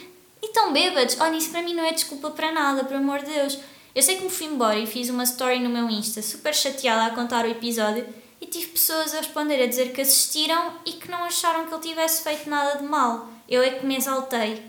E 0.43 0.47
estão 0.47 0.73
bêbados. 0.73 1.17
Olha, 1.19 1.37
isso 1.37 1.51
para 1.51 1.61
mim 1.61 1.73
não 1.75 1.83
é 1.85 1.91
desculpa 1.93 2.31
para 2.31 2.51
nada, 2.51 2.83
por 2.83 2.95
amor 2.95 3.19
de 3.19 3.31
Deus. 3.31 3.57
Eu 3.93 4.01
sei 4.01 4.15
que 4.17 4.23
me 4.23 4.29
fui 4.29 4.47
embora 4.47 4.79
e 4.79 4.87
fiz 4.87 5.09
uma 5.09 5.23
story 5.23 5.59
no 5.59 5.69
meu 5.69 5.89
Insta, 5.89 6.21
super 6.21 6.53
chateada 6.55 7.05
a 7.05 7.15
contar 7.15 7.45
o 7.45 7.49
episódio, 7.49 8.07
e 8.39 8.45
tive 8.47 8.67
pessoas 8.67 9.13
a 9.13 9.17
responder 9.17 9.61
a 9.61 9.67
dizer 9.67 9.91
que 9.93 10.01
assistiram 10.01 10.73
e 10.85 10.93
que 10.93 11.11
não 11.11 11.23
acharam 11.25 11.67
que 11.67 11.73
ele 11.73 11.81
tivesse 11.83 12.23
feito 12.23 12.49
nada 12.49 12.79
de 12.79 12.83
mal. 12.85 13.27
Eu 13.47 13.61
é 13.61 13.69
que 13.71 13.85
me 13.85 13.95
exaltei. 13.97 14.63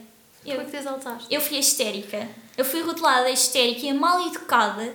Eu, 0.45 0.57
Como 0.57 0.61
é 0.63 0.65
que 0.65 0.71
te 0.73 0.77
exaltaste? 0.77 1.27
eu 1.31 1.41
fui 1.41 1.57
a 1.57 1.61
histérica. 1.61 2.29
Eu 2.59 2.65
fui 2.67 2.83
rotulada 2.83 3.31
histérica 3.31 3.87
e 3.87 3.95
mal 3.95 4.21
educada 4.27 4.93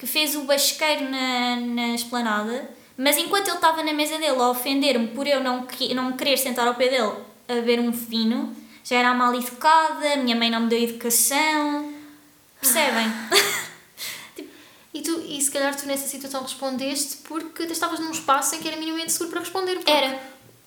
que 0.00 0.06
fez 0.06 0.34
o 0.34 0.44
basqueiro 0.44 1.10
na, 1.10 1.56
na 1.56 1.94
esplanada, 1.94 2.70
mas 2.96 3.18
enquanto 3.18 3.48
ele 3.48 3.56
estava 3.56 3.82
na 3.82 3.92
mesa 3.92 4.16
dele 4.16 4.40
a 4.40 4.48
ofender-me 4.48 5.08
por 5.08 5.26
eu 5.26 5.40
não, 5.44 5.66
não 5.94 6.04
me 6.04 6.16
querer 6.16 6.38
sentar 6.38 6.66
ao 6.66 6.74
pé 6.74 6.88
dele 6.88 7.12
a 7.46 7.52
beber 7.56 7.80
um 7.80 7.90
vinho, 7.90 8.56
já 8.82 8.96
era 8.96 9.12
mal 9.12 9.34
educada, 9.34 10.16
minha 10.16 10.34
mãe 10.34 10.48
não 10.48 10.60
me 10.60 10.68
deu 10.68 10.82
educação. 10.82 11.92
Percebem? 12.58 13.06
E, 14.92 15.02
tu, 15.02 15.20
e 15.20 15.40
se 15.40 15.52
calhar 15.52 15.72
tu 15.76 15.86
nessa 15.86 16.08
situação 16.08 16.42
respondeste 16.42 17.18
porque 17.18 17.64
tu 17.64 17.72
estavas 17.72 18.00
num 18.00 18.10
espaço 18.10 18.56
em 18.56 18.58
que 18.58 18.66
era 18.66 18.76
minimamente 18.76 19.12
seguro 19.12 19.30
para 19.30 19.38
responder. 19.40 19.78
Era. 19.86 20.20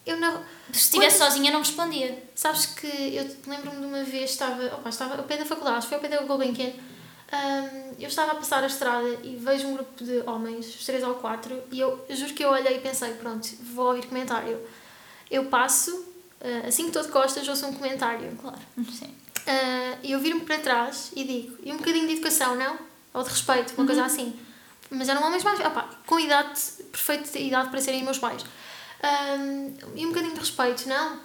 Eu 0.05 0.15
não. 0.17 0.41
Se 0.71 0.79
estivesse 0.85 1.17
Quando- 1.17 1.29
sozinha, 1.29 1.51
não 1.51 1.59
respondia. 1.59 2.23
Sabes 2.33 2.67
que 2.67 2.87
eu 2.87 3.29
lembro-me 3.45 3.81
de 3.81 3.85
uma 3.85 4.03
vez, 4.05 4.31
estava, 4.31 4.63
opa, 4.75 4.87
estava 4.87 5.17
ao 5.17 5.23
pé 5.23 5.35
da 5.35 5.43
faculdade, 5.45 5.79
acho 5.79 5.87
que 5.89 5.95
foi 5.95 5.97
ao 5.97 6.09
pé 6.09 6.17
da 6.17 6.23
Gulbenkian, 6.23 6.71
hum, 7.33 7.95
eu 7.99 8.07
estava 8.07 8.33
a 8.33 8.35
passar 8.35 8.63
a 8.63 8.67
estrada 8.67 9.07
e 9.23 9.35
vejo 9.35 9.67
um 9.67 9.73
grupo 9.75 10.03
de 10.03 10.19
homens, 10.27 10.67
os 10.67 10.85
três 10.85 11.03
ou 11.03 11.15
quatro, 11.15 11.61
e 11.71 11.79
eu 11.79 12.05
juro 12.09 12.33
que 12.33 12.43
eu 12.43 12.49
olhei 12.49 12.77
e 12.77 12.79
pensei, 12.79 13.13
pronto, 13.13 13.47
vou 13.73 13.87
ouvir 13.87 14.05
comentário. 14.05 14.59
Eu 15.29 15.45
passo, 15.45 16.05
ah, 16.41 16.67
assim 16.67 16.83
que 16.83 16.89
estou 16.89 17.03
de 17.03 17.09
costas, 17.09 17.47
ouço 17.47 17.65
um 17.65 17.73
comentário. 17.73 18.37
Claro, 18.39 18.59
sim. 18.91 19.05
uh, 19.07 19.99
eu 20.03 20.19
viro-me 20.19 20.45
para 20.45 20.59
trás 20.59 21.11
e 21.15 21.23
digo, 21.23 21.57
e 21.63 21.71
um 21.71 21.77
bocadinho 21.77 22.07
de 22.07 22.13
educação, 22.13 22.55
não? 22.55 22.77
Ou 23.13 23.23
de 23.23 23.29
respeito, 23.29 23.73
uma 23.77 23.85
coisa 23.85 24.05
assim. 24.05 24.37
Mas 24.89 25.09
eram 25.09 25.23
homens 25.23 25.43
mais, 25.43 25.59
opa, 25.59 25.89
com 26.05 26.19
idade, 26.19 26.59
perfeita 26.91 27.39
idade 27.39 27.69
para 27.69 27.81
serem 27.81 28.03
meus 28.03 28.19
pais. 28.19 28.43
Um, 29.03 29.73
e 29.95 30.05
um 30.05 30.09
bocadinho 30.09 30.33
de 30.33 30.39
respeito, 30.39 30.87
não? 30.87 31.19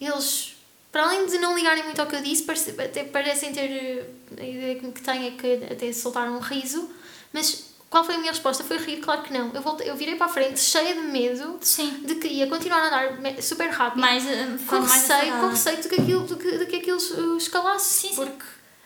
Eles, 0.00 0.53
para 0.94 1.06
além 1.06 1.26
de 1.26 1.38
não 1.38 1.56
ligarem 1.56 1.82
muito 1.82 1.98
ao 1.98 2.06
que 2.06 2.14
eu 2.14 2.22
disse, 2.22 2.46
até 2.80 3.02
parecem 3.02 3.52
ter. 3.52 4.08
A 4.38 4.44
ideia 4.44 4.76
que 4.76 5.02
têm 5.02 5.26
é 5.26 5.30
que 5.32 5.64
até 5.64 5.92
soltaram 5.92 6.36
um 6.36 6.38
riso, 6.38 6.88
mas 7.32 7.64
qual 7.90 8.04
foi 8.04 8.14
a 8.14 8.18
minha 8.18 8.30
resposta? 8.30 8.62
Foi 8.62 8.76
rir? 8.76 8.98
Claro 8.98 9.22
que 9.22 9.32
não. 9.32 9.50
Eu, 9.52 9.60
voltei, 9.60 9.90
eu 9.90 9.96
virei 9.96 10.14
para 10.14 10.26
a 10.26 10.28
frente, 10.28 10.60
cheia 10.60 10.94
de 10.94 11.00
medo 11.00 11.58
Sim. 11.60 12.04
de 12.04 12.14
que 12.14 12.28
ia 12.28 12.46
continuar 12.46 12.78
a 12.78 12.86
andar 12.86 13.42
super 13.42 13.70
rápido. 13.70 14.00
Mais, 14.00 14.24
uh, 14.24 14.64
com, 14.68 14.82
receio, 14.82 15.32
com 15.40 15.48
receio 15.48 15.82
de 15.82 15.88
que 15.88 16.00
aquilo, 16.00 16.26
de 16.28 16.36
que, 16.36 16.58
de 16.58 16.66
que 16.66 16.76
aquilo 16.76 16.98
uh, 16.98 17.36
escalasse. 17.38 17.94
Sim, 17.94 18.08
sim. 18.10 18.14
Porque 18.14 18.44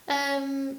um, 0.08 0.76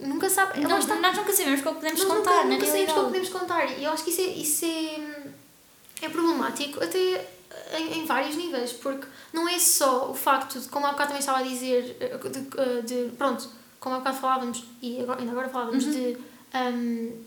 nunca 0.00 0.28
sabe. 0.28 0.58
Não, 0.58 0.76
está. 0.76 0.96
nós 0.96 1.16
nunca 1.16 1.32
sabemos 1.32 1.60
o 1.60 1.62
que 1.62 1.72
podemos 1.72 2.00
Nós 2.02 2.08
contar, 2.16 2.30
nunca, 2.30 2.44
na 2.48 2.54
nunca 2.56 2.66
sabemos 2.66 2.92
qual 2.92 3.04
podemos 3.04 3.28
contar. 3.28 3.78
E 3.78 3.84
eu 3.84 3.92
acho 3.92 4.02
que 4.02 4.10
isso 4.10 4.20
é, 4.20 4.24
isso 4.24 4.64
é, 4.64 6.06
é 6.06 6.08
problemático 6.08 6.82
até 6.82 7.33
em, 7.72 7.98
em 8.00 8.04
vários 8.06 8.36
níveis, 8.36 8.72
porque 8.72 9.06
não 9.32 9.48
é 9.48 9.58
só 9.58 10.10
o 10.10 10.14
facto 10.14 10.58
de, 10.60 10.68
como 10.68 10.86
há 10.86 10.90
bocado 10.90 11.08
também 11.08 11.20
estava 11.20 11.38
a 11.38 11.42
dizer, 11.42 11.96
de, 12.82 12.82
de, 12.82 13.16
pronto, 13.16 13.48
como 13.80 13.94
há 13.96 13.98
bocado 13.98 14.18
falávamos, 14.18 14.64
e 14.82 15.00
agora, 15.00 15.20
ainda 15.20 15.32
agora 15.32 15.48
falávamos 15.48 15.84
Uhum. 15.84 15.90
de 15.92 16.16
hum, 16.54 17.22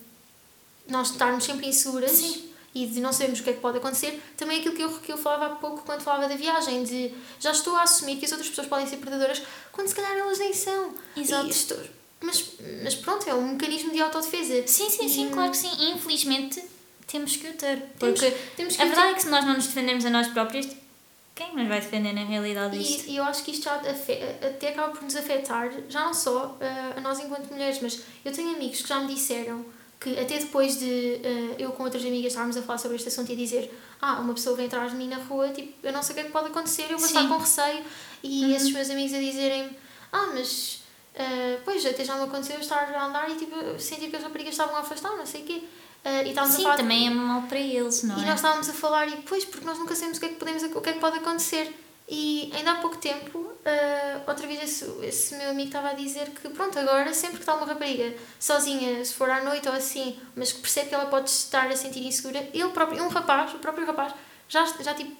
nós 0.90 1.12
estarmos 1.12 1.44
sempre 1.44 1.68
inseguras 1.68 2.12
Sim. 2.12 2.50
e 2.74 2.86
de 2.88 3.00
não 3.02 3.12
sabermos 3.12 3.40
o 3.40 3.44
que 3.44 3.50
é 3.50 3.54
que 3.54 3.60
pode 3.60 3.78
acontecer, 3.78 4.22
também 4.38 4.60
aquilo 4.60 4.76
que 4.76 4.82
eu, 4.82 4.90
que 5.00 5.12
eu 5.12 5.18
falava 5.18 5.48
há 5.48 5.56
pouco 5.56 5.84
quando 5.86 6.02
falava 6.02 6.28
da 6.30 6.36
viagem, 6.36 6.84
de 6.84 7.14
já 7.40 7.52
estou 7.52 7.76
a 7.76 7.84
assumir 7.84 8.18
que 8.18 8.26
as 8.26 8.32
outras 8.32 8.50
pessoas 8.50 8.68
podem 8.68 8.88
ser 8.88 8.98
predadoras 8.98 9.42
quando 9.72 9.88
se 9.88 9.96
calhar 9.96 10.16
elas 10.16 10.40
nem 10.40 10.54
são. 10.54 10.94
Exato. 11.16 11.50
Estou- 11.50 11.78
mas, 12.20 12.44
mas 12.84 12.96
pronto, 12.96 13.30
é 13.30 13.36
um 13.36 13.50
mecanismo 13.50 13.92
de 13.92 14.02
autodefesa. 14.02 14.66
Sim, 14.66 14.90
sim, 14.90 15.08
sim, 15.08 15.28
E- 15.28 15.32
claro 15.32 15.52
que 15.52 15.58
sim. 15.58 15.92
Infelizmente 15.94 16.64
temos 17.08 17.36
que 17.38 17.48
o 17.48 17.54
ter. 17.54 17.78
Temos- 18.00 18.20
Porque 18.20 18.32
temos 18.56 18.76
que 18.76 18.82
a 18.82 18.86
verdade 18.86 19.12
é 19.12 19.14
que 19.16 19.22
se 19.24 19.30
nós 19.30 19.46
não 19.46 19.54
nos 19.54 19.68
defendermos 19.68 20.06
a 20.06 20.10
nós 20.10 20.28
próprios, 20.28 20.68
quem 21.34 21.56
nos 21.56 21.68
vai 21.68 21.80
defender 21.80 22.14
na 22.14 22.24
realidade 22.26 22.78
disto? 22.78 23.08
E, 23.08 23.12
e 23.12 23.18
eu 23.18 23.24
acho 23.24 23.44
que 23.44 23.52
isto 23.52 23.64
já 23.66 23.76
até 23.76 24.70
acaba 24.70 24.92
por 24.92 25.04
nos 25.04 25.16
afetar, 25.16 25.72
já 25.88 26.06
não 26.06 26.14
só 26.14 26.58
eh, 26.60 26.94
a 26.98 27.02
nós 27.02 27.20
enquanto 27.20 27.50
mulheres, 27.52 27.80
mas 27.82 28.02
eu 28.26 28.32
tenho 28.32 28.56
amigos 28.56 28.82
que 28.82 28.88
já 28.90 29.00
me 29.00 29.14
disseram 29.14 29.64
que 30.00 30.12
até 30.20 30.38
depois 30.40 30.78
de 30.80 31.16
eh, 31.24 31.56
eu 31.60 31.72
com 31.72 31.84
outras 31.84 32.04
amigas 32.04 32.34
estarmos 32.34 32.58
a 32.58 32.62
falar 32.62 32.78
sobre 32.80 32.98
este 32.98 33.08
assunto 33.08 33.32
e 33.32 33.36
dizer 33.36 33.72
ah, 34.02 34.20
uma 34.20 34.34
pessoa 34.34 34.56
vem 34.56 34.66
atrás 34.68 34.92
de 34.92 34.98
mim 34.98 35.08
na 35.08 35.18
rua, 35.18 35.50
tipo, 35.50 35.74
eu 35.84 35.94
não 35.94 36.02
sei 36.04 36.12
o 36.12 36.16
que 36.16 36.22
é 36.22 36.24
que 36.26 36.32
pode 36.32 36.48
acontecer, 36.48 36.84
eu 36.90 36.98
vou 36.98 37.08
Sim. 37.08 37.16
estar 37.18 37.28
com 37.28 37.38
receio 37.38 37.84
e 38.24 38.44
Uhum. 38.46 38.56
esses 38.56 38.72
meus 38.72 38.90
amigos 38.90 39.14
a 39.14 39.20
dizerem 39.20 39.70
ah, 40.12 40.30
mas 40.34 40.82
eh, 41.16 41.60
pois 41.64 41.86
até 41.86 42.04
já 42.04 42.16
me 42.16 42.24
aconteceu 42.24 42.56
eu 42.56 42.62
estar 42.62 42.92
a 42.94 43.06
andar 43.06 43.30
e 43.30 43.36
tipo, 43.36 43.56
sentir 43.80 44.10
que 44.10 44.16
as 44.16 44.24
raparigas 44.24 44.54
estavam 44.54 44.76
a 44.76 44.80
afastar, 44.80 45.16
não 45.16 45.26
sei 45.26 45.42
o 45.42 45.46
quê. 45.46 45.62
Eh, 46.10 46.24
e 46.28 46.30
estávamos 46.30 46.56
a 46.56 46.58
Sim, 46.58 46.64
falar 46.64 46.78
também 46.78 47.08
é 47.08 47.10
mau 47.10 47.42
para 47.44 47.60
eles, 47.60 48.04
não 48.04 48.18
e 48.18 48.24
é? 48.24 48.26
nós 48.28 48.36
estávamos 48.36 48.70
a 48.70 48.74
falar 48.74 49.08
e 49.10 49.18
pois, 49.28 49.44
porque 49.44 49.66
nós 49.66 49.78
nunca 49.78 49.94
sabemos 49.94 50.18
o 50.18 50.22
que 50.22 50.26
é 50.28 50.30
que, 50.30 50.36
podemos, 50.36 50.64
o 50.64 50.82
que, 50.82 50.90
é 50.90 50.94
que 50.94 51.00
pode 51.00 51.18
acontecer. 51.18 51.84
E 52.10 52.50
ainda 52.56 52.72
há 52.72 52.76
pouco 52.76 52.96
tempo, 52.98 53.52
ah, 53.66 54.22
outra 54.26 54.48
vez 54.48 54.64
esse, 54.64 54.86
esse 55.04 55.36
meu 55.36 55.50
amigo 55.50 55.68
estava 55.68 55.90
a 55.90 55.94
dizer 55.94 56.30
que 56.30 56.48
pronto, 56.48 56.80
agora 56.80 57.14
sempre 57.14 57.36
que 57.36 57.42
está 57.42 57.54
uma 57.56 57.66
rapariga 57.66 58.14
sozinha, 58.40 59.04
se 59.04 59.14
for 59.14 59.30
à 59.30 59.44
noite 59.44 59.68
ou 59.68 59.76
assim, 59.76 60.18
mas 60.34 60.54
que 60.54 60.62
percebe 60.62 60.88
que 60.88 60.96
ela 60.96 61.08
pode 61.08 61.30
estar 61.30 61.68
a 61.68 61.76
sentir 61.76 62.06
insegura, 62.08 62.40
ele 62.54 62.70
próprio, 62.70 63.04
um 63.04 63.10
rapaz, 63.10 63.54
o 63.54 63.60
próprio 63.60 63.86
rapaz, 63.86 64.14
já, 64.48 64.66
já 64.80 64.94
tipo 64.94 65.12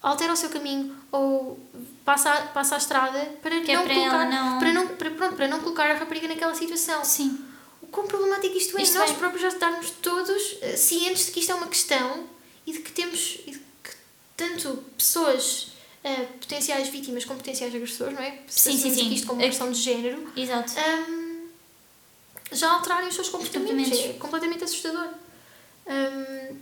altera 0.00 0.32
o 0.32 0.36
seu 0.36 0.50
caminho 0.50 0.96
ou 1.10 1.58
passa, 2.04 2.30
a- 2.32 2.42
passa 2.42 2.76
a 2.76 2.78
estrada 2.78 3.18
para 3.42 3.60
Que 3.62 3.72
é 3.72 3.76
não 3.76 3.84
para 3.84 3.94
colocar 3.94 4.24
não- 4.30 4.58
para 4.60 4.72
não 4.72 4.86
para, 4.86 5.10
pronto, 5.10 5.34
para 5.34 5.48
não 5.48 5.58
colocar 5.60 5.90
a 5.90 5.94
rapariga 5.94 6.28
naquela 6.28 6.54
situação. 6.54 7.04
Sim. 7.04 7.44
Quão 7.90 8.06
problemático 8.06 8.56
isto 8.56 8.78
é, 8.78 8.82
Isto 8.82 8.98
nós 8.98 9.12
próprios 9.12 9.42
já 9.42 9.48
estarmos 9.48 9.90
todos 10.02 10.56
eh, 10.62 10.76
cientes 10.76 11.26
de 11.26 11.32
que 11.32 11.40
isto 11.40 11.52
é 11.52 11.54
uma 11.54 11.66
questão 11.68 12.26
e 12.66 12.72
de 12.72 12.78
que 12.80 12.92
temos 12.92 13.38
e 13.46 13.50
de 13.52 13.58
que 13.58 13.90
tanto 14.36 14.84
pessoas 14.96 15.68
eh, 16.04 16.24
potenciais 16.40 16.88
vítimas 16.88 17.24
como 17.24 17.38
potenciais 17.38 17.74
agressores, 17.74 18.14
não 18.14 18.22
é? 18.22 18.38
Sim, 18.48 18.70
sim, 18.72 18.76
assumimos 18.76 18.98
sim. 18.98 19.14
isto 19.14 19.26
como 19.26 19.40
uma 19.40 19.46
É- 19.46 19.48
questão 19.48 19.70
de 19.72 19.78
género, 19.80 20.32
Exato. 20.36 20.72
hum, 21.08 21.48
já 22.52 22.70
alterarem 22.72 23.08
os 23.08 23.14
seus 23.14 23.28
comportamentos. 23.28 23.98
É 23.98 24.12
completamente 24.14 24.64
assustador. 24.64 25.08
Hum, 25.86 26.56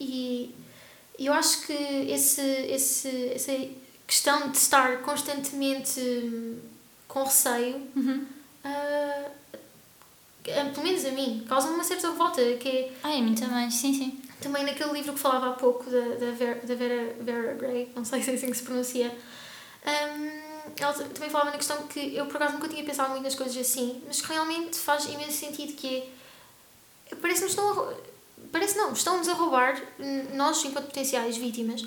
e 0.00 0.54
eu 1.18 1.32
acho 1.32 1.62
que 1.66 1.72
esse, 1.72 2.40
esse, 2.40 3.28
essa 3.34 3.52
questão 4.06 4.50
de 4.50 4.58
estar 4.58 4.98
constantemente 5.02 6.00
hum, 6.00 6.58
com 7.08 7.22
receio 7.24 7.76
Uhum. 7.96 8.26
ah, 8.64 9.28
pelo 10.42 10.82
menos 10.86 11.04
a 11.04 11.10
mim, 11.12 11.44
causa-me 11.48 11.74
uma 11.74 11.84
certa 11.84 12.10
revolta, 12.10 12.42
que 12.56 12.68
é 12.68 12.92
Ai, 13.02 13.18
a 13.18 13.22
mim 13.22 13.34
também, 13.34 13.70
sim, 13.70 13.94
sim. 13.94 14.20
também 14.40 14.64
naquele 14.64 14.92
livro 14.92 15.12
que 15.12 15.18
falava 15.20 15.48
há 15.50 15.52
pouco 15.52 15.88
da, 15.90 16.00
da, 16.00 16.30
Vera, 16.32 16.60
da 16.66 16.74
Vera, 16.74 17.14
Vera 17.20 17.54
Gray, 17.54 17.90
não 17.94 18.04
sei 18.04 18.22
se 18.22 18.30
é 18.30 18.34
assim 18.34 18.50
que 18.50 18.56
se 18.56 18.62
pronuncia, 18.64 19.08
hum, 19.86 20.30
ela 20.76 20.92
também 20.92 21.30
falava 21.30 21.50
na 21.50 21.56
questão 21.58 21.86
que 21.86 22.14
eu 22.14 22.26
por 22.26 22.36
acaso 22.36 22.54
nunca 22.54 22.68
tinha 22.68 22.84
pensado 22.84 23.10
muito 23.10 23.24
nas 23.24 23.34
coisas 23.34 23.56
assim, 23.56 24.02
mas 24.06 24.20
que 24.20 24.28
realmente 24.32 24.78
faz 24.78 25.04
imenso 25.06 25.32
sentido 25.38 25.74
que 25.74 26.04
é, 27.10 27.14
parece-nos 27.16 27.50
estão 27.52 27.68
a, 27.70 27.72
rou- 27.74 28.00
parece 28.50 28.76
não, 28.78 28.92
estão-nos 28.92 29.28
a 29.28 29.32
roubar, 29.34 29.80
nós 30.34 30.64
enquanto 30.64 30.86
potenciais 30.86 31.36
vítimas, 31.36 31.84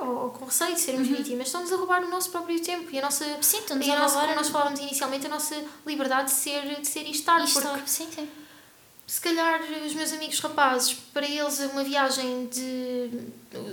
ou, 0.00 0.30
com 0.30 0.44
receio 0.44 0.74
de 0.74 0.80
sermos 0.80 1.08
vítimas, 1.08 1.46
estão-nos 1.46 1.72
a 1.72 1.76
roubar 1.76 2.02
o 2.02 2.08
nosso 2.08 2.30
próprio 2.30 2.60
tempo 2.60 2.88
e 2.92 2.98
a 2.98 3.02
nossa 3.02 3.24
Sim, 3.40 3.58
estamos 3.58 3.86
e 3.86 3.90
a 3.90 3.96
a 3.96 3.98
nossa, 4.00 4.20
como 4.20 4.34
nós 4.34 4.48
falávamos 4.48 4.80
inicialmente, 4.80 5.26
a 5.26 5.30
nossa 5.30 5.64
liberdade 5.86 6.26
de 6.26 6.36
ser, 6.36 6.80
de 6.80 6.86
ser 6.86 7.06
e 7.06 7.10
estar. 7.10 7.42
isto. 7.42 7.60
Porque 7.60 7.86
Sim, 7.86 8.08
sim. 8.10 8.28
se 9.06 9.20
calhar 9.20 9.60
os 9.84 9.94
meus 9.94 10.12
amigos 10.12 10.38
rapazes, 10.40 10.94
para 11.12 11.26
eles 11.26 11.58
uma 11.72 11.84
viagem 11.84 12.46
de. 12.46 13.10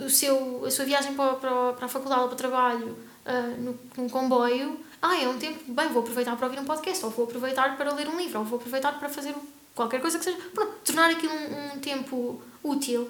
O 0.06 0.10
seu, 0.10 0.66
a 0.66 0.72
sua 0.72 0.86
viagem 0.86 1.14
para, 1.14 1.36
para, 1.36 1.74
para 1.74 1.86
a 1.86 1.90
faculdade 1.90 2.22
ou 2.22 2.28
para 2.28 2.34
o 2.34 2.38
trabalho 2.38 2.98
ah, 3.26 3.54
no, 3.58 3.78
num 3.98 4.10
comboio, 4.10 4.80
ah, 5.02 5.16
é 5.22 5.28
um 5.28 5.38
tempo, 5.38 5.60
bem, 5.72 5.88
vou 5.90 6.02
aproveitar 6.02 6.36
para 6.36 6.48
ouvir 6.48 6.60
um 6.60 6.66
podcast, 6.66 7.06
ou 7.06 7.12
vou 7.12 7.26
aproveitar 7.26 7.78
para 7.78 7.94
ler 7.94 8.08
um 8.08 8.18
livro, 8.18 8.40
ou 8.40 8.46
vou 8.46 8.58
aproveitar 8.58 8.98
para 8.98 9.10
fazer 9.10 9.36
qualquer 9.76 10.02
coisa 10.02 10.18
que 10.18 10.24
seja. 10.24 10.38
Pronto, 10.54 10.74
tornar 10.84 11.12
aquilo 11.12 11.34
um, 11.34 11.76
um 11.76 11.80
tempo 11.80 12.42
útil. 12.64 13.08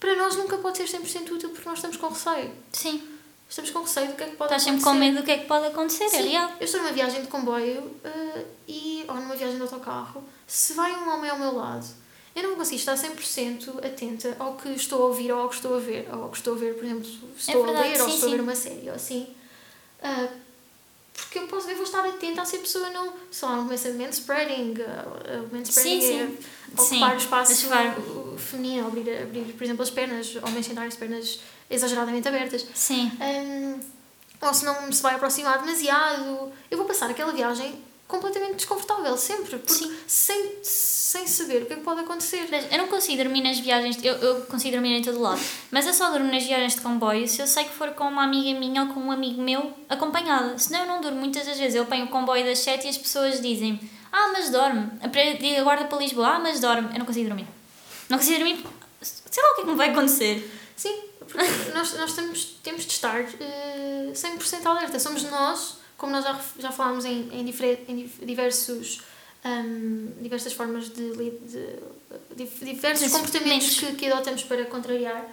Para 0.00 0.14
nós 0.16 0.36
nunca 0.36 0.56
pode 0.58 0.78
ser 0.78 0.84
100% 0.84 1.30
útil 1.32 1.50
porque 1.50 1.68
nós 1.68 1.78
estamos 1.78 1.96
com 1.96 2.08
receio. 2.08 2.52
Sim. 2.72 3.02
Estamos 3.48 3.70
com 3.70 3.80
receio 3.80 4.08
do 4.08 4.12
que 4.14 4.22
é 4.24 4.26
que 4.26 4.36
pode 4.36 4.52
Estás 4.52 4.62
sempre 4.62 4.80
acontecer. 4.82 4.98
com 4.98 5.04
medo 5.04 5.16
do 5.18 5.24
que 5.24 5.30
é 5.30 5.38
que 5.38 5.46
pode 5.46 5.66
acontecer, 5.66 6.04
é 6.04 6.08
Sim, 6.10 6.28
real. 6.28 6.52
eu 6.60 6.64
estou 6.64 6.82
numa 6.82 6.92
viagem 6.92 7.22
de 7.22 7.28
comboio 7.28 7.90
eh, 8.04 8.44
e, 8.68 9.04
ou 9.08 9.14
numa 9.14 9.34
viagem 9.34 9.56
de 9.56 9.62
autocarro, 9.62 10.22
se 10.46 10.74
vai 10.74 10.94
um 10.94 11.08
homem 11.10 11.30
ao 11.30 11.38
meu 11.38 11.54
lado, 11.54 11.86
eu 12.36 12.42
não 12.42 12.50
vou 12.50 12.58
conseguir 12.58 12.76
estar 12.76 12.94
100% 12.94 13.84
atenta 13.84 14.36
ao 14.38 14.54
que 14.54 14.68
estou 14.68 15.02
a 15.02 15.06
ouvir 15.06 15.32
ou 15.32 15.40
ao 15.40 15.48
que 15.48 15.54
estou 15.56 15.74
a 15.74 15.78
ver. 15.80 16.06
Ou 16.12 16.24
ao 16.24 16.28
que 16.28 16.36
estou 16.36 16.54
a 16.54 16.58
ver, 16.58 16.74
por 16.74 16.84
exemplo, 16.84 17.04
se 17.06 17.50
estou 17.50 17.64
verdade, 17.64 17.86
a 17.86 17.90
ler 17.90 18.00
ou 18.02 18.04
sim, 18.04 18.10
se 18.10 18.14
estou 18.16 18.28
a 18.28 18.30
sim. 18.30 18.36
ver 18.36 18.42
uma 18.42 18.54
série 18.54 18.88
ou 18.90 18.94
assim. 18.94 19.34
Ah, 20.02 20.28
porque 21.20 21.38
eu 21.38 21.46
posso 21.48 21.68
eu 21.68 21.76
vou 21.76 21.84
estar 21.84 22.04
atenta 22.04 22.42
a 22.42 22.44
se 22.44 22.56
a 22.56 22.58
pessoa 22.60 22.90
não. 22.90 23.12
Sei 23.30 23.48
lá, 23.48 23.56
não 23.56 23.64
começa 23.64 23.90
manspreading. 23.92 24.72
Uh, 24.72 25.42
uh, 25.42 25.48
manspreading 25.52 26.00
Sim, 26.00 26.20
é 26.20 26.26
sim. 26.26 26.38
ocupar 26.72 27.10
Sim, 27.10 27.14
o 27.14 27.18
espaço 27.18 27.66
ocupar. 27.66 27.98
uh, 27.98 28.38
feminino, 28.38 28.86
abrir, 28.86 29.22
abrir, 29.22 29.52
por 29.52 29.64
exemplo, 29.64 29.82
as 29.82 29.90
pernas, 29.90 30.36
homens 30.36 30.66
sentarem 30.66 30.88
as 30.88 30.96
pernas 30.96 31.40
exageradamente 31.70 32.28
abertas. 32.28 32.66
Sim. 32.74 33.10
Hum, 33.20 33.80
ou 34.40 34.54
se 34.54 34.64
não 34.64 34.92
se 34.92 35.02
vai 35.02 35.14
aproximar 35.16 35.58
demasiado. 35.58 36.52
Eu 36.70 36.78
vou 36.78 36.86
passar 36.86 37.10
aquela 37.10 37.32
viagem 37.32 37.82
completamente 38.08 38.56
desconfortável, 38.56 39.16
sempre. 39.16 39.58
Porque 39.58 39.72
Sim. 39.72 39.96
sem, 40.06 40.52
sem 40.62 41.26
saber 41.26 41.62
o 41.62 41.66
que 41.66 41.74
é 41.74 41.76
que 41.76 41.82
pode 41.82 42.00
acontecer. 42.00 42.48
Mas 42.50 42.72
Eu 42.72 42.78
não 42.78 42.88
consigo 42.88 43.22
dormir 43.22 43.42
nas 43.42 43.60
viagens, 43.60 44.02
eu, 44.02 44.14
eu 44.14 44.40
consigo 44.46 44.72
dormir 44.74 44.96
em 44.96 45.02
todo 45.02 45.20
lado, 45.20 45.40
mas 45.70 45.86
eu 45.86 45.92
só 45.92 46.10
durmo 46.10 46.32
nas 46.32 46.42
viagens 46.42 46.74
de 46.74 46.80
comboio 46.80 47.28
se 47.28 47.40
eu 47.40 47.46
sei 47.46 47.64
que 47.64 47.74
for 47.74 47.90
com 47.90 48.04
uma 48.04 48.24
amiga 48.24 48.58
minha 48.58 48.82
ou 48.82 48.88
com 48.88 49.00
um 49.00 49.12
amigo 49.12 49.40
meu 49.40 49.72
acompanhada. 49.88 50.58
Senão 50.58 50.80
eu 50.80 50.86
não 50.86 51.00
durmo 51.00 51.20
muitas 51.20 51.46
das 51.46 51.58
vezes. 51.58 51.74
Eu 51.74 51.82
apanho 51.84 52.06
o 52.06 52.08
comboio 52.08 52.44
das 52.44 52.58
7 52.60 52.86
e 52.86 52.90
as 52.90 52.98
pessoas 52.98 53.40
dizem 53.40 53.78
Ah, 54.10 54.30
mas 54.32 54.50
dorme. 54.50 54.90
Agora 55.60 55.84
para 55.84 55.98
Lisboa, 55.98 56.28
ah, 56.28 56.38
mas 56.38 56.58
dorme. 56.60 56.88
Eu 56.92 56.98
não 56.98 57.06
consigo 57.06 57.28
dormir. 57.28 57.46
Não 58.08 58.16
consigo 58.16 58.38
dormir. 58.38 58.64
Sei 59.02 59.42
lá 59.42 59.52
o 59.52 59.54
que 59.54 59.60
é 59.60 59.64
que 59.64 59.70
me 59.70 59.76
vai 59.76 59.90
acontecer. 59.90 60.50
Sim, 60.74 61.02
porque 61.18 61.44
nós, 61.74 61.92
nós 61.94 62.12
temos, 62.14 62.44
temos 62.62 62.86
de 62.86 62.92
estar 62.92 63.20
uh, 63.20 64.12
100% 64.12 64.64
alerta. 64.64 64.98
Somos 64.98 65.22
nós, 65.24 65.78
como 65.98 66.12
nós 66.12 66.24
já, 66.24 66.40
já 66.58 66.72
falámos 66.72 67.04
em, 67.04 67.28
em, 67.32 67.44
difere- 67.44 67.84
em 67.88 68.10
diversos. 68.24 69.02
hum, 69.44 70.12
diversas 70.20 70.52
formas 70.52 70.88
de, 70.88 71.10
de, 71.12 71.76
de 72.34 72.44
diversos 72.64 73.12
comportamentos 73.12 73.78
que, 73.78 73.92
que 73.94 74.10
adotamos 74.10 74.42
para 74.44 74.64
contrariar. 74.66 75.24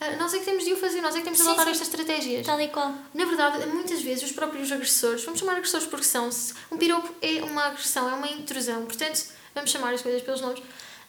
ah, 0.00 0.16
nós 0.16 0.32
é 0.34 0.38
que 0.38 0.44
temos 0.44 0.64
de 0.64 0.72
o 0.72 0.76
fazer, 0.76 1.00
nós 1.00 1.14
é 1.14 1.18
que 1.18 1.24
temos 1.24 1.38
de 1.38 1.44
adotar 1.46 1.64
sim. 1.66 1.70
estas 1.72 1.88
estratégias. 1.88 2.46
Tal 2.46 2.60
e 2.60 2.68
qual. 2.68 2.92
Na 3.14 3.24
verdade, 3.24 3.66
muitas 3.66 4.00
vezes 4.02 4.24
os 4.24 4.32
próprios 4.32 4.70
agressores, 4.70 5.24
vamos 5.24 5.40
chamar 5.40 5.52
agressores 5.56 5.86
porque 5.86 6.04
são, 6.04 6.28
um 6.70 6.76
piropo 6.76 7.12
é 7.22 7.42
uma 7.42 7.64
agressão, 7.66 8.08
é 8.08 8.14
uma 8.14 8.28
intrusão, 8.28 8.84
portanto, 8.86 9.24
vamos 9.54 9.70
chamar 9.70 9.94
as 9.94 10.02
coisas 10.02 10.22
pelos 10.22 10.40
nomes, 10.40 10.60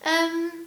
hum, 0.05 0.65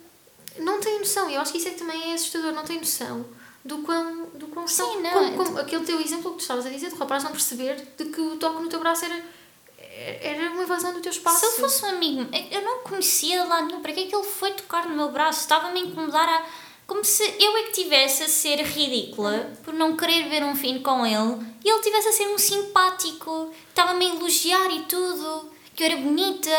não 0.59 0.81
têm 0.81 0.98
noção, 0.98 1.31
e 1.31 1.35
eu 1.35 1.40
acho 1.40 1.50
que 1.52 1.59
isso 1.59 1.68
é 1.68 1.72
que 1.72 1.78
também 1.78 2.11
é 2.11 2.14
assustador, 2.14 2.52
não 2.52 2.64
têm 2.64 2.78
noção 2.78 3.24
do 3.64 3.79
quão, 3.79 4.27
do 4.35 4.46
quão 4.48 4.66
Sim, 4.66 4.83
estão. 4.83 5.01
não, 5.01 5.11
como, 5.11 5.25
é- 5.25 5.37
como 5.44 5.59
aquele 5.59 5.85
teu 5.85 6.01
exemplo 6.01 6.33
que 6.33 6.38
tu 6.38 6.40
estavas 6.42 6.66
a 6.66 6.70
dizer, 6.70 6.90
do 6.90 6.96
rapaz 6.96 7.22
não 7.25 7.31
perceber 7.31 7.77
de 7.96 8.05
que 8.07 8.20
o 8.20 8.37
toque 8.37 8.62
no 8.62 8.68
teu 8.68 8.81
braço 8.81 9.05
era, 9.05 9.25
era 9.79 10.51
uma 10.51 10.62
invasão 10.64 10.92
do 10.92 11.01
teu 11.01 11.11
espaço. 11.12 11.40
Se 11.40 11.46
ele 11.46 11.55
fosse 11.57 11.85
um 11.85 11.88
amigo, 11.90 12.29
eu 12.51 12.62
não 12.62 12.79
conhecia 12.81 13.44
lá 13.44 13.62
nenhum, 13.62 13.81
para 13.81 13.92
que 13.92 14.01
é 14.01 14.07
que 14.07 14.14
ele 14.14 14.25
foi 14.25 14.53
tocar 14.53 14.88
no 14.88 14.96
meu 14.96 15.11
braço? 15.11 15.40
Estava-me 15.40 15.81
a 15.81 15.85
incomodar 15.85 16.29
a... 16.29 16.44
Como 16.87 17.05
se 17.05 17.22
eu 17.38 17.57
é 17.57 17.62
que 17.64 17.72
tivesse 17.72 18.25
a 18.25 18.29
ser 18.29 18.57
ridícula 18.62 19.53
por 19.64 19.72
não 19.72 19.96
querer 19.96 20.29
ver 20.29 20.42
um 20.42 20.55
fim 20.55 20.81
com 20.83 21.07
ele 21.07 21.38
e 21.64 21.70
ele 21.70 21.81
tivesse 21.81 22.09
a 22.09 22.12
ser 22.12 22.29
um 22.29 22.37
simpático, 22.37 23.51
estava-me 23.68 24.05
a 24.07 24.14
elogiar 24.14 24.68
e 24.70 24.81
tudo, 24.83 25.48
que 25.75 25.83
eu 25.85 25.87
era 25.87 25.96
bonita. 25.96 26.51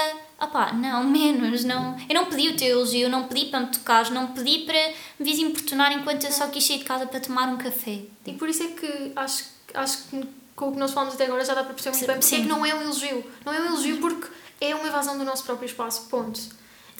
Ah 0.44 0.48
pá, 0.48 0.74
não, 0.74 1.04
menos, 1.10 1.64
não. 1.64 1.98
Eu 2.10 2.16
não 2.16 2.26
pedi 2.26 2.50
o 2.50 2.58
teu 2.58 2.68
elogio, 2.68 3.10
não 3.10 3.28
pedi 3.28 3.46
para 3.46 3.62
me 3.62 3.68
tocar, 3.68 4.10
não 4.12 4.28
pedi 4.34 4.66
para 4.66 4.94
me 5.18 5.26
vis 5.26 5.40
importunar 5.40 5.92
enquanto 5.94 6.26
eu 6.26 6.32
só 6.32 6.48
quis 6.48 6.66
sair 6.66 6.80
de 6.80 6.84
casa 6.84 7.06
para 7.06 7.20
tomar 7.20 7.48
um 7.48 7.58
café. 7.58 8.02
E 8.26 8.34
por 8.34 8.50
isso 8.50 8.64
é 8.64 8.68
que 8.68 9.12
acho, 9.16 9.46
acho 9.74 9.98
que 10.10 10.28
com 10.56 10.70
o 10.70 10.72
que 10.74 10.78
nós 10.78 10.92
falamos 10.92 11.16
até 11.16 11.26
agora 11.26 11.44
já 11.46 11.54
dá 11.54 11.64
para 11.64 11.74
perceber 11.74 11.96
muito 11.98 12.08
bem 12.08 12.20
porque 12.20 12.36
é 12.36 12.40
que 12.42 12.48
não 12.48 12.66
é 12.66 12.76
um 12.76 12.82
elogio. 12.82 13.32
Não 13.46 13.54
é 13.54 13.60
um 13.62 13.66
elogio 13.68 13.98
porque 14.00 14.28
é 14.62 14.76
uma 14.76 14.88
invasão 14.88 15.18
do 15.18 15.24
nosso 15.24 15.44
próprio 15.46 15.66
espaço, 15.66 16.08
ponto. 16.10 16.40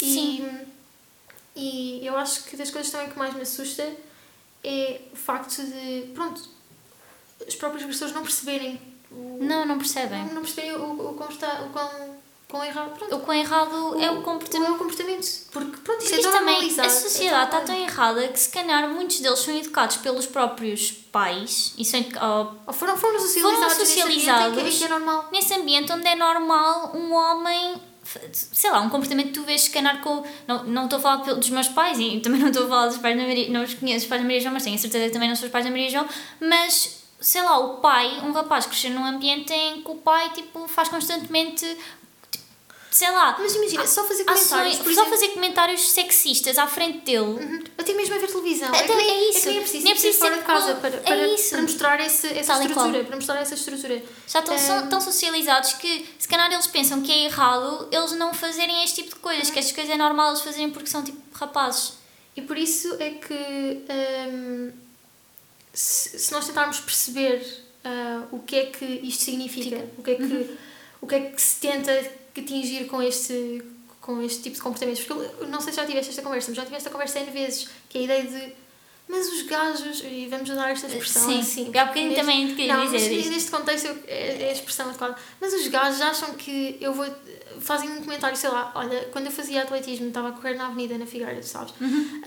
E, 0.02 0.06
Sim. 0.06 0.60
e 1.56 2.02
eu 2.06 2.18
acho 2.18 2.46
que 2.46 2.56
das 2.58 2.72
coisas 2.72 2.92
também 2.92 3.10
que 3.10 3.18
mais 3.20 3.34
me 3.34 3.42
assusta 3.42 3.84
é 4.64 5.02
o 5.12 5.16
facto 5.16 5.62
de, 5.62 6.12
pronto, 6.14 6.50
os 7.48 7.56
próprios 7.56 7.84
agressores 7.84 8.14
não 8.14 8.24
perceberem 8.24 8.82
o, 9.12 9.38
Não, 9.42 9.66
não 9.66 9.78
percebem. 9.78 10.26
não, 10.26 10.36
não 10.36 10.42
perceberem 10.42 10.76
o, 10.78 11.10
o, 11.10 11.14
quão 11.14 11.30
está, 11.30 11.62
o 11.62 11.70
quão, 11.70 12.18
quão 12.54 12.64
errado, 12.64 12.90
pronto, 12.98 13.16
O 13.16 13.20
quão 13.20 13.36
errado 13.38 14.00
é 14.02 14.12
o 14.12 14.22
comportamento. 14.22 14.70
é 14.70 14.72
o 14.72 14.78
comportamento. 14.78 15.28
Porque, 15.52 15.78
pronto, 15.78 16.04
isto 16.04 16.16
é 16.16 16.32
também, 16.32 16.58
a 16.80 16.86
é 16.86 16.90
sociedade 16.90 17.46
está 17.46 17.62
tão- 17.62 17.76
errada 17.76 18.28
que 18.28 18.40
se 18.40 18.50
calhar 18.50 18.88
muitos 18.90 19.20
deles 19.20 19.40
são 19.40 19.56
educados 19.58 19.98
pelos 19.98 20.26
próprios 20.28 20.92
pais 21.12 21.74
e 21.78 21.84
são 21.84 22.00
Ou 22.68 22.74
foram, 22.74 22.96
foram 22.96 23.20
socializados, 23.20 23.74
Foram 23.74 23.80
nesse 23.80 24.02
ambiente 24.02 24.20
que- 24.20 24.26
socializados. 24.26 24.76
em 24.76 24.78
que 24.78 24.84
é 24.86 24.88
normal. 24.90 25.30
nesse 25.32 25.54
ambiente 25.56 25.92
onde 25.92 26.08
é 26.08 26.16
normal 26.16 26.92
um 26.96 27.14
homem 27.14 27.82
sei 28.32 28.70
lá, 28.70 28.82
um 28.82 28.90
comportamento 28.90 29.28
que 29.28 29.34
tu 29.34 29.44
vês 29.44 29.62
se 29.62 29.70
calhar 29.70 30.02
com 30.02 30.24
não, 30.46 30.64
não 30.66 30.84
estou 30.84 31.00
a 31.00 31.02
falar 31.02 31.16
dos 31.36 31.50
meus 31.50 31.70
pais 31.70 31.98
e 32.00 32.20
também 32.20 32.40
não 32.42 32.50
estou 32.50 32.66
a 32.66 32.68
falar 32.68 32.88
dos 32.88 32.98
pais 32.98 33.16
da 33.18 33.24
Maria 33.24 33.50
não 33.50 33.64
os 33.64 33.74
conheço 33.76 34.04
os 34.06 34.10
pais 34.10 34.22
da 34.22 34.28
Maria 34.28 34.42
João 34.42 34.54
mas 34.54 34.64
tenho 34.64 34.76
a 34.76 34.80
certeza 34.80 35.06
que 35.06 35.12
também 35.12 35.30
não 35.30 35.36
são 35.38 35.46
os 35.46 35.52
pais 35.52 35.64
da 35.64 35.72
Maria 35.72 35.90
João 35.90 36.06
mas 36.42 37.02
sei 37.22 37.42
lá, 37.42 37.58
o 37.58 37.78
pai, 37.78 38.20
um 38.26 38.34
rapaz 38.34 38.66
cresceu 38.66 38.92
num 38.92 39.06
ambiente 39.06 39.54
em 39.54 39.82
que 39.82 39.90
o 39.90 39.96
pai 39.96 40.32
tipo, 40.34 40.68
faz 40.68 40.90
constantemente 40.90 41.66
sei 42.94 43.10
lá 43.12 43.36
Mas 43.40 43.56
imagina, 43.56 43.88
só 43.88 44.04
fazer 44.06 44.24
comentários, 44.24 44.80
ações, 44.80 44.96
só 44.96 45.06
fazer 45.08 45.28
comentários 45.30 45.92
sexistas 45.92 46.58
à 46.58 46.68
frente 46.68 47.00
dele 47.00 47.20
Uhum. 47.20 47.64
Até 47.78 47.94
mesmo 47.94 48.16
a 48.16 48.18
ver 48.20 48.28
televisão. 48.28 48.70
Até 48.70 48.84
que 48.88 48.96
nem, 48.96 49.10
é 49.10 49.30
isso. 49.30 49.40
que 49.42 49.46
nem 49.48 49.58
é 49.58 49.62
preciso, 49.62 49.84
Nem 49.84 49.92
é 49.92 49.96
preciso 49.96 50.20
fora 50.20 50.38
de 50.38 50.44
casa 50.44 50.74
com- 50.76 50.80
para, 50.82 50.96
é 50.96 51.00
para, 51.00 51.28
para 51.50 51.62
mostrar 51.64 52.00
esse, 52.06 52.28
essa 52.28 52.54
Tal 52.54 52.62
estrutura. 52.62 53.04
Para 53.04 53.16
mostrar 53.16 53.42
essa 53.42 53.54
estrutura. 53.56 54.04
Já 54.28 54.40
estão 54.40 54.58
são 54.58 54.88
tão 54.90 55.02
socializados 55.02 55.74
que 55.74 56.08
se 56.20 56.28
calhar 56.28 56.52
eles 56.52 56.68
pensam 56.68 57.02
que 57.02 57.12
é 57.12 57.26
errado 57.26 57.88
eles 57.92 58.12
não 58.14 58.34
fazerem 58.34 58.84
este 58.84 59.02
tipo 59.04 59.16
de 59.16 59.22
coisas, 59.22 59.50
que 59.50 59.58
estas 59.60 59.74
coisas 59.76 59.92
é 59.94 59.98
normal 59.98 60.30
eles 60.30 60.42
fazerem 60.42 60.70
porque 60.70 60.90
são 60.90 61.04
tipo 61.04 61.18
rapazes. 61.34 61.94
E 62.36 62.42
por 62.42 62.58
isso 62.58 62.96
é 63.00 63.10
que 63.12 63.34
hum, 64.34 64.72
se, 65.74 66.20
se 66.20 66.32
nós 66.32 66.46
tentarmos 66.46 66.80
perceber 66.80 67.46
ah, 67.84 68.24
o 68.32 68.40
que 68.40 68.56
é 68.56 68.66
que 68.68 68.86
isto 68.86 69.24
significa, 69.24 69.84
o 69.98 70.04
que 70.04 70.12
é 70.12 70.16
que, 70.16 70.24
Uhum. 70.24 70.58
o 71.02 71.08
que 71.08 71.16
é 71.16 71.20
que 71.22 71.42
se 71.42 71.56
tenta 71.60 71.92
atingir 72.42 72.86
com 72.88 73.02
este, 73.02 73.62
com 74.02 74.22
este 74.22 74.42
tipo 74.44 74.56
de 74.56 74.62
comportamentos. 74.62 75.04
Porque 75.04 75.30
eu 75.42 75.48
não 75.48 75.62
sei 75.62 75.72
se 75.74 75.78
já 75.80 75.86
tiveste 75.86 76.10
esta 76.12 76.22
conversa, 76.22 76.50
mas 76.50 76.58
já 76.58 76.64
tiveste 76.66 76.88
esta 76.88 76.90
conversa 76.90 77.20
N 77.20 77.32
vezes, 77.32 77.70
que 77.90 77.98
é 77.98 78.02
a 78.02 78.04
ideia 78.04 78.24
de 78.24 78.64
mas 79.06 79.28
os 79.28 79.42
gajos, 79.44 80.02
e 80.02 80.28
vamos 80.30 80.50
usar 80.50 80.72
esta 80.72 80.88
expressão 80.88 81.28
Sim, 81.30 81.40
assim. 81.42 81.68
há 81.78 81.86
bocadinho 81.86 82.08
neste- 82.08 82.22
também 82.22 82.48
te 82.48 82.54
queria 82.56 82.78
não, 82.78 82.86
dizer 82.86 83.00
mas 83.10 83.18
isto. 83.20 83.32
neste 83.34 83.52
contexto 83.52 83.86
eu- 83.86 84.04
é, 84.08 84.44
é 84.44 84.50
a 84.50 84.54
expressão 84.54 84.88
adequada. 84.88 85.18
Mas 85.42 85.54
os 85.54 85.68
gajos 85.68 86.02
acham 86.02 86.34
que 86.36 86.78
eu 86.80 86.94
vou. 86.94 87.06
fazem 87.60 87.90
um 87.92 88.02
comentário, 88.02 88.36
sei 88.36 88.50
lá, 88.50 88.72
olha, 88.74 89.02
quando 89.12 89.26
eu 89.28 89.32
fazia 89.32 89.62
atletismo, 89.62 90.08
estava 90.08 90.30
a 90.30 90.32
correr 90.32 90.56
na 90.56 90.68
avenida 90.68 90.98
na 90.98 91.06
Figueira, 91.06 91.44
sabes? 91.44 91.74
Uhum. 91.80 92.22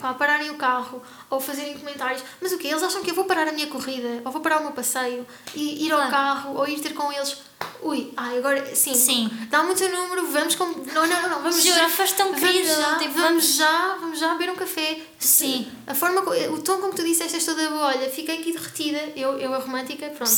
Pá, 0.00 0.12
pararem 0.12 0.50
o 0.50 0.56
carro 0.56 1.00
ou 1.30 1.38
fazerem 1.40 1.78
comentários, 1.78 2.22
mas 2.40 2.52
o 2.52 2.58
quê? 2.58 2.68
Eles 2.68 2.82
acham 2.82 3.02
que 3.02 3.10
eu 3.10 3.14
vou 3.14 3.24
parar 3.26 3.46
a 3.48 3.52
minha 3.52 3.68
corrida, 3.68 4.20
ou 4.24 4.32
vou 4.32 4.40
parar 4.40 4.58
o 4.58 4.62
meu 4.64 4.72
passeio, 4.72 5.24
e 5.54 5.86
ir 5.86 5.92
ao 5.92 5.98
Claro. 5.98 6.10
carro, 6.10 6.56
ou 6.56 6.66
ir 6.68 6.80
ter 6.80 6.94
com 6.94 7.12
eles. 7.12 7.36
Ui, 7.84 8.12
ai, 8.16 8.38
agora 8.38 8.74
sim, 8.74 8.94
Sim. 8.94 9.30
dá-me 9.50 9.72
o 9.72 9.74
teu 9.74 9.90
número, 9.90 10.26
vamos 10.28 10.54
com. 10.54 10.64
Não, 10.64 11.06
não, 11.06 11.22
não, 11.28 11.42
vamos 11.42 11.62
Juro, 11.62 11.76
já. 11.78 11.88
foste 11.90 12.16
tão 12.16 12.28
vamos 12.32 12.40
querida, 12.40 12.74
já, 12.74 12.96
tipo, 12.98 13.12
vamos 13.12 13.54
já, 13.56 13.96
vamos 14.00 14.18
já 14.18 14.32
beber 14.34 14.50
um 14.52 14.56
café. 14.56 15.00
Sim. 15.18 15.70
A 15.86 15.94
forma, 15.94 16.22
o 16.22 16.58
tom 16.62 16.78
como 16.78 16.94
tu 16.94 17.04
disseste 17.04 17.34
és 17.34 17.44
toda 17.44 17.68
boa, 17.68 17.88
olha, 17.88 18.08
fiquei 18.10 18.38
aqui 18.38 18.52
derretida, 18.52 18.98
eu, 19.14 19.38
eu 19.38 19.52
a 19.52 19.58
romântica, 19.58 20.06
pronto. 20.08 20.32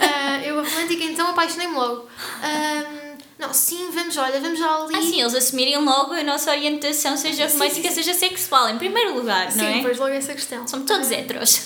Ah, 0.00 0.40
eu 0.44 0.58
a 0.58 0.62
romântica, 0.62 1.04
então 1.04 1.28
apaixonei-me 1.28 1.74
logo. 1.74 2.06
Ahm, 2.42 3.18
não, 3.38 3.52
sim, 3.52 3.90
vamos, 3.92 4.16
olha, 4.16 4.40
vamos 4.40 4.58
já 4.58 4.74
ali. 4.74 4.96
Assim, 4.96 5.20
eles 5.20 5.34
assumirem 5.34 5.76
logo 5.76 6.12
a 6.14 6.22
nossa 6.22 6.50
orientação, 6.50 7.16
seja 7.18 7.46
Sim, 7.48 7.58
romântica, 7.58 7.88
sim, 7.90 7.94
sim. 7.96 8.02
seja 8.02 8.14
sexual, 8.18 8.68
em 8.70 8.78
primeiro 8.78 9.14
lugar, 9.14 9.52
Sim, 9.52 9.58
não 9.58 9.64
é? 9.66 9.82
pois 9.82 9.98
logo 9.98 10.12
essa 10.12 10.32
questão. 10.32 10.66
Somos 10.66 10.86
todos 10.86 11.10
Ah, 11.10 11.14
heteros. 11.14 11.60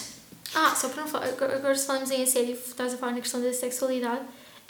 Ah, 0.54 0.74
só 0.74 0.88
para 0.88 1.02
não 1.02 1.08
falar, 1.08 1.26
agora 1.28 1.56
agora 1.56 1.74
se 1.74 1.86
falamos 1.86 2.10
em 2.10 2.22
a 2.22 2.26
sério, 2.26 2.58
estás 2.68 2.92
a 2.92 2.96
falar 2.98 3.12
na 3.12 3.20
questão 3.20 3.40
da 3.40 3.52
sexualidade, 3.54 4.20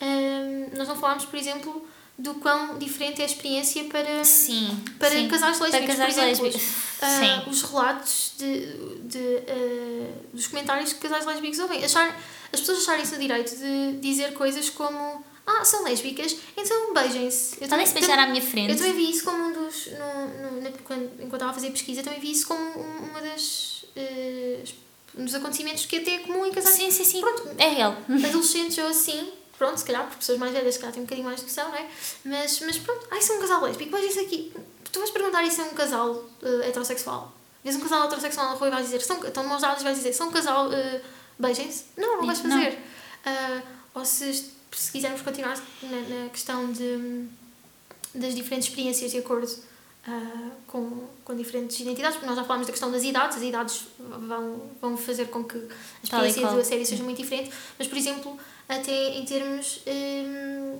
ahm, 0.01 0.77
nós 0.77 0.89
não 0.89 0.97
falámos, 0.97 1.25
por 1.25 1.39
exemplo, 1.39 1.87
do 2.19 2.35
quão 2.35 2.79
diferente 2.79 3.21
é 3.21 3.25
a 3.25 3.27
experiência 3.27 3.85
para, 3.85 4.23
Sim. 4.25 4.77
para 4.99 5.11
sim. 5.11 5.29
casais 5.29 5.59
lésbicos, 5.59 5.87
Para 5.97 6.07
casais 6.07 6.15
por 6.39 6.47
exemplo. 6.47 6.61
lésbicos. 6.61 6.93
Sim. 7.03 7.51
os 7.51 7.63
relatos 7.63 8.33
de, 8.39 8.67
de, 9.09 9.39
ah, 9.49 10.13
dos 10.33 10.47
comentários 10.47 10.93
que 10.93 11.01
casais 11.01 11.25
lésbicos 11.27 11.59
ouvem. 11.59 11.85
Achar, 11.85 12.09
as 12.53 12.61
pessoas 12.61 12.79
acharem-se 12.83 13.13
no 13.15 13.19
direito 13.21 13.57
de 13.57 13.93
dizer 14.01 14.35
coisas 14.35 14.71
como 14.71 15.25
ah, 15.45 15.65
são 15.65 15.83
lésbicas, 15.83 16.37
então 16.57 16.95
beijem-se. 16.95 17.57
Eu 17.61 17.69
também- 17.69 17.87
se 17.87 17.95
beijar 17.95 18.19
à 18.19 18.27
minha 18.27 18.41
Eu 18.43 18.47
frente. 18.47 18.77
também 18.77 18.93
vi 18.93 19.11
isso 19.11 19.25
como 19.25 19.43
um 19.49 19.53
dos. 19.53 19.87
No, 19.89 20.61
no, 20.61 20.79
quando, 20.85 21.05
enquanto 21.15 21.33
estava 21.35 21.51
a 21.51 21.55
fazer 21.55 21.71
pesquisa, 21.71 22.03
também 22.05 22.21
vi 22.21 22.31
isso 22.31 22.47
como 22.47 22.61
um- 22.63 23.11
uma 23.11 23.21
das. 23.21 23.85
eh, 23.97 24.63
um 25.19 25.25
dos 25.25 25.35
acontecimentos 25.35 25.85
que 25.87 25.97
até 25.97 26.15
é 26.15 26.19
comum 26.21 26.47
em 26.47 26.53
casais 26.53 26.77
Sim, 26.77 26.91
sim, 26.93 27.05
sim. 27.05 27.21
Pronto. 27.21 27.49
É 27.59 27.69
real. 27.69 27.97
adolescentes 28.09 28.79
ou 28.79 28.87
assim. 28.87 29.29
Pronto, 29.59 29.79
se 29.79 29.85
calhar, 29.85 30.03
porque 30.03 30.19
pessoas 30.19 30.39
mais 30.39 30.53
velhas, 30.53 30.75
se 30.75 30.81
calhar, 30.81 30.93
têm 30.93 31.03
um 31.03 31.07
bocadinho 31.07 31.27
mais 31.27 31.43
noção, 31.43 31.69
não 31.69 31.77
é? 31.77 31.89
Mas, 32.25 32.61
mas 32.61 32.79
pronto, 32.79 33.07
ai, 33.11 33.21
são 33.21 33.37
um 33.37 33.41
casal 33.41 33.63
lésbico, 33.63 33.91
mas 33.93 34.05
isso 34.05 34.21
aqui. 34.21 34.53
Tu 34.91 34.99
vais 34.99 35.11
perguntar 35.11 35.43
isso 35.45 35.63
a 35.63 35.65
um 35.65 35.75
casal 35.75 36.25
eh, 36.43 36.69
heterossexual. 36.69 37.33
Vês 37.65 37.77
um 37.77 37.81
casal 37.81 38.07
heterossexual 38.07 38.51
na 38.51 38.55
rua 38.55 38.69
e 38.69 38.71
vais 38.71 38.85
dizer, 38.87 39.01
são, 39.03 39.25
estão 39.25 39.43
de 39.43 39.49
mãos 39.49 39.63
dadas 39.63 39.83
vais 39.83 39.97
dizer, 39.97 40.13
são 40.13 40.29
um 40.29 40.33
casal, 40.33 40.69
uh, 40.69 41.01
beijem-se? 41.39 41.85
Não, 41.97 42.19
não 42.19 42.27
vais 42.27 42.41
fazer. 42.41 42.79
Ah, 43.25 43.63
ou 43.95 44.05
se, 44.05 44.51
se 44.73 44.91
quisermos 44.91 45.23
continuar 45.23 45.57
na, 45.83 46.01
na 46.01 46.29
questão 46.31 46.73
de, 46.73 47.27
das 48.15 48.35
diferentes 48.35 48.69
experiências 48.69 49.13
de 49.13 49.19
acordo 49.19 49.49
ah, 50.07 50.51
com, 50.67 51.07
com 51.25 51.37
diferentes 51.37 51.79
identidades, 51.81 52.17
porque 52.17 52.27
nós 52.27 52.37
já 52.37 52.43
falámos 52.45 52.67
da 52.67 52.73
questão 52.73 52.91
das 52.91 53.03
idades, 53.05 53.37
as 53.37 53.43
idades 53.43 53.83
vão, 53.99 54.61
vão 54.81 54.97
fazer 54.97 55.27
com 55.29 55.45
que 55.45 55.57
a 55.59 56.03
experiência 56.03 56.47
do 56.49 56.59
assédio 56.61 56.87
seja 56.87 57.05
muito 57.05 57.19
diferente, 57.23 57.51
mas 57.79 57.87
por 57.87 57.97
exemplo, 57.97 58.39
até 58.69 59.11
em 59.19 59.25
termos 59.25 59.81
hum, 59.87 60.79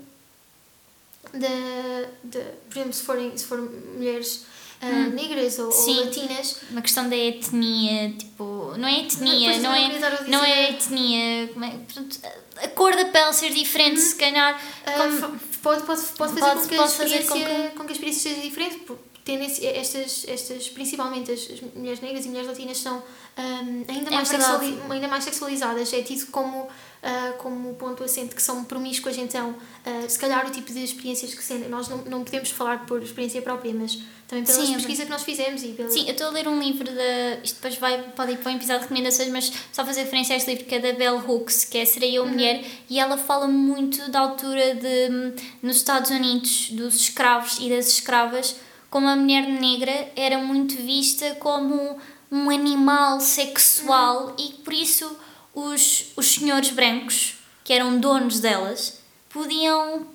da, 1.35 2.09
da, 2.25 2.41
por 2.69 2.77
exemplo, 2.77 2.93
se 2.93 3.03
forem, 3.05 3.37
se 3.37 3.45
forem 3.45 3.65
mulheres 3.97 4.45
ah, 4.81 5.09
negras 5.11 5.59
ou, 5.61 5.67
ou 5.67 5.73
Sim. 5.73 6.01
latinas, 6.05 6.57
Uma 6.71 6.83
questão 6.83 7.09
da 7.09 7.17
etnia, 7.17 8.11
tipo, 8.19 8.75
não 8.77 8.89
é 8.89 9.01
etnia, 9.03 9.57
não 9.59 9.63
não 9.63 9.75
é, 9.75 10.29
não 10.29 10.45
é 10.45 10.71
etnia, 10.71 11.45
é, 11.45 12.65
a 12.65 12.69
cor 12.69 12.95
da 12.97 13.05
pele 13.05 13.33
ser 13.33 13.51
diferente, 13.51 14.01
se 14.01 14.17
calhar, 14.17 14.61
Ah, 14.85 14.93
como- 14.93 15.39
pode, 15.63 15.85
pode, 15.85 16.03
pode 16.19 16.33
fazer 16.33 16.41
Pode- 16.41 16.61
com 16.63 16.69
que 16.69 16.77
pode 16.77 16.93
fazer 16.93 17.25
com 17.25 17.35
com 17.79 17.85
que... 17.85 17.91
a 17.91 17.93
experiência 17.93 18.31
seja 18.31 18.43
diferente, 18.43 18.81
esse- 19.27 19.67
estas, 19.67 20.25
estas, 20.29 20.69
principalmente 20.69 21.31
as, 21.31 21.49
mulheres 21.75 22.01
negras 22.01 22.25
e 22.25 22.29
mulheres 22.29 22.49
latinas 22.49 22.79
são 22.79 23.03
ahm, 23.37 23.85
ainda, 23.89 24.11
É 24.11 24.15
mais 24.15 24.29
sexuali- 24.29 24.79
ainda 24.91 25.09
mais 25.09 25.25
sexualizadas, 25.25 25.93
é 25.93 26.03
tido 26.03 26.27
como, 26.31 26.69
ah, 27.03 27.33
como 27.39 27.73
ponto 27.75 28.03
assente 28.05 28.35
que 28.35 28.43
são 28.43 28.65
promíscuas, 28.65 29.17
então 29.17 29.55
ah, 29.87 30.09
se 30.09 30.19
calhar 30.19 30.47
o 30.47 30.51
tipo 30.51 30.73
de 30.73 30.83
experiências 30.83 31.35
que 31.35 31.43
sentem, 31.43 31.69
nós 31.69 31.89
não, 31.89 31.99
não 31.99 32.25
podemos 32.25 32.51
falar 32.51 32.85
por 32.87 33.03
experiência 33.03 33.41
própria, 33.41 33.73
mas 33.73 33.99
também 34.29 34.45
pela 34.45 34.65
Sim, 34.65 34.73
é 34.73 34.77
pesquisa 34.77 35.05
que 35.05 35.11
nós 35.11 35.23
fizemos 35.23 35.63
e. 35.63 35.75
Sim, 35.91 36.07
eu 36.07 36.13
estou 36.13 36.27
a 36.29 36.31
ler 36.31 36.49
um 36.49 36.59
livro 36.59 36.85
da. 36.85 37.35
Isto 37.45 37.57
depois 37.57 37.77
vai, 37.77 38.03
pode 38.17 38.33
ir 38.33 38.39
para 38.39 38.51
um 38.51 38.57
episódio 38.57 38.79
de 38.81 38.89
recomendações, 38.89 39.29
mas 39.29 39.53
só 39.73 39.85
fazer 39.85 40.03
referência 40.03 40.35
a 40.35 40.37
este 40.39 40.51
livro 40.51 40.65
que 40.65 40.75
é 40.75 40.79
da 40.79 40.93
Bell 40.95 41.19
Hooks, 41.19 41.65
que 41.65 41.77
é 41.79 41.85
Serei 41.85 42.17
Eu 42.17 42.25
Mulher, 42.27 42.65
e 42.89 42.99
ela 42.99 43.17
fala 43.19 43.47
muito 43.47 44.11
da 44.11 44.21
altura 44.21 44.75
de. 44.75 45.11
hum, 45.13 45.33
nos 45.63 45.77
Estados 45.77 46.11
Unidos, 46.11 46.71
dos 46.71 46.95
escravos 46.97 47.59
e 47.61 47.69
das 47.69 47.89
escravas, 47.89 48.57
como 48.93 49.09
a 49.09 49.17
mulher 49.17 49.49
negra 49.49 50.13
era 50.15 50.37
muito 50.37 50.77
vista 50.77 51.35
como 51.37 51.99
um 52.31 52.51
animal 52.51 53.21
sexual 53.21 54.37
e 54.39 54.53
por 54.63 54.75
isso 54.75 55.17
os, 55.55 56.13
os 56.15 56.35
senhores 56.35 56.69
brancos, 56.69 57.37
que 57.65 57.73
eram 57.73 57.99
donos 57.99 58.39
delas, 58.41 58.99
podiam 59.31 60.07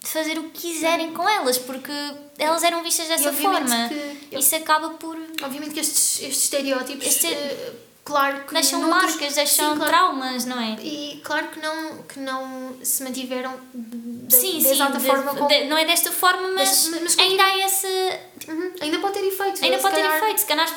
fazer 0.00 0.38
o 0.38 0.44
que 0.44 0.62
quiserem 0.62 1.12
com 1.12 1.28
elas, 1.28 1.58
porque 1.58 1.92
elas 2.38 2.64
eram 2.64 2.82
vistas 2.82 3.06
dessa 3.06 3.34
forma. 3.34 3.90
Que, 4.30 4.38
Isso 4.38 4.56
acaba 4.56 4.88
por. 4.94 5.14
Obviamente 5.42 5.74
que 5.74 5.80
estes, 5.80 6.22
estes 6.22 6.44
estereótipos. 6.44 7.06
Este... 7.06 7.26
Uh, 7.26 7.74
claro 8.02 8.46
que 8.46 8.54
deixam 8.54 8.80
noutros, 8.80 9.10
marcas, 9.12 9.34
deixam 9.34 9.72
sim, 9.72 9.76
claro, 9.76 9.92
traumas, 9.92 10.46
não 10.46 10.58
é? 10.58 10.78
E 10.80 11.01
claro 11.32 11.48
que 11.48 11.60
não, 11.60 12.02
que 12.02 12.20
não 12.20 12.76
se 12.82 13.02
mantiveram 13.02 13.58
de, 13.74 14.34
sim, 14.36 14.58
de 14.58 14.64
sim, 14.64 14.70
exata 14.72 14.98
de, 14.98 15.06
forma 15.06 15.34
como... 15.34 15.48
de, 15.48 15.64
não 15.64 15.78
é 15.78 15.86
desta 15.86 16.12
forma, 16.12 16.48
mas, 16.48 16.88
mas, 16.88 17.02
mas 17.02 17.18
ainda 17.18 17.42
há 17.42 17.66
esse. 17.66 17.86
Uhum, 18.48 18.72
ainda 18.80 18.98
pode 18.98 19.14
ter 19.14 19.26
efeito. 19.26 19.64
Ainda 19.64 19.78
pode 19.78 19.94
ter 19.94 20.04
efeito, 20.04 20.38
se 20.38 20.46
calhar 20.46 20.68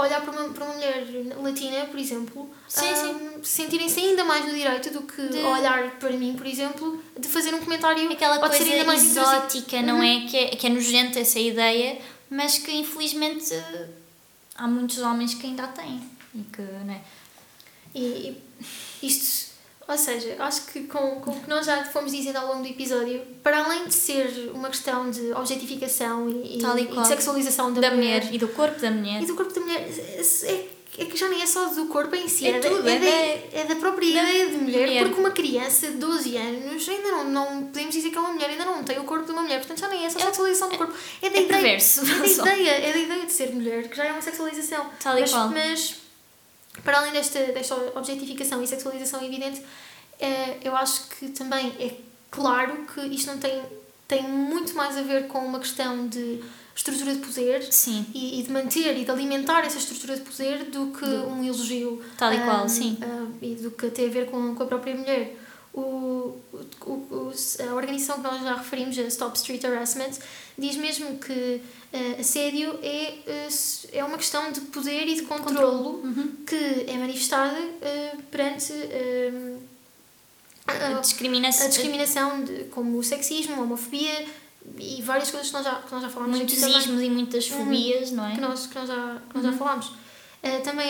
olhar 0.00 0.20
para 0.20 0.30
uma, 0.30 0.52
para 0.52 0.64
uma 0.64 0.74
mulher 0.74 1.06
latina, 1.42 1.86
por 1.86 1.98
exemplo, 1.98 2.42
um, 2.42 3.44
sentirem-se 3.44 4.00
ainda 4.00 4.24
mais 4.24 4.46
no 4.46 4.52
direito 4.52 4.90
do 4.90 5.02
que 5.02 5.20
olhar 5.20 5.90
para 5.98 6.10
mim, 6.10 6.34
por 6.34 6.46
exemplo, 6.46 7.02
de 7.18 7.28
fazer 7.28 7.54
um 7.54 7.60
comentário 7.60 8.10
aquela 8.10 8.38
coisa 8.38 8.64
ainda 8.64 8.84
mais 8.84 9.02
exótica, 9.04 9.82
não 9.82 9.96
uhum. 9.96 10.02
é? 10.02 10.26
Que, 10.26 10.36
é? 10.36 10.48
que 10.48 10.66
é 10.66 10.70
nojenta 10.70 11.20
essa 11.20 11.38
ideia, 11.38 11.98
mas 12.30 12.58
que 12.58 12.70
infelizmente 12.70 13.54
há 14.54 14.66
muitos 14.66 14.98
homens 14.98 15.34
que 15.34 15.46
ainda 15.46 15.64
a 15.64 15.68
têm. 15.68 16.02
E 16.34 16.42
que, 16.44 16.62
não 16.62 16.94
é? 16.94 17.00
E 17.94 18.36
isto 19.02 19.51
ou 19.86 19.98
seja, 19.98 20.36
acho 20.38 20.66
que 20.66 20.84
com, 20.84 21.20
com 21.20 21.30
o 21.32 21.40
que 21.40 21.48
nós 21.48 21.66
já 21.66 21.84
fomos 21.84 22.12
dizendo 22.12 22.36
ao 22.36 22.48
longo 22.48 22.62
do 22.62 22.68
episódio, 22.68 23.22
para 23.42 23.64
além 23.64 23.86
de 23.86 23.94
ser 23.94 24.50
uma 24.54 24.68
questão 24.68 25.10
de 25.10 25.32
objetificação 25.32 26.28
e, 26.28 26.58
e, 26.58 26.62
e 26.62 26.86
de 26.86 27.06
sexualização 27.06 27.72
da, 27.72 27.80
da 27.80 27.90
mulher, 27.90 28.20
mulher, 28.20 28.34
e 28.34 28.38
do 28.38 28.48
corpo 28.48 28.80
da 28.80 28.90
mulher. 28.90 29.22
E 29.22 29.26
do 29.26 29.34
corpo 29.34 29.52
da 29.52 29.60
mulher, 29.60 29.88
é, 30.44 30.66
é 30.98 31.04
que 31.04 31.16
já 31.16 31.28
nem 31.28 31.42
é 31.42 31.46
só 31.46 31.66
do 31.66 31.86
corpo 31.86 32.14
em 32.14 32.28
si, 32.28 32.46
é, 32.46 32.50
é, 32.50 32.60
tudo, 32.60 32.88
é, 32.88 32.94
é, 32.94 32.98
da, 32.98 33.58
é 33.60 33.64
da 33.64 33.76
própria 33.76 34.12
da 34.12 34.22
ideia 34.22 34.50
de 34.50 34.56
mulher, 34.58 34.86
mulher, 34.86 35.04
porque 35.04 35.20
uma 35.20 35.30
criança 35.30 35.88
de 35.88 35.96
12 35.96 36.36
anos 36.36 36.88
ainda 36.88 37.10
não, 37.10 37.24
não 37.24 37.62
podemos 37.64 37.94
dizer 37.94 38.10
que 38.10 38.16
é 38.16 38.20
uma 38.20 38.32
mulher, 38.32 38.50
ainda 38.50 38.64
não 38.64 38.84
tem 38.84 38.98
o 38.98 39.04
corpo 39.04 39.24
de 39.24 39.32
uma 39.32 39.42
mulher, 39.42 39.58
portanto 39.58 39.80
já 39.80 39.88
nem 39.88 40.04
é 40.04 40.10
só 40.10 40.18
é, 40.18 40.22
sexualização 40.22 40.68
do 40.68 40.78
corpo, 40.78 40.94
é 41.20 41.30
da, 41.30 41.40
ideia, 41.40 41.48
perverso, 41.48 42.02
é 42.02 42.04
da 42.04 42.56
ideia, 42.56 42.70
é 42.70 42.92
da 42.92 42.98
ideia 42.98 43.26
de 43.26 43.32
ser 43.32 43.52
mulher, 43.52 43.88
que 43.88 43.96
já 43.96 44.04
é 44.04 44.12
uma 44.12 44.22
sexualização. 44.22 44.86
Tal 45.02 45.18
mas, 45.18 45.30
qual. 45.30 45.48
mas 45.48 46.01
para 46.84 46.98
além 46.98 47.12
desta, 47.12 47.38
desta 47.52 47.74
objetificação 47.94 48.62
e 48.62 48.66
sexualização 48.66 49.22
evidente, 49.24 49.62
é, 50.18 50.58
eu 50.62 50.74
acho 50.76 51.08
que 51.08 51.28
também 51.28 51.72
é 51.78 51.94
claro 52.30 52.86
que 52.92 53.00
isto 53.08 53.26
não 53.30 53.38
tem, 53.38 53.62
tem 54.08 54.22
muito 54.22 54.74
mais 54.74 54.96
a 54.96 55.02
ver 55.02 55.26
com 55.28 55.38
uma 55.38 55.58
questão 55.58 56.08
de 56.08 56.40
estrutura 56.74 57.14
de 57.14 57.18
poder. 57.18 57.68
E, 58.14 58.40
e 58.40 58.42
de 58.42 58.50
manter 58.50 58.96
e 58.96 59.04
de 59.04 59.10
alimentar 59.10 59.60
essa 59.60 59.78
estrutura 59.78 60.16
de 60.16 60.22
poder 60.22 60.64
do 60.64 60.86
que 60.88 61.04
do, 61.04 61.28
um 61.28 61.44
elogio. 61.44 62.02
Tal 62.16 62.32
e 62.32 62.38
um, 62.38 62.44
qual, 62.44 62.68
sim. 62.68 62.98
Uh, 63.02 63.32
e 63.42 63.54
do 63.56 63.70
que 63.70 63.90
tem 63.90 64.06
a 64.06 64.10
ver 64.10 64.30
com, 64.30 64.54
com 64.54 64.62
a 64.62 64.66
própria 64.66 64.94
mulher. 64.94 65.36
O, 65.74 66.38
o, 66.82 66.90
o, 66.90 67.32
a 67.68 67.74
organização 67.74 68.16
que 68.16 68.22
nós 68.22 68.42
já 68.42 68.54
referimos, 68.54 68.98
a 68.98 69.02
Stop 69.02 69.36
Street 69.38 69.64
Harassment, 69.64 70.18
diz 70.58 70.76
mesmo 70.76 71.18
que 71.18 71.62
uh, 71.92 72.20
assédio 72.20 72.78
é, 72.82 73.14
uh, 73.26 73.88
é 73.92 74.04
uma 74.04 74.16
questão 74.16 74.50
de 74.50 74.60
poder 74.62 75.06
e 75.06 75.14
de 75.16 75.22
controlo 75.22 76.02
uhum. 76.02 76.36
que 76.46 76.86
é 76.86 76.96
manifestada 76.96 77.58
uh, 77.58 78.22
perante 78.30 78.72
a 80.66 81.00
discriminação, 81.00 81.66
a 81.66 81.68
discriminação 81.68 82.44
de, 82.44 82.64
como 82.64 82.98
o 82.98 83.02
sexismo, 83.02 83.56
a 83.56 83.60
homofobia 83.60 84.26
e 84.78 85.02
várias 85.02 85.30
coisas 85.30 85.48
que 85.48 85.54
nós 85.54 85.64
já, 85.64 85.74
que 85.76 85.92
nós 85.92 86.02
já 86.02 86.08
falámos. 86.08 86.36
Muitos 86.36 86.62
ismos 86.62 87.02
e 87.02 87.10
muitas 87.10 87.50
uhum. 87.50 87.58
fobias, 87.58 88.10
não 88.12 88.26
é? 88.26 88.34
Que 88.34 88.40
nós, 88.40 88.66
que 88.66 88.74
nós, 88.74 88.88
já, 88.88 89.22
que 89.28 89.34
nós 89.34 89.44
uhum. 89.44 89.52
já 89.52 89.58
falámos. 89.58 89.92
Também 90.64 90.88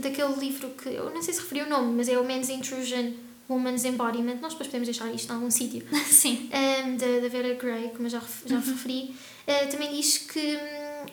daquele 0.00 0.34
livro 0.34 0.70
que 0.70 0.88
eu 0.88 1.12
não 1.12 1.20
sei 1.22 1.34
se 1.34 1.40
referi 1.40 1.62
o 1.62 1.68
nome, 1.68 1.92
mas 1.96 2.08
é 2.08 2.16
o 2.18 2.24
Men's 2.24 2.48
Intrusion 2.48 3.12
Woman's 3.48 3.84
Embodiment, 3.84 4.40
nós 4.40 4.52
depois 4.52 4.68
podemos 4.68 4.88
deixar 4.88 5.12
isto 5.12 5.30
em 5.30 5.34
algum 5.34 5.50
sítio. 5.50 5.86
Sim. 6.06 6.50
Um, 6.52 6.96
da, 6.96 7.20
da 7.20 7.28
Vera 7.28 7.54
Gray, 7.54 7.90
como 7.90 8.06
eu 8.06 8.10
já, 8.10 8.22
já 8.46 8.56
uhum. 8.56 8.62
referi, 8.62 9.14
uh, 9.46 9.70
também 9.70 9.90
diz 9.90 10.18
que 10.18 10.58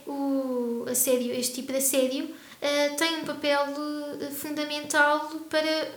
um, 0.08 0.12
o 0.12 0.86
assédio, 0.89 1.34
este 1.34 1.56
tipo 1.56 1.72
de 1.72 1.80
assédio, 1.80 2.26
uh, 2.26 2.96
tem 2.98 3.18
um 3.18 3.26
papel 3.26 3.62
uh, 3.72 4.32
fundamental 4.32 5.30
para, 5.50 5.92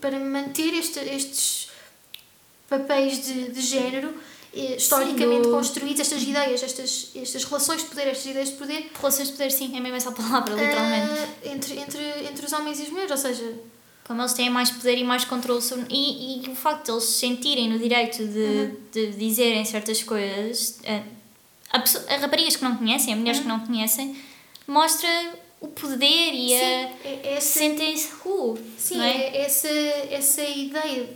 para 0.00 0.18
manter 0.18 0.74
este, 0.74 0.98
estes 1.00 1.70
papéis 2.68 3.24
de, 3.24 3.50
de 3.50 3.60
género 3.60 4.14
historicamente 4.52 5.44
sim, 5.44 5.50
construídos, 5.50 6.00
estas 6.00 6.22
ideias, 6.22 6.62
estas, 6.62 7.10
estas 7.14 7.44
relações 7.44 7.82
de 7.82 7.88
poder, 7.88 8.08
estas 8.08 8.26
ideias 8.26 8.48
de 8.48 8.56
poder. 8.56 8.90
Relações 8.96 9.28
de 9.28 9.34
poder, 9.34 9.50
sim, 9.52 9.76
é 9.76 9.80
mesmo 9.80 9.96
essa 9.96 10.10
palavra, 10.10 10.54
literalmente. 10.54 11.30
entre, 11.44 11.78
entre, 11.78 12.02
entre 12.28 12.46
os 12.46 12.52
homens 12.52 12.80
e 12.80 12.82
as 12.82 12.88
mulheres, 12.88 13.10
ou 13.12 13.16
seja, 13.16 13.54
como 14.10 14.22
eles 14.22 14.32
têm 14.32 14.50
mais 14.50 14.72
poder 14.72 14.98
e 14.98 15.04
mais 15.04 15.24
controle 15.24 15.62
sobre. 15.62 15.86
E, 15.88 16.44
e 16.44 16.50
o 16.50 16.56
facto 16.56 16.86
de 16.86 16.90
eles 16.90 17.04
se 17.04 17.12
sentirem 17.20 17.70
no 17.70 17.78
direito 17.78 18.26
de, 18.26 18.40
uhum. 18.40 18.76
de 18.90 19.12
dizerem 19.12 19.64
certas 19.64 20.02
coisas, 20.02 20.80
a, 21.72 21.78
a, 21.78 22.14
a 22.14 22.16
raparigas 22.16 22.56
que 22.56 22.64
não 22.64 22.76
conhecem, 22.76 23.14
a 23.14 23.16
mulheres 23.16 23.38
uhum. 23.38 23.44
que 23.44 23.48
não 23.48 23.60
conhecem, 23.60 24.16
mostra 24.66 25.08
o 25.60 25.68
poder 25.68 26.32
e 26.32 26.48
Sim, 26.48 26.54
a. 26.56 27.28
É 27.28 27.38
sentem-se 27.40 28.08
uh, 28.24 28.58
Sim, 28.76 29.00
é? 29.00 29.12
é? 29.12 29.42
essa, 29.42 29.68
essa 29.68 30.42
ideia 30.42 31.08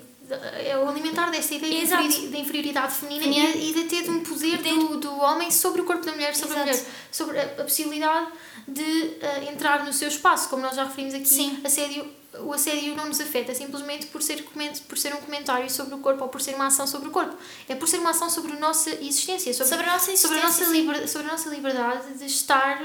é 0.65 0.79
o 0.79 0.89
alimentar 0.89 1.33
dessa 1.33 1.53
ideia 1.53 1.83
Exato. 1.83 2.09
de 2.09 2.39
inferioridade 2.39 2.95
feminina 2.95 3.57
e, 3.57 3.71
e 3.71 3.75
de 3.75 3.85
ter 3.87 4.05
de 4.05 4.11
um 4.11 4.21
poder 4.21 4.59
do, 4.59 5.01
do 5.01 5.19
homem 5.19 5.51
sobre 5.51 5.81
o 5.81 5.85
corpo 5.85 6.07
da 6.07 6.13
mulher, 6.13 6.37
sobre 6.37 6.55
Exato. 6.55 6.71
a 6.71 6.73
mulher, 6.73 6.87
sobre 7.11 7.41
a, 7.41 7.43
a 7.43 7.65
possibilidade 7.65 8.29
de 8.69 8.83
uh, 8.83 9.51
entrar 9.53 9.85
no 9.85 9.93
seu 9.93 10.07
espaço, 10.07 10.49
como 10.49 10.63
nós 10.63 10.77
já 10.77 10.85
referimos 10.85 11.13
aqui, 11.13 11.29
Sim. 11.29 11.59
assédio 11.65 12.07
o 12.41 12.53
assédio 12.53 12.95
não 12.95 13.07
nos 13.07 13.21
afeta 13.21 13.55
simplesmente 13.55 14.07
por 14.07 14.23
ser, 14.23 14.43
por 14.89 14.99
ser 14.99 15.15
um 15.15 15.19
comentário 15.19 15.71
sobre 15.71 15.95
o 15.95 15.99
corpo 15.99 16.25
ou 16.25 16.29
por 16.29 16.41
ser 16.41 16.55
uma 16.55 16.67
ação 16.67 16.87
sobre 16.87 17.09
o 17.09 17.11
corpo. 17.11 17.37
É 17.69 17.75
por 17.75 17.89
ser 17.89 17.99
uma 17.99 18.11
ação 18.11 18.29
sobre 18.29 18.53
a 18.53 18.57
nossa 18.57 18.91
existência. 18.91 19.53
Sobre, 19.53 19.71
sobre 19.71 19.87
a 19.87 19.93
nossa 19.93 20.13
existência. 20.13 20.29
Sobre 20.29 20.89
a 20.91 20.95
nossa, 20.95 21.09
sobre 21.09 21.29
a 21.29 21.33
nossa 21.33 21.49
liberdade 21.51 22.15
de 22.15 22.27
estar. 22.27 22.83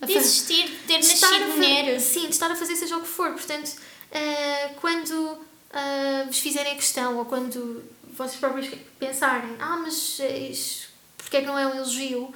de 0.00 0.12
existir, 0.12 0.68
de 0.68 0.76
ter 0.86 1.00
de 1.00 1.08
nascido 1.08 1.48
mulher. 1.48 2.00
Sim, 2.00 2.26
de 2.26 2.30
estar 2.30 2.50
a 2.50 2.56
fazer 2.56 2.76
seja 2.76 2.96
o 2.96 3.00
que 3.00 3.08
for. 3.08 3.32
Portanto, 3.32 3.68
uh, 3.68 4.74
quando 4.80 5.12
uh, 5.12 6.26
vos 6.26 6.38
fizerem 6.38 6.72
a 6.72 6.76
questão 6.76 7.18
ou 7.18 7.24
quando 7.24 7.82
vocês 8.16 8.36
próprios 8.36 8.68
pensarem, 8.98 9.56
ah, 9.60 9.76
mas 9.76 10.20
isso, 10.50 10.88
porque 11.16 11.36
é 11.36 11.40
que 11.40 11.46
não 11.46 11.58
é 11.58 11.66
um 11.66 11.74
elogio? 11.74 12.34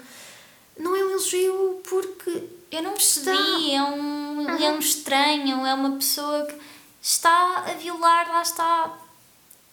Não 0.78 0.96
é 0.96 1.04
um 1.04 1.10
elogio 1.10 1.80
porque 1.88 2.42
eu 2.70 2.82
não 2.82 2.92
percebi, 2.92 3.74
é 3.74 3.82
um, 3.82 4.38
uhum. 4.38 4.64
é 4.64 4.70
um 4.70 4.78
estranho, 4.78 5.66
é 5.66 5.74
uma 5.74 5.90
pessoa 5.92 6.46
que 6.46 6.54
está 7.02 7.64
a 7.66 7.74
violar, 7.74 8.28
lá 8.30 8.42
está. 8.42 8.98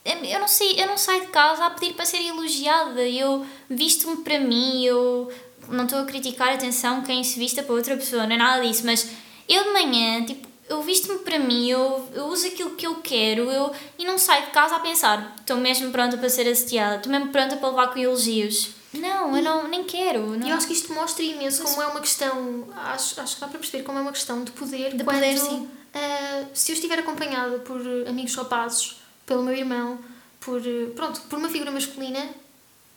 Eu 0.04 0.40
não 0.40 0.48
sei, 0.48 0.82
eu 0.82 0.88
não 0.88 0.98
saio 0.98 1.22
de 1.22 1.28
casa 1.28 1.66
a 1.66 1.70
pedir 1.70 1.94
para 1.94 2.06
ser 2.06 2.22
elogiada, 2.22 3.02
eu 3.08 3.46
visto-me 3.70 4.18
para 4.18 4.40
mim, 4.40 4.84
eu 4.84 5.32
não 5.70 5.86
estou 5.86 6.00
a 6.00 6.06
criticar, 6.06 6.54
atenção, 6.54 7.02
quem 7.02 7.24
se 7.24 7.40
vista 7.40 7.64
para 7.64 7.76
outra 7.76 7.96
pessoa, 7.96 8.26
não 8.26 8.36
é 8.36 8.38
nada 8.38 8.66
disso, 8.66 8.86
mas 8.86 9.08
eu 9.48 9.64
de 9.64 9.70
manhã, 9.70 10.26
tipo, 10.26 10.48
eu 10.68 10.82
visto-me 10.82 11.20
para 11.20 11.40
mim, 11.40 11.70
eu, 11.70 12.08
eu 12.14 12.26
uso 12.26 12.48
aquilo 12.48 12.72
que 12.72 12.88
eu 12.88 12.96
quero 12.96 13.52
eu, 13.52 13.72
e 13.98 14.06
não 14.06 14.18
saio 14.18 14.46
de 14.46 14.52
casa 14.52 14.76
a 14.76 14.80
pensar, 14.80 15.36
estou 15.40 15.58
mesmo 15.58 15.92
pronta 15.92 16.18
para 16.18 16.30
ser 16.30 16.50
assediada, 16.50 16.98
estou 16.98 17.12
mesmo 17.12 17.30
pronta 17.30 17.56
para 17.58 17.70
levar 17.70 17.94
com 17.94 18.00
elogios. 18.00 18.79
Não, 18.93 19.36
eu 19.36 19.43
não, 19.43 19.67
nem 19.67 19.84
quero. 19.84 20.38
Não. 20.38 20.47
Eu 20.47 20.56
acho 20.56 20.65
que 20.65 20.73
isto 20.73 20.91
mostra 20.93 21.23
imenso 21.23 21.63
como 21.63 21.82
é 21.82 21.88
uma 21.88 21.99
questão. 21.99 22.67
Acho, 22.75 23.21
acho 23.21 23.36
que 23.36 23.41
dá 23.41 23.47
para 23.47 23.60
perceber 23.60 23.84
como 23.84 23.99
é 23.99 24.02
uma 24.02 24.12
questão 24.12 24.43
de 24.43 24.52
poder. 24.52 24.95
De 24.95 25.04
quando, 25.04 25.17
poder, 25.17 25.38
sim. 25.38 25.69
Uh, 25.93 26.47
se 26.54 26.71
eu 26.71 26.73
estiver 26.75 26.99
acompanhada 26.99 27.60
por 27.60 27.82
amigos 28.08 28.34
rapazes, 28.36 28.97
pelo 29.25 29.43
meu 29.43 29.54
irmão, 29.54 29.99
por, 30.39 30.62
pronto, 30.95 31.21
por 31.21 31.38
uma 31.38 31.49
figura 31.49 31.71
masculina, 31.71 32.30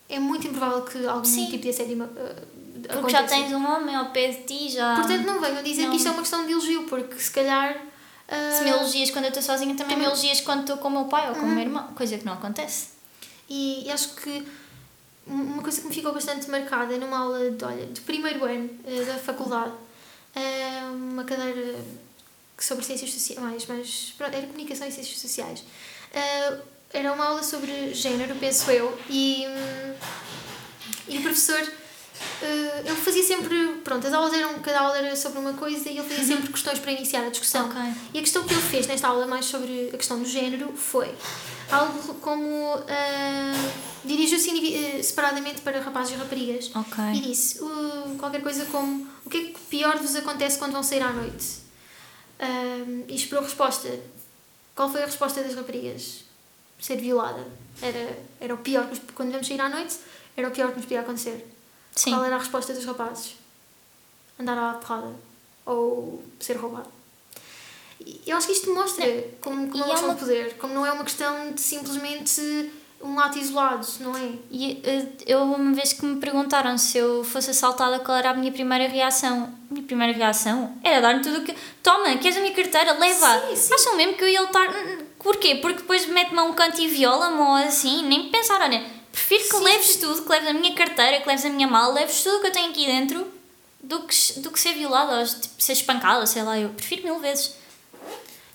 é 0.09 0.19
muito 0.19 0.47
improvável 0.47 0.83
que 0.83 1.07
algum 1.07 1.25
sim. 1.25 1.47
tipo 1.47 1.63
de 1.63 1.71
assédio. 1.71 2.03
Uh, 2.03 2.63
porque 2.89 3.13
já 3.13 3.25
tens 3.25 3.53
um 3.53 3.65
homem 3.65 3.95
ao 3.95 4.07
pé 4.07 4.29
de 4.29 4.45
ti, 4.45 4.71
já. 4.71 4.97
Portanto, 4.97 5.27
não 5.27 5.41
venham 5.41 5.63
dizer 5.63 5.83
não. 5.83 5.91
que 5.91 5.97
isto 5.97 6.09
é 6.09 6.11
uma 6.11 6.23
questão 6.23 6.47
de 6.47 6.53
elogio, 6.53 6.85
porque 6.85 7.19
se 7.19 7.31
calhar. 7.31 7.77
Uh, 7.77 8.57
se 8.57 8.65
me 8.65 8.71
elogias 8.71 9.11
quando 9.11 9.25
eu 9.27 9.29
estou 9.29 9.43
sozinha, 9.43 9.75
também, 9.75 9.95
também 9.95 9.99
me 9.99 10.05
elogias 10.05 10.41
quando 10.41 10.61
estou 10.61 10.79
com 10.79 10.89
o 10.89 10.91
meu 10.91 11.05
pai 11.05 11.29
ou 11.29 11.35
com 11.35 11.43
o 11.43 11.49
meu 11.49 11.61
irmão, 11.61 11.89
coisa 11.89 12.17
que 12.17 12.25
não 12.25 12.33
acontece. 12.33 12.89
E, 13.47 13.85
e 13.85 13.91
acho 13.91 14.15
que 14.15 14.43
uma 15.27 15.63
coisa 15.63 15.81
que 15.81 15.87
me 15.87 15.95
ficou 15.95 16.13
bastante 16.13 16.51
marcada 16.51 16.97
numa 16.99 17.19
aula 17.19 17.51
de, 17.51 17.65
olha, 17.65 17.87
de 17.87 18.01
primeiro 18.01 18.45
ano 18.45 18.71
uh, 18.85 19.05
da 19.05 19.19
faculdade, 19.19 19.73
uh, 20.37 20.93
uma 20.93 21.25
cadeira 21.25 21.77
sobre 22.59 22.85
ciências 22.85 23.13
sociais, 23.13 23.67
mas 23.67 24.15
pronto, 24.17 24.37
era 24.37 24.47
comunicação 24.47 24.87
e 24.87 24.93
ciências 24.93 25.19
sociais. 25.19 25.61
Uh, 25.61 26.63
era 26.93 27.13
uma 27.13 27.25
aula 27.25 27.43
sobre 27.43 27.95
género, 27.95 28.35
penso 28.37 28.71
eu, 28.71 28.99
e, 29.09 29.45
e 31.09 31.19
o 31.19 31.23
professor 31.23 31.63
Uh, 32.43 32.87
ele 32.87 32.97
fazia 32.97 33.23
sempre. 33.23 33.81
Pronto, 33.85 34.07
as 34.07 34.13
aulas 34.13 34.33
eram. 34.33 34.59
Cada 34.61 34.81
aula 34.81 34.99
era 34.99 35.15
sobre 35.17 35.39
uma 35.39 35.53
coisa 35.55 35.89
e 35.89 35.99
ele 35.99 36.09
fazia 36.09 36.25
sempre 36.25 36.47
uhum. 36.47 36.53
questões 36.53 36.79
para 36.79 36.93
iniciar 36.93 37.25
a 37.25 37.31
discussão. 37.31 37.69
Okay. 37.69 37.93
E 38.15 38.19
a 38.19 38.21
questão 38.21 38.45
que 38.45 38.53
ele 38.53 38.63
fez 38.63 38.87
nesta 38.87 39.09
aula, 39.09 39.27
mais 39.27 39.47
sobre 39.47 39.91
a 39.93 39.97
questão 39.97 40.21
do 40.21 40.29
género, 40.29 40.73
foi 40.77 41.09
algo 41.73 42.15
como. 42.15 42.77
Uh, 42.77 43.93
Dirigiu-se 44.05 44.51
uh, 44.51 45.03
separadamente 45.03 45.61
para 45.61 45.81
rapazes 45.81 46.15
e 46.15 46.17
raparigas 46.17 46.71
okay. 46.75 47.15
e 47.15 47.21
disse 47.21 47.61
qualquer 48.19 48.43
coisa 48.43 48.65
como: 48.67 49.07
O 49.25 49.31
que 49.31 49.39
é 49.39 49.41
que 49.45 49.61
pior 49.71 49.97
vos 49.99 50.15
acontece 50.17 50.59
quando 50.59 50.73
vão 50.73 50.83
sair 50.83 51.03
à 51.03 51.13
noite? 51.13 51.63
e 53.07 53.15
esperou 53.15 53.45
resposta. 53.45 53.89
Qual 54.75 54.91
foi 54.91 55.03
a 55.03 55.07
resposta 55.07 55.41
das 55.45 55.55
raparigas? 55.55 56.25
ser 56.83 56.97
violada. 56.97 57.47
Era, 57.81 58.19
era 58.41 58.55
o 58.55 58.59
pior, 58.59 58.89
quando 59.15 59.29
devemos 59.29 59.47
sair 59.47 59.61
à 59.61 59.69
noite, 59.69 59.99
era 60.37 60.49
o 60.49 60.51
pior 60.51 60.71
que 60.71 60.77
nos 60.77 60.85
podia 60.85 61.01
acontecer. 61.01 61.47
Sim. 61.95 62.11
Qual 62.11 62.25
era 62.25 62.35
a 62.35 62.39
resposta 62.39 62.75
dos 62.75 62.85
rapazes? 62.85 63.37
Andar 64.39 64.59
à 64.59 64.75
porrada. 64.75 65.15
Ou 65.65 66.25
ser 66.41 66.57
roubado. 66.57 66.91
Eu 68.27 68.37
acho 68.37 68.47
que 68.47 68.53
isto 68.53 68.73
mostra 68.75 69.05
como, 69.41 69.69
como 69.69 69.85
E 69.85 69.91
é 69.91 69.95
uma 69.95 70.13
é 70.13 70.17
poder, 70.17 70.57
como 70.59 70.75
não 70.75 70.87
é 70.87 70.93
uma 70.93 71.05
questão 71.05 71.53
de 71.53 71.61
simplesmente 71.61 72.71
um 73.03 73.19
ato 73.19 73.39
isolado, 73.39 73.87
não 74.01 74.17
é? 74.17 74.33
E 74.51 74.81
eh, 74.85 75.07
eu, 75.27 75.43
uma 75.43 75.75
vez 75.75 75.93
que 75.93 76.05
me 76.05 76.21
perguntaram 76.21 76.79
se 76.79 76.99
eu 76.99 77.25
fosse 77.25 77.51
assaltada, 77.51 77.99
qual 77.99 78.17
era 78.17 78.31
a 78.31 78.35
minha 78.35 78.53
primeira 78.53 78.87
reação? 78.89 79.53
A 79.71 79.75
minha 79.75 79.85
primeira 79.85 80.13
reação 80.13 80.77
era 80.85 81.01
dar-me 81.01 81.21
tudo 81.21 81.39
o 81.39 81.45
que. 81.45 81.55
Toma, 81.83 82.17
queres 82.19 82.37
a 82.37 82.41
minha 82.41 82.55
carteira? 82.55 82.93
Leva! 82.93 83.41
Sim, 83.49 83.57
sim. 83.57 83.75
Acham 83.75 83.97
mesmo 83.97 84.15
que 84.15 84.25
eu 84.25 84.29
ia 84.29 84.41
lutar. 84.41 84.69
Porquê? 85.19 85.57
Porque 85.57 85.79
depois 85.79 86.07
mete-me 86.07 86.39
a 86.39 86.45
um 86.45 86.53
canto 86.53 86.81
e 86.81 86.89
viola-me 86.89 87.39
ou 87.39 87.55
assim? 87.55 88.03
Nem 88.07 88.29
pensar, 88.31 88.61
olha, 88.61 88.85
prefiro 89.11 89.43
que 89.43 89.57
Sim, 89.57 89.63
leves 89.63 89.97
tudo, 89.97 90.23
que 90.23 90.29
leves 90.29 90.49
a 90.49 90.53
minha 90.53 90.75
carteira, 90.75 91.21
que 91.21 91.29
leves 91.29 91.45
a 91.45 91.51
minha 91.51 91.69
mala, 91.69 91.95
leves 91.95 92.23
tudo 92.23 92.37
o 92.37 92.41
que 92.41 92.47
eu 92.49 92.53
tenho 92.53 92.71
aqui 92.71 92.87
dentro, 92.87 93.27
do 93.83 94.01
que, 94.03 94.41
do 94.41 94.51
que 94.51 94.61
ser 94.61 94.75
violada 94.75 95.19
ou 95.19 95.25
tipo, 95.27 95.61
ser 95.61 95.73
espancada, 95.73 96.25
sei 96.27 96.43
lá, 96.43 96.59
eu 96.59 96.71
prefiro 96.71 97.05
mil 97.05 97.19
vezes. 97.19 97.62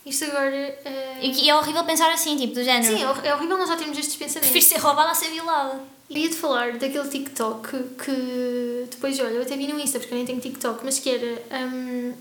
Isto 0.08 0.24
agora. 0.24 0.54
eh, 0.84 1.18
E, 1.22 1.44
e 1.44 1.50
é 1.50 1.54
horrível 1.56 1.84
pensar 1.84 2.10
assim, 2.12 2.36
tipo, 2.36 2.54
do 2.54 2.64
género. 2.64 2.96
Sim, 2.96 3.02
é 3.24 3.28
é 3.28 3.34
horrível 3.34 3.58
nós 3.58 3.68
já 3.68 3.76
termos 3.76 3.98
estes 3.98 4.16
pensamentos. 4.16 4.50
Prefiro 4.50 4.74
ser 4.74 4.80
roubada 4.80 5.10
a 5.10 5.14
ser 5.14 5.28
violada. 5.30 5.80
Ia-te 6.10 6.36
falar 6.36 6.72
daquele 6.78 7.06
TikTok 7.08 7.68
que 8.02 8.86
depois, 8.90 9.18
olha, 9.20 9.28
eu 9.34 9.42
até 9.42 9.56
vi 9.56 9.66
no 9.66 9.78
Insta 9.78 9.98
porque 9.98 10.14
eu 10.14 10.16
nem 10.16 10.24
tenho 10.26 10.40
TikTok, 10.40 10.80
mas 10.82 10.98
que 10.98 11.10
era 11.10 11.42
hum, 11.66 12.14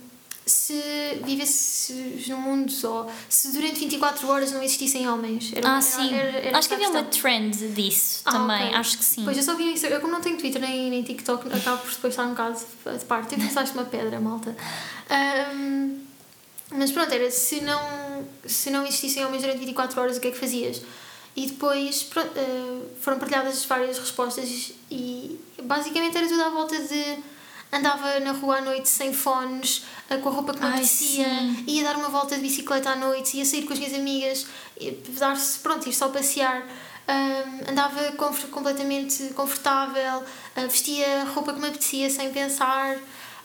se 0.46 0.74
vivesses 1.24 2.28
num 2.28 2.38
mundo 2.42 2.70
só, 2.72 3.08
se 3.30 3.52
durante 3.54 3.80
24 3.80 4.28
horas 4.30 4.52
não 4.52 4.62
existissem 4.62 5.08
homens. 5.08 5.52
Era, 5.56 5.68
Ah, 5.70 5.72
era- 5.76 5.82
sim. 5.82 6.14
era- 6.14 6.38
era 6.48 6.58
acho 6.58 6.68
que 6.68 6.74
havia 6.76 6.90
uma 6.90 7.04
trend 7.04 7.56
disso 7.70 8.22
Ah, 8.26 8.32
também, 8.34 8.68
ok. 8.68 8.76
acho 8.76 8.98
que 8.98 9.06
sim. 9.06 9.24
Pois 9.24 9.38
eu 9.38 9.44
só 9.44 9.56
vi 9.56 9.64
no 9.74 9.78
eu 9.88 10.02
como 10.02 10.12
não 10.12 10.22
tenho 10.22 10.38
Twitter 10.38 10.62
nem, 10.62 10.90
nem 10.90 11.04
TikTok, 11.04 11.48
acabo 11.54 11.82
por 11.82 11.92
depois 11.92 12.14
estar 12.14 12.26
um 12.26 12.32
bocado 12.32 12.60
de 13.00 13.06
parte. 13.06 13.36
Eu 13.36 13.40
pensaste 13.40 13.74
uma 13.74 13.86
pedra, 13.86 14.20
malta. 14.20 14.54
Hum, 15.54 16.00
mas 16.72 16.92
pronto, 16.92 17.12
era 17.14 17.30
se 17.32 17.62
não, 17.62 18.26
se 18.46 18.70
não 18.70 18.84
existissem 18.86 19.26
homens 19.26 19.42
durante 19.44 19.60
24 19.60 20.02
horas, 20.02 20.18
o 20.18 20.20
que 20.20 20.28
é 20.28 20.32
que 20.32 20.38
fazias? 20.38 20.82
E 21.36 21.46
depois 21.48 22.04
pronto, 22.04 22.32
eh, 22.36 22.82
foram 23.00 23.20
partilhadas 23.20 23.64
várias 23.66 23.98
respostas 24.00 24.72
e 24.90 25.40
basicamente 25.64 26.18
era 26.18 26.28
tudo 26.28 26.42
à 26.44 26.50
volta 26.50 26.78
de 26.80 27.18
andava 27.72 28.20
na 28.22 28.32
rua 28.32 28.58
à 28.58 28.62
noite 28.62 28.90
sem 28.90 29.14
fones, 29.14 29.86
eh, 30.10 30.18
com 30.18 30.30
a 30.30 30.32
roupa 30.32 30.54
que 30.54 30.60
me 30.60 30.66
apetecia, 30.68 31.28
ia 31.68 31.84
dar 31.84 31.96
uma 31.96 32.10
volta 32.10 32.36
de 32.36 32.42
bicicleta 32.42 32.90
à 32.92 32.96
noite, 32.96 33.38
ia 33.38 33.46
sair 33.46 33.64
com 33.64 33.74
as 33.74 33.80
minhas 33.80 33.94
amigas, 33.94 34.48
ia 34.80 34.98
dar-se, 35.20 35.60
pronto, 35.60 35.88
ir 35.88 35.94
só 35.94 36.10
passear. 36.10 36.66
Ahm, 37.10 37.70
andava 37.70 38.12
conf- 38.14 38.50
completamente 38.50 39.30
confortável, 39.34 40.24
ah, 40.56 40.62
vestia 40.64 41.22
a 41.22 41.24
roupa 41.26 41.54
que 41.54 41.60
me 41.60 41.68
apetecia 41.70 42.10
sem 42.10 42.32
pensar 42.34 42.98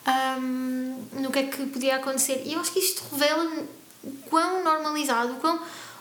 ahm, 0.07 1.21
no 1.21 1.31
que 1.31 1.39
é 1.39 1.43
que 1.45 1.67
podia 1.67 1.97
acontecer. 1.97 2.43
E 2.45 2.55
eu 2.55 2.61
acho 2.61 2.73
que 2.73 2.79
isto 2.79 3.03
revela 3.13 3.51
o 4.03 4.13
quão 4.29 4.65
normalizado, 4.65 5.35
o 5.35 5.37
quão, 5.37 5.61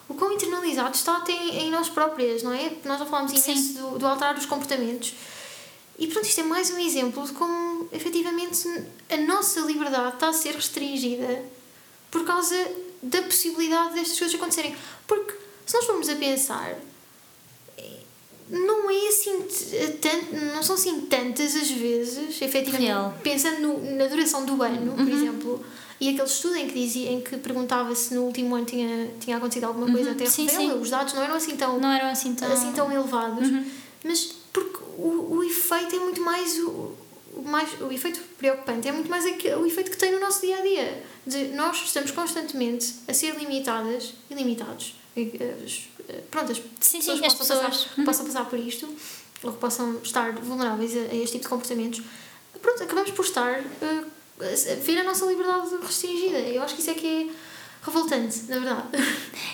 o 0.10 0.14
quão 0.16 0.32
internalizado 0.32 0.96
está 0.96 1.18
até 1.18 1.34
em 1.34 1.70
nós 1.70 1.90
próprias, 1.90 2.44
não 2.44 2.54
é? 2.54 2.74
Nós 2.84 3.00
já 3.00 3.06
falámos 3.06 3.32
imenso 3.32 3.74
do, 3.74 4.00
do 4.00 4.08
alterar 4.08 4.38
os 4.38 4.46
comportamentos. 4.46 5.14
E 5.98 6.08
pronto, 6.08 6.26
isto 6.28 6.42
é 6.42 6.44
mais 6.44 6.72
um 6.72 6.80
exemplo 6.80 7.24
de 7.26 7.32
como 7.34 7.88
efetivamente 7.92 8.68
a 9.10 9.18
nossa 9.18 9.60
liberdade 9.62 10.16
está 10.16 10.30
a 10.30 10.34
ser 10.34 10.56
restringida 10.56 11.44
por 12.10 12.26
causa 12.26 12.56
da 13.04 13.22
possibilidade 13.22 13.94
destas 13.94 14.18
coisas 14.18 14.36
acontecerem. 14.36 14.76
Porque 15.06 15.34
se 15.66 15.76
nós 15.76 15.86
formos 15.86 16.10
a 16.10 16.16
pensar, 16.16 16.76
não 18.52 18.90
é 18.90 19.08
assim 19.08 19.42
tanto, 20.02 20.36
não 20.54 20.62
são 20.62 20.76
assim 20.76 21.02
tantas 21.02 21.56
as 21.56 21.72
vezes, 21.72 22.42
efetivamente, 22.42 22.88
Real. 22.88 23.14
pensando 23.24 23.62
no- 23.62 23.96
na 23.96 24.06
duração 24.08 24.46
do 24.46 24.62
ano, 24.62 24.94
por 24.94 25.08
exemplo, 25.10 25.64
e 26.00 26.10
aquele 26.10 26.28
estudo 26.28 26.56
em 26.56 26.68
que 26.68 26.74
dizia, 26.74 27.12
em 27.12 27.22
que 27.22 27.38
perguntava 27.38 27.94
se 27.96 28.14
no 28.14 28.24
último 28.24 28.56
ano 28.56 28.66
tinha, 28.66 29.10
tinha 29.20 29.38
acontecido 29.38 29.64
alguma 29.66 29.90
coisa, 29.92 30.12
até 30.12 30.26
Sim, 30.26 30.46
revela, 30.48 30.74
sim. 30.74 30.80
os 30.82 30.90
dados 30.90 31.14
não 31.14 31.24
eram 31.24 31.36
assim 31.36 31.56
tão 31.56 31.80
Não 31.80 31.92
eram 31.92 32.08
assim 32.10 32.34
tão. 32.36 32.52
assim 32.52 32.72
tão 32.74 32.92
elevados, 32.92 33.48
mas 34.04 34.34
porque 34.52 34.80
o, 34.98 35.36
o 35.38 35.44
efeito 35.44 35.96
é 35.96 36.00
muito 36.00 36.22
mais 36.22 36.58
o, 36.60 36.96
o 37.34 37.44
mais 37.46 37.70
o 37.80 37.92
efeito 37.92 38.20
preocupante 38.38 38.88
é 38.88 38.92
muito 38.92 39.10
mais 39.10 39.26
aquele, 39.26 39.56
o 39.56 39.66
efeito 39.66 39.90
que 39.92 39.98
tem 39.98 40.12
no 40.12 40.20
nosso 40.20 40.42
dia 40.42 40.58
a 40.58 40.62
dia 40.62 41.04
de 41.26 41.46
nós 41.56 41.82
estamos 41.86 42.12
constantemente 42.12 42.96
a 43.08 43.14
ser 43.14 43.36
limitadas 43.38 44.14
e 44.30 44.34
limitados 44.34 44.96
eh, 45.16 45.56
pronto 46.30 46.52
as 46.52 46.58
Sim, 46.80 47.00
pessoas 47.00 47.16
sim, 47.18 47.22
que 47.22 47.28
as 47.28 47.34
possam 47.36 47.58
pessoas. 47.58 47.78
passar, 47.84 47.96
que 47.96 48.04
possam 48.04 48.26
passar 48.26 48.46
por 48.46 48.60
isto 48.60 48.90
ou 49.44 49.52
que 49.52 49.58
possam 49.60 50.00
estar 50.04 50.32
vulneráveis 50.34 50.96
a, 50.96 51.00
a 51.00 51.16
este 51.16 51.32
tipo 51.34 51.44
de 51.44 51.50
comportamentos. 51.50 52.02
Pronto 52.62 52.84
acabamos 52.84 53.12
por 53.12 53.26
estar 53.26 53.60
eh, 53.60 54.04
a 54.42 54.76
ver 54.76 55.00
a 55.00 55.04
nossa 55.04 55.26
liberdade 55.26 55.70
restringida. 55.82 56.40
Eu 56.40 56.62
acho 56.64 56.76
que 56.76 56.82
isso 56.82 56.92
é 56.92 56.94
que 56.94 57.08
é 57.08 57.30
revoltante 57.82 58.44
na 58.48 58.60
verdade 58.60 58.88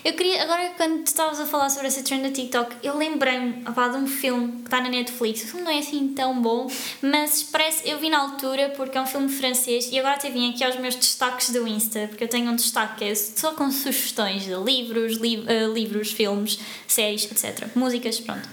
Eu 0.07 0.13
queria, 0.13 0.41
agora 0.43 0.69
quando 0.77 1.03
tu 1.03 1.07
estavas 1.07 1.37
a 1.37 1.45
falar 1.45 1.69
sobre 1.69 1.87
essa 1.87 2.01
trend 2.01 2.23
no 2.23 2.31
TikTok, 2.31 2.77
eu 2.81 2.97
lembrei-me 2.97 3.63
de 3.63 3.97
um 3.97 4.07
filme 4.07 4.53
que 4.53 4.63
está 4.63 4.79
na 4.79 4.87
Netflix. 4.87 5.43
O 5.43 5.47
filme 5.47 5.65
não 5.65 5.71
é 5.71 5.79
assim 5.79 6.13
tão 6.15 6.41
bom, 6.41 6.71
mas 7.01 7.43
parece, 7.43 7.89
eu 7.89 7.99
vi 7.99 8.09
na 8.09 8.19
altura 8.19 8.73
porque 8.77 8.97
é 8.97 9.01
um 9.01 9.05
filme 9.05 9.27
francês 9.27 9.89
e 9.91 9.99
agora 9.99 10.15
até 10.15 10.29
vim 10.29 10.49
aqui 10.49 10.63
aos 10.63 10.77
meus 10.77 10.95
destaques 10.95 11.49
do 11.49 11.67
Insta, 11.67 12.07
porque 12.07 12.23
eu 12.23 12.27
tenho 12.29 12.49
um 12.49 12.55
destaque 12.55 12.99
que 12.99 13.03
é 13.03 13.15
só 13.15 13.51
com 13.53 13.69
sugestões 13.69 14.43
de 14.43 14.53
livros, 14.53 15.17
li, 15.17 15.43
eh, 15.45 15.67
livros, 15.67 16.13
filmes, 16.13 16.57
séries, 16.87 17.29
etc. 17.29 17.67
Músicas, 17.75 18.19
pronto. 18.21 18.47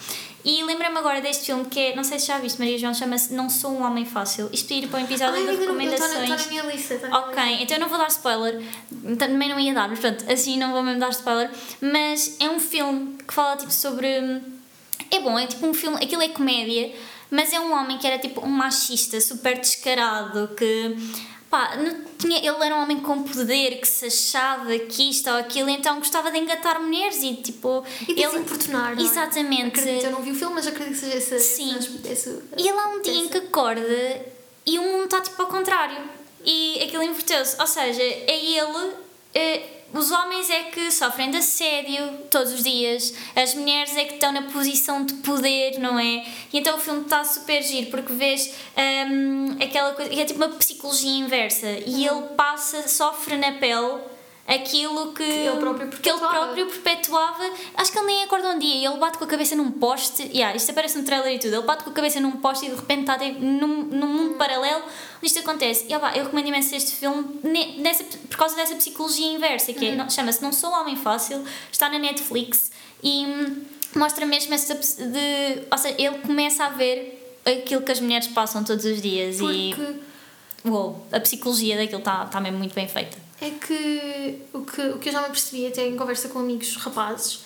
E 0.45 0.63
lembrei-me 0.63 0.99
agora 0.99 1.23
deste 1.23 1.47
filme 1.47 1.65
que 1.65 1.81
é, 1.81 1.97
não 1.97 2.05
sei 2.05 2.19
se 2.19 2.27
já 2.27 2.39
viste, 2.39 2.59
Maria 2.59 2.79
João, 2.79 2.93
chama-se 2.93 3.33
Não 3.33 3.49
Sou 3.49 3.71
um 3.71 3.83
Homem 3.83 4.05
Fácil. 4.05 4.51
Isto 4.53 4.75
ir 4.75 4.89
para 4.89 5.01
um 5.01 5.05
episódio 5.05 5.37
Ai, 5.37 5.57
de 5.57 5.61
recomendações. 5.63 6.31
está 6.31 6.37
na 6.37 6.47
minha 6.49 6.63
lista 6.65 6.99
minha 6.99 7.19
Ok, 7.19 7.43
então 7.63 7.77
eu 7.77 7.81
não 7.81 7.89
vou 7.89 7.97
dar 7.97 8.09
spoiler, 8.09 8.63
também 9.19 9.49
não 9.49 9.59
ia 9.59 9.73
dar, 9.73 9.89
mas 9.89 9.99
pronto, 9.99 10.31
assim 10.31 10.59
não 10.59 10.73
vou 10.73 10.83
mesmo 10.83 11.01
dar 11.01 11.09
spoiler. 11.09 11.51
Mas 11.81 12.37
é 12.39 12.51
um 12.51 12.61
filme 12.61 13.17
que 13.27 13.33
fala 13.33 13.57
tipo 13.57 13.73
sobre. 13.73 14.07
É 15.11 15.21
bom, 15.21 15.39
é 15.39 15.47
tipo 15.47 15.67
um 15.67 15.73
filme, 15.73 15.97
aquilo 15.97 16.21
é 16.21 16.29
comédia, 16.29 16.93
mas 17.31 17.51
é 17.53 17.59
um 17.59 17.73
homem 17.73 17.97
que 17.97 18.07
era 18.07 18.19
tipo 18.19 18.45
um 18.45 18.51
machista 18.51 19.19
super 19.23 19.59
descarado 19.59 20.49
que. 20.57 20.95
Pá, 21.55 21.77
não 21.77 22.05
tinha, 22.19 22.39
ele 22.39 22.65
era 22.65 22.75
um 22.75 22.83
homem 22.83 22.99
com 22.99 23.23
poder 23.23 23.79
que 23.81 23.87
se 23.87 24.07
achava 24.07 24.77
que 24.77 25.09
isto 25.11 25.31
ou 25.31 25.37
aquilo, 25.37 25.69
então 25.69 25.99
gostava 25.99 26.33
de 26.33 26.39
engatar 26.39 26.83
mulheres 26.83 27.23
e 27.23 27.35
tipo. 27.35 27.85
E 28.09 28.13
de 28.15 28.29
se 28.29 28.37
importunar, 28.39 28.99
é? 28.99 29.01
Exatamente. 29.01 29.79
Acredito, 29.79 30.07
eu 30.07 30.11
não 30.11 30.21
vi 30.21 30.33
o 30.33 30.35
filme, 30.35 30.53
mas 30.57 30.67
acredito 30.67 30.95
que 30.95 31.01
seja 31.07 31.17
esse. 31.17 31.39
Sim. 31.39 31.77
esse- 32.11 32.43
E 32.59 32.69
ele 32.69 32.77
há 32.77 32.89
um 32.89 33.01
dia 33.03 33.15
em 33.15 33.29
que 33.29 33.39
acorda 33.39 34.21
e 34.67 34.79
o 34.81 34.83
mundo 34.83 35.05
está 35.05 35.21
tipo 35.21 35.41
ao 35.41 35.47
contrário. 35.47 35.97
E 36.45 36.83
aquilo 36.83 37.05
inverteu-se. 37.05 37.55
Ou 37.61 37.67
seja, 37.69 38.03
é 38.03 38.37
ele. 38.45 38.91
eh, 39.33 39.63
os 39.95 40.11
homens 40.11 40.51
é 40.51 40.65
que 40.65 40.91
sofrem 40.91 41.31
de 41.31 41.37
assédio 41.37 42.19
todos 42.31 42.53
os 42.53 42.63
dias, 42.65 43.15
as 43.37 43.55
mulheres 43.55 43.97
é 43.97 44.05
que 44.05 44.15
estão 44.15 44.33
na 44.33 44.43
posição 44.43 45.05
de 45.05 45.15
poder, 45.15 45.79
não 45.79 45.99
é? 45.99 46.27
E 46.53 46.59
então 46.59 46.77
o 46.77 46.81
filme 46.81 47.03
está 47.03 47.23
super 47.25 47.63
giro 47.63 47.91
porque 47.91 48.13
vês 48.13 48.53
hum, 48.77 49.57
aquela 49.63 49.93
coisa, 49.95 50.13
é 50.13 50.25
tipo 50.25 50.45
uma 50.45 50.49
psicologia 50.57 51.11
inversa. 51.11 51.69
E 51.87 52.07
ele 52.07 52.23
passa, 52.37 52.89
sofre 52.89 53.37
na 53.37 53.53
pele 53.53 54.14
aquilo 54.47 55.13
que, 55.15 55.23
ele 55.23 55.57
próprio 55.59 55.89
que 55.89 56.09
ele 56.09 56.19
perpetuava. 56.19 56.29
próprio 56.29 56.67
perpetuava. 56.67 57.51
Acho 57.77 57.91
que 57.93 57.99
ele 57.99 58.07
nem 58.07 58.23
acorda 58.25 58.49
um 58.51 58.59
dia 58.59 58.75
e 58.75 58.85
ele 58.85 58.97
bate 58.99 59.17
com 59.19 59.25
a 59.25 59.27
cabeça 59.27 59.57
num 59.57 59.71
poste. 59.71 60.23
Yeah, 60.25 60.55
isto 60.57 60.71
aparece 60.71 60.99
no 60.99 61.05
trailer 61.05 61.35
e 61.35 61.39
tudo. 61.39 61.55
Ele 61.55 61.63
bate 61.63 61.83
com 61.85 61.91
a 61.91 61.93
cabeça 61.93 62.21
num 62.21 62.33
poste 62.33 62.67
e 62.67 62.71
de 62.71 62.75
repente 62.77 63.01
está 63.01 63.19
tipo, 63.19 63.41
num, 63.41 63.85
num 63.85 64.07
mundo 64.07 64.35
paralelo 64.37 64.83
onde 65.17 65.27
isto 65.27 65.39
acontece. 65.39 65.87
E, 65.89 65.97
opá, 65.97 66.13
eu 66.17 66.25
recomendo 66.25 66.49
imenso 66.49 66.75
este 66.75 66.93
filme 66.93 67.41
ne- 67.43 67.79
nessa, 67.79 68.05
por 68.05 68.37
causa 68.37 68.55
dessa 68.55 68.75
psicologia 68.77 69.27
inversa, 69.33 69.73
que 69.73 69.87
é, 69.87 69.95
não- 69.95 70.11
chama-se 70.11 70.43
Não 70.43 70.53
Sou 70.53 70.71
Homem 70.71 70.97
Fácil, 70.97 71.43
está 71.73 71.89
na 71.89 71.99
Netflix 71.99 72.71
e 73.03 73.25
hum, 73.27 73.63
mostra 73.97 74.27
mesmo 74.27 74.53
essa 74.53 74.75
de. 74.75 75.63
Ou 75.71 75.79
seja, 75.79 75.95
ele 75.99 76.19
começa 76.19 76.65
a 76.65 76.69
ver 76.69 77.39
aquilo 77.47 77.81
que 77.83 77.93
as 77.93 78.01
mulheres 78.01 78.27
passam 78.29 78.63
todos 78.63 78.85
os 78.85 79.01
dias 79.01 79.39
e. 79.41 79.75
Porque 79.75 79.95
Uou, 80.67 81.07
a 81.13 81.21
psicologia 81.21 81.77
daquilo 81.77 81.99
está 81.99 82.25
tá 82.25 82.41
mesmo 82.41 82.57
muito 82.59 82.75
bem 82.75 82.89
feita. 82.89 83.24
É 83.45 83.51
que 83.51 84.39
o, 84.53 84.65
que 84.65 84.81
o 84.81 84.99
que 84.99 85.09
eu 85.09 85.13
já 85.13 85.23
me 85.23 85.29
percebi 85.29 85.67
até 85.67 85.87
em 85.87 85.97
conversa 85.97 86.29
com 86.29 86.39
amigos 86.39 86.75
rapazes 86.77 87.41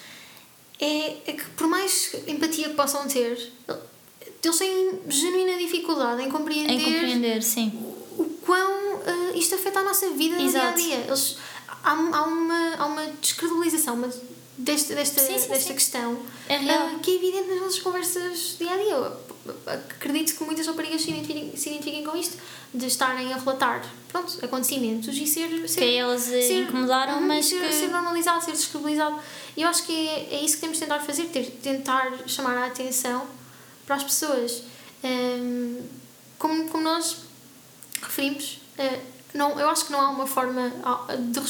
é, 0.80 1.16
é 1.26 1.32
que 1.32 1.44
por 1.56 1.66
mais 1.66 2.14
empatia 2.26 2.68
que 2.68 2.74
possam 2.74 3.06
ter, 3.08 3.52
eles 4.44 4.58
têm 4.58 5.00
genuína 5.08 5.58
dificuldade 5.58 6.22
em 6.22 6.30
compreender, 6.30 6.72
Em 6.72 6.84
compreender, 6.84 7.42
sim. 7.42 7.72
o 8.16 8.24
quão 8.46 9.00
eh, 9.04 9.36
isto 9.38 9.56
afeta 9.56 9.80
a 9.80 9.82
nossa 9.82 10.08
vida 10.10 10.38
no 10.38 10.48
dia 10.48 10.68
a 10.68 10.70
dia. 10.70 10.96
Eles, 11.06 11.36
há, 11.66 11.90
há, 11.90 12.22
uma, 12.24 12.74
há 12.76 12.86
uma 12.86 13.04
descredibilização 13.20 13.94
uma, 13.94 14.08
desta, 14.56 14.94
desta, 14.94 15.20
Sim, 15.20 15.38
sim, 15.38 15.48
desta 15.48 15.68
sim. 15.68 15.74
questão 15.74 16.18
É 16.48 16.54
eh, 16.54 16.98
que 17.02 17.10
é 17.10 17.14
evidente 17.14 17.48
nas 17.48 17.60
nossas 17.60 17.80
conversas 17.80 18.56
dia 18.58 18.70
a 18.70 18.76
dia. 18.76 19.12
Acredito 19.66 20.36
que 20.36 20.44
muitas 20.44 20.66
raparigas 20.66 21.02
se 21.02 21.10
identifiquem, 21.10 21.56
se 21.56 21.68
identifiquem 21.68 22.04
com 22.04 22.16
isto, 22.16 22.36
de 22.72 22.86
estarem 22.86 23.32
a 23.32 23.36
relatar, 23.36 23.84
pronto, 24.08 24.44
acontecimentos 24.44 25.16
e 25.16 25.26
ser... 25.26 25.68
ser 25.68 25.80
que 25.80 25.96
elas 25.96 26.22
ser, 26.22 26.62
incomodaram, 26.62 27.18
uhum, 27.18 27.26
mas 27.26 27.46
ser, 27.46 27.60
que... 27.60 27.72
ser 27.72 27.88
normalizado, 27.88 28.44
ser 28.44 28.52
descredibilizado. 28.52 29.18
E 29.56 29.62
eu 29.62 29.68
acho 29.68 29.84
que 29.84 29.92
é, 29.92 30.34
é 30.34 30.44
isso 30.44 30.56
que 30.56 30.60
temos 30.60 30.76
de 30.76 30.84
tentar 30.84 31.00
fazer, 31.00 31.24
ter, 31.26 31.44
tentar 31.62 32.12
chamar 32.26 32.56
a 32.56 32.66
atenção 32.66 33.26
para 33.86 33.96
as 33.96 34.04
pessoas. 34.04 34.62
Um, 35.02 35.82
como, 36.38 36.68
como 36.68 36.84
nós 36.84 37.16
referimos, 38.02 38.60
uh, 38.78 39.00
não, 39.34 39.58
eu 39.58 39.68
acho 39.68 39.86
que 39.86 39.92
não 39.92 40.00
há 40.00 40.10
uma 40.10 40.26
forma 40.26 40.72
de 41.32 41.40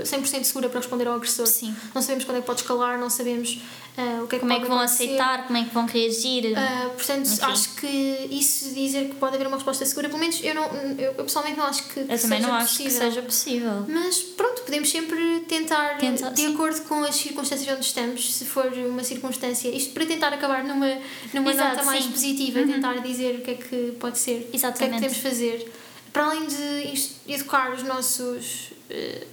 100% 0.00 0.44
segura 0.44 0.68
para 0.68 0.80
responder 0.80 1.06
ao 1.06 1.14
agressor. 1.14 1.46
Sim. 1.46 1.74
Não 1.94 2.00
sabemos 2.02 2.24
quando 2.24 2.38
é 2.38 2.40
que 2.40 2.46
pode 2.46 2.60
escalar, 2.60 2.98
não 2.98 3.10
sabemos 3.10 3.58
uh, 3.98 4.24
o 4.24 4.26
que 4.26 4.36
é 4.36 4.38
que 4.38 4.40
Como 4.40 4.52
é 4.52 4.60
que 4.60 4.66
vão 4.66 4.78
acontecer. 4.78 5.04
aceitar, 5.04 5.46
como 5.46 5.58
é 5.58 5.64
que 5.64 5.74
vão 5.74 5.86
reagir. 5.86 6.44
Uh, 6.52 6.90
portanto, 6.90 7.26
Enfim. 7.26 7.44
acho 7.44 7.74
que 7.76 8.28
isso 8.30 8.74
dizer 8.74 9.08
que 9.08 9.14
pode 9.16 9.34
haver 9.34 9.46
uma 9.46 9.56
resposta 9.56 9.84
segura, 9.86 10.08
pelo 10.08 10.20
menos 10.20 10.40
eu, 10.42 10.54
não, 10.54 10.64
eu, 10.98 11.12
eu 11.18 11.24
pessoalmente 11.24 11.58
não 11.58 11.66
acho 11.66 11.82
que, 11.84 12.00
Eu 12.00 12.06
que 12.06 12.18
também 12.18 12.40
seja 12.40 12.52
não 12.52 12.58
possível. 12.58 12.64
acho 12.64 12.82
que 12.82 12.90
seja 12.90 13.22
possível. 13.22 13.86
Mas 13.88 14.18
pronto, 14.18 14.62
podemos 14.62 14.90
sempre 14.90 15.40
tentar, 15.48 15.98
Tenta- 15.98 16.30
de 16.30 16.40
sim. 16.42 16.54
acordo 16.54 16.80
com 16.82 17.02
as 17.04 17.14
circunstâncias 17.16 17.74
onde 17.76 17.84
estamos, 17.86 18.34
se 18.34 18.44
for 18.44 18.66
uma 18.72 19.04
circunstância, 19.04 19.68
isto 19.68 19.92
para 19.92 20.06
tentar 20.06 20.28
acabar 20.32 20.64
numa, 20.64 20.98
numa 21.34 21.50
Exato, 21.50 21.70
nota 21.76 21.84
mais 21.84 22.00
sim. 22.00 22.06
Uhum. 22.06 22.12
positiva, 22.12 22.62
tentar 22.64 22.94
dizer 23.02 23.36
o 23.36 23.40
que 23.42 23.50
é 23.50 23.54
que 23.54 23.96
pode 24.00 24.18
ser, 24.18 24.32
o 24.32 24.38
que 24.38 24.44
é 24.44 24.50
que 24.50 24.56
Exatamente. 24.56 25.00
temos 25.00 25.16
de 25.16 25.22
fazer, 25.22 25.72
para 26.12 26.26
além 26.26 26.46
de 26.46 26.92
educar 27.26 27.72
os 27.72 27.82
nossos, 27.82 28.70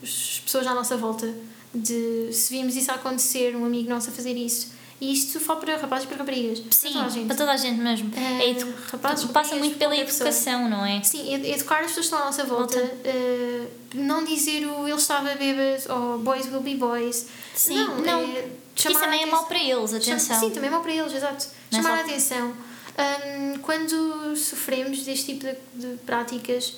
as 0.03 0.41
pessoas 0.43 0.65
à 0.67 0.73
nossa 0.73 0.95
volta, 0.97 1.33
de 1.73 2.29
se 2.33 2.53
virmos 2.53 2.75
isso 2.75 2.91
a 2.91 2.95
acontecer, 2.95 3.55
um 3.55 3.65
amigo 3.65 3.89
nosso 3.89 4.09
a 4.09 4.11
fazer 4.13 4.33
isso, 4.33 4.71
e 5.01 5.13
isto 5.13 5.39
só 5.39 5.55
para 5.55 5.77
rapazes 5.77 6.05
e 6.05 6.07
para 6.07 6.17
raparigas, 6.17 6.61
Sim, 6.71 6.91
para 6.91 6.99
toda 6.99 7.05
a 7.05 7.09
gente. 7.09 7.27
para 7.27 7.35
toda 7.37 7.51
a 7.53 7.57
gente 7.57 7.79
mesmo. 7.79 8.11
Eh, 8.15 8.43
É 8.43 8.49
edu- 8.51 8.73
rapazes, 8.91 9.25
passa 9.31 9.55
muito 9.55 9.77
pela 9.77 9.91
qualquer 9.91 10.05
pessoa. 10.05 10.27
educação, 10.29 10.69
não 10.69 10.85
é? 10.85 11.01
Sim, 11.03 11.33
ed- 11.33 11.47
educar 11.51 11.79
as 11.81 11.87
pessoas 11.91 11.95
que 11.95 12.01
estão 12.13 12.19
à 12.19 12.25
nossa 12.25 12.43
volta, 12.43 12.77
Volta. 12.79 12.95
eh, 13.05 13.67
não 13.93 14.25
dizer 14.25 14.65
o 14.67 14.87
ele 14.87 14.97
estava 14.97 15.33
bêbado 15.35 15.93
ou 15.93 16.19
boys 16.19 16.47
will 16.51 16.61
be 16.61 16.75
boys. 16.75 17.27
Sim, 17.55 17.75
não, 17.75 17.97
não. 18.01 18.19
é 18.21 18.39
isso 18.75 18.87
chamar 18.89 18.99
também 19.01 19.23
é 19.23 19.25
mau 19.25 19.45
para 19.45 19.59
eles, 19.63 19.93
atenção. 19.93 20.39
Sim, 20.39 20.49
também 20.51 20.67
é 20.67 20.71
mau 20.71 20.81
para 20.81 20.93
eles, 20.93 21.13
exato. 21.13 21.47
Não 21.71 21.79
é 21.79 21.81
chamar 21.83 21.95
só- 21.97 22.03
a 22.03 22.05
atenção. 22.05 22.53
Hum, 22.99 23.59
quando 23.61 24.35
sofremos 24.35 25.03
deste 25.03 25.27
tipo 25.27 25.45
de, 25.45 25.87
de 25.87 25.97
práticas, 25.99 26.73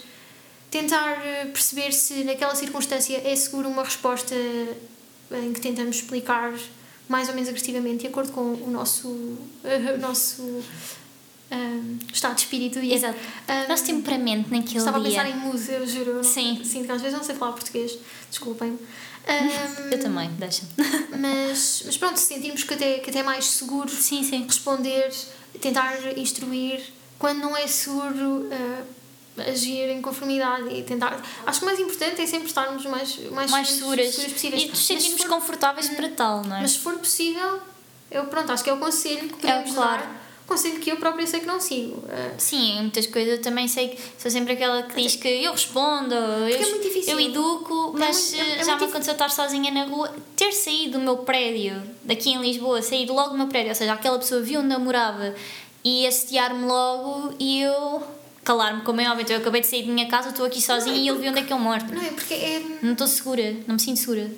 tentar 0.72 1.22
eh, 1.24 1.45
perceber 1.45 1.91
se 1.91 2.24
naquela 2.24 2.55
circunstância 2.55 3.22
é 3.24 3.36
seguro 3.36 3.67
uma 3.69 3.84
resposta 3.84 4.34
em 5.32 5.53
que 5.53 5.61
tentamos 5.61 5.97
explicar 5.97 6.51
mais 7.07 7.28
ou 7.28 7.36
menos 7.36 7.49
agressivamente, 7.49 7.99
de 8.01 8.07
acordo 8.07 8.32
com 8.32 8.41
o 8.41 8.69
nosso, 8.72 9.07
o 9.07 9.97
nosso 9.99 10.41
hum, 11.51 11.99
estado 12.13 12.36
de 12.36 12.41
espírito. 12.41 12.80
E, 12.80 12.93
Exato. 12.93 13.17
hum, 13.19 13.67
Nosso 13.67 13.86
temperamento 13.86 14.49
naquele 14.49 14.78
Estava 14.78 14.97
a 14.97 15.01
dia. 15.01 15.09
pensar 15.24 15.30
em 15.30 15.39
musa, 15.39 15.74
eu 15.74 15.86
juro. 15.86 16.24
Sim. 16.24 16.61
Sinto 16.63 16.86
que 16.86 16.91
às 16.93 17.01
vezes 17.01 17.17
não 17.17 17.24
sei 17.24 17.36
falar 17.36 17.51
português, 17.51 17.97
desculpem-me. 18.30 18.80
Eu 19.91 19.99
também, 19.99 20.32
deixa. 20.39 20.63
Mas, 21.19 21.84
mas 21.86 21.95
pronto, 21.97 22.17
se 22.17 22.26
sentirmos 22.26 22.63
que 22.63 22.74
até, 22.74 22.97
que 22.99 23.11
até 23.11 23.19
é 23.19 23.24
mais 23.24 23.45
seguro 23.45 23.88
Sim, 23.89 24.24
sim. 24.24 24.43
responder, 24.47 25.13
tentar 25.61 25.93
instruir, 26.17 26.82
quando 27.19 27.38
não 27.39 27.55
é 27.55 27.67
seguro, 27.67 28.47
eh, 28.51 28.82
agir 29.38 29.89
em 29.89 30.01
conformidade 30.01 30.73
e 30.73 30.84
tentar. 30.84 31.21
Acho 31.45 31.59
que 31.59 31.65
o 31.65 31.67
mais 31.67 31.79
importante 31.79 32.21
é 32.21 32.25
sempre 32.27 32.47
estarmos 32.47 32.86
mais, 32.86 33.17
mais, 33.32 33.49
Mais 33.51 33.69
seguras. 33.69 34.09
seguros 34.13 34.34
possíveis. 34.34 34.63
E 34.63 34.67
nos 34.67 34.86
sentirmos 34.86 35.21
for- 35.23 35.29
confortáveis 35.29 35.89
para 35.89 36.09
tal, 36.09 36.43
não 36.43 36.57
é? 36.57 36.61
Mas 36.61 36.71
se 36.71 36.79
for 36.79 36.97
possível, 36.97 37.59
eu 38.11 38.25
pronto, 38.25 38.51
acho 38.51 38.63
que 38.63 38.69
é 38.69 38.73
o 38.73 38.77
conselho 38.77 39.29
que 39.29 39.36
podemos 39.36 39.73
claro. 39.73 40.01
dar. 40.03 40.21
Conselho 40.47 40.79
que 40.82 40.91
eu 40.91 40.97
própria 40.97 41.25
sei 41.25 41.39
que 41.39 41.45
não 41.45 41.61
sigo. 41.61 42.03
Eh, 42.09 42.32
Sim, 42.38 42.82
muitas 42.82 43.07
coisas 43.07 43.36
eu 43.38 43.41
também 43.41 43.69
sei 43.69 43.88
que 43.89 44.01
sou 44.21 44.29
sempre 44.29 44.51
aquela 44.51 44.84
que 44.84 45.01
diz 45.01 45.15
que 45.15 45.25
eu 45.29 45.53
respondo, 45.53 46.13
eu, 46.13 46.45
é 46.47 46.69
muito 46.71 46.82
difícil. 46.84 47.13
eu 47.13 47.19
educo, 47.21 47.95
mas 47.97 48.34
muito- 48.34 48.49
é- 48.49 48.55
é 48.55 48.59
eh, 48.59 48.63
já 48.65 48.75
me 48.75 48.84
aconteceu 48.84 49.13
estar 49.13 49.29
sozinha 49.32 49.71
na 49.71 49.86
rua, 49.86 50.13
ter 50.36 50.51
saído 50.51 50.97
do 50.97 50.99
meu 51.05 51.17
prédio, 51.19 51.82
daqui 52.03 52.32
em 52.32 52.41
Lisboa, 52.41 52.82
sair 52.82 53.07
logo 53.09 53.29
do 53.29 53.38
meu 53.38 53.47
prédio, 53.47 53.69
ou 53.69 53.75
seja, 53.75 53.93
aquela 53.93 54.19
pessoa 54.19 54.41
viu 54.41 54.59
onde 54.59 54.67
namorava 54.67 55.34
e 55.86 56.05
assediar-me 56.05 56.65
logo 56.65 57.34
e 57.39 57.61
eu 57.61 58.03
calar-me, 58.43 58.81
como 58.81 59.01
é 59.01 59.09
óbvio, 59.09 59.23
então 59.23 59.35
eu 59.35 59.41
acabei 59.41 59.61
de 59.61 59.67
sair 59.67 59.83
da 59.83 59.93
minha 59.93 60.07
casa, 60.07 60.29
estou 60.29 60.45
aqui 60.45 60.61
sozinha 60.61 60.95
e 60.95 61.07
ele 61.07 61.19
viu 61.19 61.29
onde 61.31 61.39
é 61.39 61.43
que 61.43 61.53
eu 61.53 61.59
moro. 61.59 61.83
não 61.91 62.01
é? 62.01 62.09
Porque 62.09 62.33
é. 62.33 62.61
Não 62.81 62.93
estou 62.93 63.07
segura, 63.07 63.55
não 63.67 63.75
me 63.75 63.81
sinto 63.81 63.99
segura. 63.99 64.29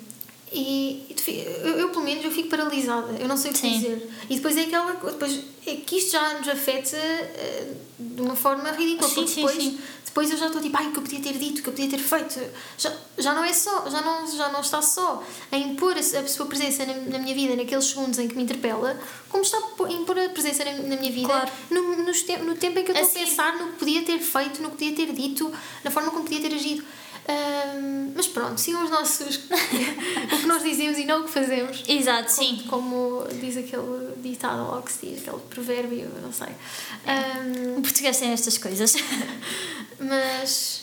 E, 0.54 1.06
e 1.08 1.40
eu, 1.64 1.78
eu, 1.80 1.88
pelo 1.90 2.04
menos, 2.04 2.24
eu 2.24 2.30
fico 2.30 2.48
paralisada. 2.48 3.12
Eu 3.18 3.26
não 3.26 3.36
sei 3.36 3.50
o 3.50 3.54
que 3.54 3.60
Sim. 3.60 3.72
dizer. 3.78 4.10
E 4.30 4.36
depois 4.36 4.56
é 4.56 4.62
aquela. 4.62 4.92
Depois 4.94 5.40
é 5.66 5.74
que 5.76 5.96
isto 5.98 6.12
já 6.12 6.34
nos 6.38 6.48
afeta 6.48 6.96
eh, 6.96 7.72
de 7.98 8.22
uma 8.22 8.36
forma 8.36 8.70
ridícula. 8.70 9.08
Sim, 9.08 9.14
porque 9.16 9.28
sim, 9.30 9.34
depois, 9.40 9.56
sim. 9.56 9.78
depois 10.04 10.30
eu 10.30 10.36
já 10.36 10.46
estou 10.46 10.62
tipo, 10.62 10.76
ai, 10.76 10.86
o 10.88 10.92
que 10.92 10.98
eu 10.98 11.02
podia 11.02 11.20
ter 11.20 11.32
dito, 11.38 11.58
o 11.58 11.62
que 11.62 11.68
eu 11.70 11.72
podia 11.72 11.88
ter 11.90 11.98
feito. 11.98 12.38
Já, 12.78 12.92
já 13.18 13.34
não 13.34 13.42
é 13.44 13.52
só, 13.52 13.88
já 13.90 14.00
não, 14.00 14.30
já 14.36 14.48
não 14.50 14.60
está 14.60 14.80
só 14.80 15.24
a 15.50 15.56
impor 15.58 15.96
a, 15.96 15.98
a 16.00 16.28
sua 16.28 16.46
presença 16.46 16.86
na, 16.86 16.94
na 16.94 17.18
minha 17.18 17.34
vida 17.34 17.56
naqueles 17.56 17.86
segundos 17.86 18.18
em 18.20 18.28
que 18.28 18.36
me 18.36 18.42
interpela, 18.44 18.96
como 19.28 19.42
está 19.42 19.56
a 19.58 19.84
a 19.86 19.90
impor 19.92 20.16
a 20.18 20.28
presença 20.28 20.64
na, 20.64 20.72
na 20.72 20.96
minha 20.96 21.10
vida 21.10 21.26
Claro. 21.28 21.50
no, 21.70 22.12
te- 22.12 22.36
no 22.38 22.54
tempo 22.54 22.78
em 22.78 22.84
que 22.84 22.92
eu 22.92 22.94
estou 22.96 23.08
a 23.20 23.22
Assim. 23.22 23.30
pensar 23.30 23.56
no 23.58 23.72
que 23.72 23.78
podia 23.80 24.02
ter 24.04 24.18
feito, 24.20 24.62
no 24.62 24.70
que 24.70 24.76
podia 24.76 24.94
ter 24.94 25.12
dito, 25.12 25.52
na 25.82 25.90
forma 25.90 26.10
como 26.10 26.22
podia 26.24 26.40
ter 26.40 26.54
agido. 26.54 26.84
Mas 28.14 28.26
pronto, 28.28 28.58
sigam 28.60 28.84
os 28.84 28.90
nossos. 28.90 29.36
o 30.32 30.38
que 30.40 30.46
nós 30.46 30.62
dizemos 30.62 30.98
e 30.98 31.04
não 31.04 31.22
o 31.22 31.24
que 31.24 31.30
fazemos. 31.30 31.82
Exato, 31.88 32.30
sim. 32.30 32.64
Como 32.68 33.26
diz 33.40 33.56
aquele 33.56 34.12
ditado 34.22 34.74
ou 34.74 34.82
que 34.82 34.92
se 34.92 35.06
diz, 35.06 35.20
aquele 35.26 35.42
provérbio, 35.50 36.10
não 36.22 36.32
sei. 36.32 36.48
Ahm, 37.06 37.78
O 37.78 37.82
português 37.82 38.16
tem 38.18 38.32
estas 38.32 38.58
coisas. 38.58 38.94
mas. 39.98 40.82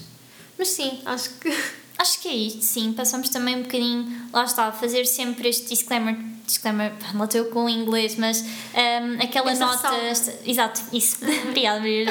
Mas 0.58 0.68
sim, 0.70 1.00
acho 1.06 1.30
que. 1.40 1.50
Acho 1.98 2.20
que 2.20 2.30
é 2.30 2.34
isto, 2.34 2.62
sim. 2.64 2.94
Passamos 2.94 3.30
também 3.30 3.58
um 3.58 3.62
bocadinho, 3.62 4.28
lá 4.34 4.44
está, 4.44 4.66
a 4.66 4.72
fazer 4.72 5.06
sempre 5.06 5.48
este 5.50 5.68
disclaimer. 5.68 6.18
Disclaimer, 6.48 6.94
lá 7.14 7.26
estou 7.26 7.46
com 7.46 7.66
o 7.66 7.70
inglês, 7.70 8.16
mas 8.16 8.42
um, 8.42 9.22
aquela 9.24 9.52
Essa 9.52 9.66
nota. 9.68 9.96
esta- 9.98 10.34
exato, 10.44 10.82
isso. 10.92 11.18
Obrigada, 11.48 11.80
Maria. 11.80 12.08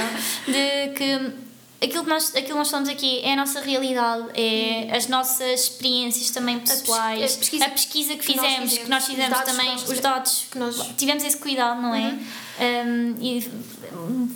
De 0.46 0.92
que 0.94 1.32
aquilo 1.82 2.04
que, 2.04 2.10
nós, 2.10 2.28
aquilo 2.30 2.46
que 2.48 2.54
nós 2.54 2.70
falamos 2.70 2.88
aqui 2.90 3.20
é 3.20 3.32
a 3.32 3.36
nossa 3.36 3.60
realidade, 3.60 4.28
é 4.34 4.94
as 4.94 5.06
nossas 5.08 5.62
experiências 5.62 6.30
também 6.30 6.58
pes- 6.60 6.80
pessoais, 6.82 7.34
a 7.34 7.38
pesquisa 7.38 7.64
a 7.64 7.70
pesquisa 7.70 8.16
que 8.16 8.26
que 8.26 8.36
nós 8.36 8.46
fizemos, 8.46 8.78
que 8.78 8.88
nós 8.90 9.06
fizemos, 9.06 9.24
fizemos 9.38 9.38
os 9.38 9.44
também, 9.56 9.66
nós 9.72 9.74
os 9.76 9.88
fizemos. 9.88 10.00
dados 10.02 10.46
Que 10.50 10.58
nós- 10.58 10.86
tivemos 10.96 11.24
esse 11.24 11.36
cuidado, 11.36 11.80
não 11.80 11.94
é? 11.94 12.18
Um, 12.60 13.16
e 13.22 13.50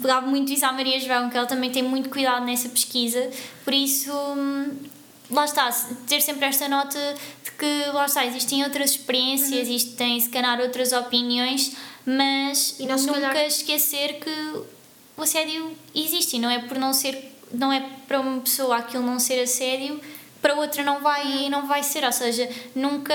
pegava 0.01 0.27
muito 0.27 0.51
isso 0.53 0.65
à 0.65 0.73
Maria 0.73 0.99
João, 0.99 1.29
que 1.29 1.37
ela 1.37 1.47
também 1.47 1.71
tem 1.71 1.83
muito 1.83 2.09
cuidado 2.09 2.45
nessa 2.47 2.69
pesquisa, 2.71 3.31
por 3.65 3.75
isso, 3.75 4.11
hum, 4.13 4.71
lá 5.31 5.45
está, 5.45 5.71
ter 6.07 6.23
sempre 6.23 6.47
esta 6.47 6.67
nota 6.69 6.99
de 7.45 7.51
que, 7.53 7.85
lá 7.93 8.07
está, 8.07 8.25
existem 8.25 8.65
outras 8.65 8.93
experiências, 8.93 9.53
existem 9.69 10.19
se 10.21 10.31
calhar 10.31 10.59
outras 10.61 10.93
opiniões, 10.93 11.73
mas 12.07 12.77
nunca 12.79 13.13
calhar- 13.33 13.47
esquecer 13.47 14.19
que 14.21 14.31
o 15.17 15.23
assédio 15.23 15.77
existe 15.95 16.39
não 16.39 16.49
é 16.51 16.59
por 16.61 16.79
não 16.79 16.93
ser, 16.93 17.34
não 17.53 17.73
é 17.73 17.81
para 18.07 18.21
uma 18.21 18.41
pessoa 18.41 18.77
aquilo 18.77 19.03
não 19.05 19.19
ser 19.19 19.43
assédio 19.43 20.01
para 20.41 20.55
outra 20.55 20.83
não 20.83 21.01
vai 21.01 21.49
não 21.49 21.67
vai 21.67 21.83
ser 21.83 22.05
ou 22.05 22.13
seja 22.13 22.49
nunca 22.75 23.15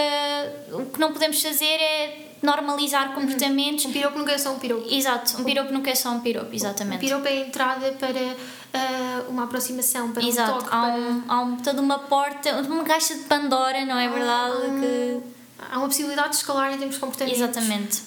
o 0.71 0.85
que 0.85 0.99
não 0.99 1.13
podemos 1.13 1.41
fazer 1.41 1.65
é 1.65 2.29
normalizar 2.41 3.13
comportamentos 3.13 3.85
Um 3.85 3.91
piropo 3.91 4.17
nunca 4.17 4.31
é 4.31 4.37
só 4.37 4.51
um 4.53 4.59
piropo. 4.59 4.87
Exato, 4.89 5.41
um 5.41 5.43
piropo 5.43 5.73
nunca 5.73 5.89
é 5.89 5.95
só 5.95 6.09
um 6.09 6.19
piropo, 6.19 6.51
Um 6.51 6.53
exatamente. 6.53 6.99
piropo 6.99 7.27
é 7.27 7.31
a 7.31 7.35
entrada 7.35 7.91
para 7.93 8.35
ah, 8.73 9.23
uma 9.27 9.43
aproximação, 9.43 10.11
para 10.11 10.23
um 10.23 10.27
Exato, 10.27 10.53
toque, 10.53 10.67
há, 10.67 10.81
para. 10.81 10.95
um, 10.95 11.23
há 11.27 11.41
um, 11.41 11.57
toda 11.57 11.81
uma 11.81 11.99
porta, 11.99 12.55
uma 12.61 12.83
caixa 12.83 13.15
de 13.15 13.23
Pandora, 13.23 13.85
não 13.85 13.97
é 13.97 14.07
verdade? 14.07 14.55
há, 14.55 14.79
que... 14.79 15.19
há 15.71 15.77
uma 15.79 15.87
possibilidade 15.87 16.29
de 16.29 16.35
escalar 16.37 16.73
em 16.73 16.77
termos 16.77 16.95
de 16.95 17.01
comportamento. 17.01 17.35
Exatamente, 17.35 18.03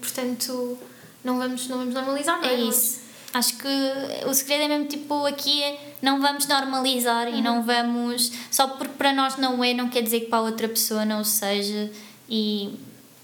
portanto, 0.00 0.78
não 1.24 1.38
vamos, 1.38 1.68
não 1.68 1.78
vamos 1.78 1.94
normalizar, 1.94 2.40
não 2.40 2.48
é? 2.48 2.54
é 2.54 2.60
isso. 2.60 3.07
Acho 3.32 3.56
que 3.56 3.68
o 4.26 4.32
segredo 4.32 4.64
é 4.64 4.68
mesmo 4.68 4.86
tipo 4.86 5.26
aqui 5.26 5.62
é 5.62 5.94
não 6.00 6.20
vamos 6.20 6.46
normalizar 6.46 7.28
e 7.28 7.42
não 7.42 7.62
vamos. 7.62 8.32
Só 8.50 8.68
porque 8.68 8.94
para 8.94 9.12
nós 9.12 9.36
não 9.36 9.62
é, 9.62 9.74
não 9.74 9.88
quer 9.88 10.02
dizer 10.02 10.20
que 10.20 10.26
para 10.26 10.38
a 10.38 10.42
outra 10.42 10.68
pessoa 10.68 11.04
não 11.04 11.22
seja. 11.22 11.90
E 12.28 12.74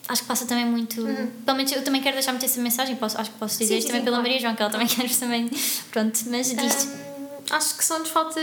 acho 0.09 0.23
que 0.23 0.29
passa 0.29 0.47
também 0.47 0.67
muito. 0.67 0.97
Pelo 1.45 1.57
menos 1.57 1.73
eu 1.73 1.83
também 1.83 2.03
quero 2.03 2.15
deixar 2.15 2.33
muito 2.33 2.45
essa 2.45 2.61
mensagem, 2.61 2.97
posso, 2.97 3.19
acho 3.19 3.31
que 3.31 3.39
posso 3.39 3.59
dizer 3.59 3.75
Sim, 3.75 3.79
isto 3.79 3.87
sim, 3.87 3.89
também 3.89 4.01
sim, 4.01 4.05
pela 4.05 4.17
claro. 4.17 4.29
Maria 4.29 4.41
João, 4.41 4.55
que 4.55 4.63
ela 4.63 4.71
também 4.71 4.87
quer 4.89 5.11
também. 5.17 5.51
Pronto, 5.91 6.21
mas 6.27 6.49
diz 6.55 6.87
Ahm, 6.87 7.15
acho 7.51 7.77
que 7.77 7.85
só 7.85 7.99
nos 7.99 8.09
falta 8.09 8.41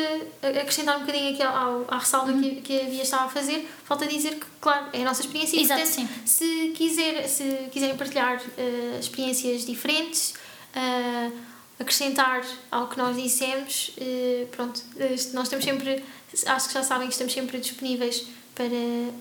acrescentar 0.61 0.97
um 0.97 1.01
bocadinho 1.01 1.33
aqui 1.33 1.43
ao, 1.43 1.85
à 1.87 1.97
ressalva 1.97 2.33
que, 2.33 2.61
que 2.61 2.81
a 2.81 2.83
Bia 2.85 3.03
estava 3.03 3.25
a 3.25 3.29
fazer, 3.29 3.69
falta 3.83 4.07
dizer 4.07 4.35
que, 4.35 4.45
claro, 4.59 4.87
é 4.93 5.01
a 5.01 5.05
nossa 5.05 5.21
experiência 5.21 5.57
e, 5.57 5.63
Exato, 5.63 5.81
portanto, 5.81 6.09
se, 6.25 6.73
quiser, 6.75 7.27
se 7.27 7.43
quiserem 7.71 7.97
partilhar 7.97 8.41
eh, 8.57 8.97
experiências 8.99 9.65
diferentes, 9.65 10.33
eh, 10.75 11.31
acrescentar 11.79 12.45
ao 12.69 12.87
que 12.87 12.97
nós 12.97 13.15
dissemos, 13.15 13.91
eh, 13.97 14.45
pronto, 14.51 14.81
eh, 14.97 15.15
nós 15.33 15.43
estamos 15.43 15.65
sempre, 15.65 16.03
acho 16.45 16.67
que 16.67 16.73
já 16.73 16.83
sabem 16.83 17.07
que 17.07 17.13
estamos 17.13 17.33
sempre 17.33 17.59
disponíveis 17.59 18.25
para 18.55 18.65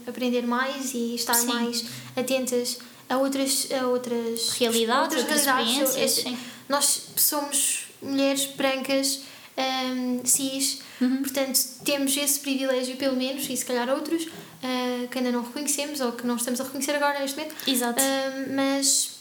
aprender 0.06 0.42
mais 0.42 0.92
e 0.94 1.14
estar 1.14 1.34
Sim. 1.34 1.46
mais 1.46 1.84
atentas 2.16 2.78
a 3.08 3.16
outras, 3.16 3.68
a 3.72 3.86
outras 3.86 4.50
realidades, 4.50 5.18
outras, 5.18 5.46
outras. 5.46 6.24
Nós 6.68 7.08
somos 7.16 7.86
mulheres 8.02 8.46
brancas, 8.46 9.20
um, 9.56 10.24
cis, 10.24 10.80
uhum. 11.00 11.22
portanto 11.22 11.58
temos 11.84 12.16
esse 12.16 12.40
privilégio, 12.40 12.96
pelo 12.96 13.16
menos, 13.16 13.48
e 13.48 13.56
se 13.56 13.64
calhar 13.64 13.88
outros, 13.88 14.24
uh, 14.24 15.08
que 15.08 15.18
ainda 15.18 15.32
não 15.32 15.42
reconhecemos 15.42 16.00
ou 16.00 16.12
que 16.12 16.26
não 16.26 16.36
estamos 16.36 16.60
a 16.60 16.64
reconhecer 16.64 16.94
agora 16.94 17.18
neste 17.20 17.36
momento. 17.36 17.56
Exato. 17.66 18.00
Uh, 18.00 18.54
mas 18.54 19.19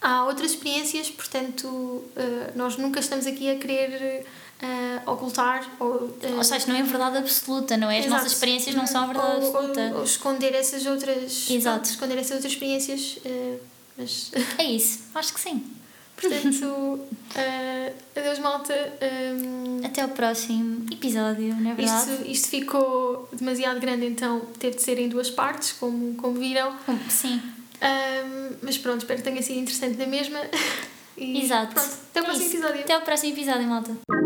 há 0.00 0.24
outras 0.24 0.52
experiências, 0.52 1.10
portanto, 1.10 1.66
uh, 1.66 2.04
nós 2.54 2.76
nunca 2.76 3.00
estamos 3.00 3.26
aqui 3.26 3.50
a 3.50 3.56
querer 3.56 4.26
uh, 4.62 5.10
ocultar 5.10 5.68
ou, 5.78 5.94
uh, 5.94 6.18
ou 6.36 6.44
seja, 6.44 6.66
não 6.66 6.76
é 6.76 6.82
verdade 6.82 7.18
absoluta, 7.18 7.76
não 7.76 7.90
é? 7.90 7.98
As 7.98 8.06
Exato. 8.06 8.22
nossas 8.22 8.32
experiências 8.32 8.74
não 8.74 8.86
são 8.86 9.04
a 9.04 9.06
verdade 9.06 9.44
ou, 9.44 9.56
absoluta. 9.56 9.80
Ou, 9.92 9.96
ou, 9.98 10.04
esconder 10.04 10.54
essas 10.54 10.86
outras. 10.86 11.50
Exato. 11.50 11.88
esconder 11.88 12.18
essas 12.18 12.32
outras 12.32 12.52
experiências. 12.52 13.18
mas... 13.96 14.30
É 14.58 14.64
isso, 14.64 15.00
acho 15.14 15.32
que 15.32 15.40
sim. 15.40 15.64
Portanto, 16.16 17.00
adeus 18.16 18.38
malta. 18.38 18.74
Um, 19.02 19.84
Até 19.84 20.02
o 20.02 20.08
próximo 20.08 20.86
episódio, 20.90 21.54
não 21.56 21.72
é 21.72 21.74
verdade? 21.74 22.10
Isto, 22.12 22.30
isto 22.30 22.48
ficou 22.48 23.28
demasiado 23.32 23.78
grande, 23.80 24.06
então 24.06 24.40
teve 24.58 24.76
de 24.76 24.82
ser 24.82 24.98
em 24.98 25.10
duas 25.10 25.30
partes, 25.30 25.72
como, 25.72 26.14
como 26.14 26.38
viram. 26.38 26.74
Sim. 27.10 27.42
Um, 27.82 28.56
mas 28.62 28.78
pronto, 28.78 29.00
espero 29.00 29.18
que 29.18 29.24
tenha 29.28 29.42
sido 29.42 29.58
interessante 29.58 29.96
na 29.98 30.06
mesma. 30.06 30.40
E 31.18 31.42
Exato. 31.42 31.72
Pronto, 31.72 31.88
até 32.10 32.20
o 32.20 32.22
é 32.22 32.26
próximo 32.26 32.46
isso. 32.46 32.56
episódio. 32.56 32.80
Até 32.82 32.98
o 32.98 33.00
próximo 33.00 33.32
episódio, 33.32 33.62
malta. 33.66 34.25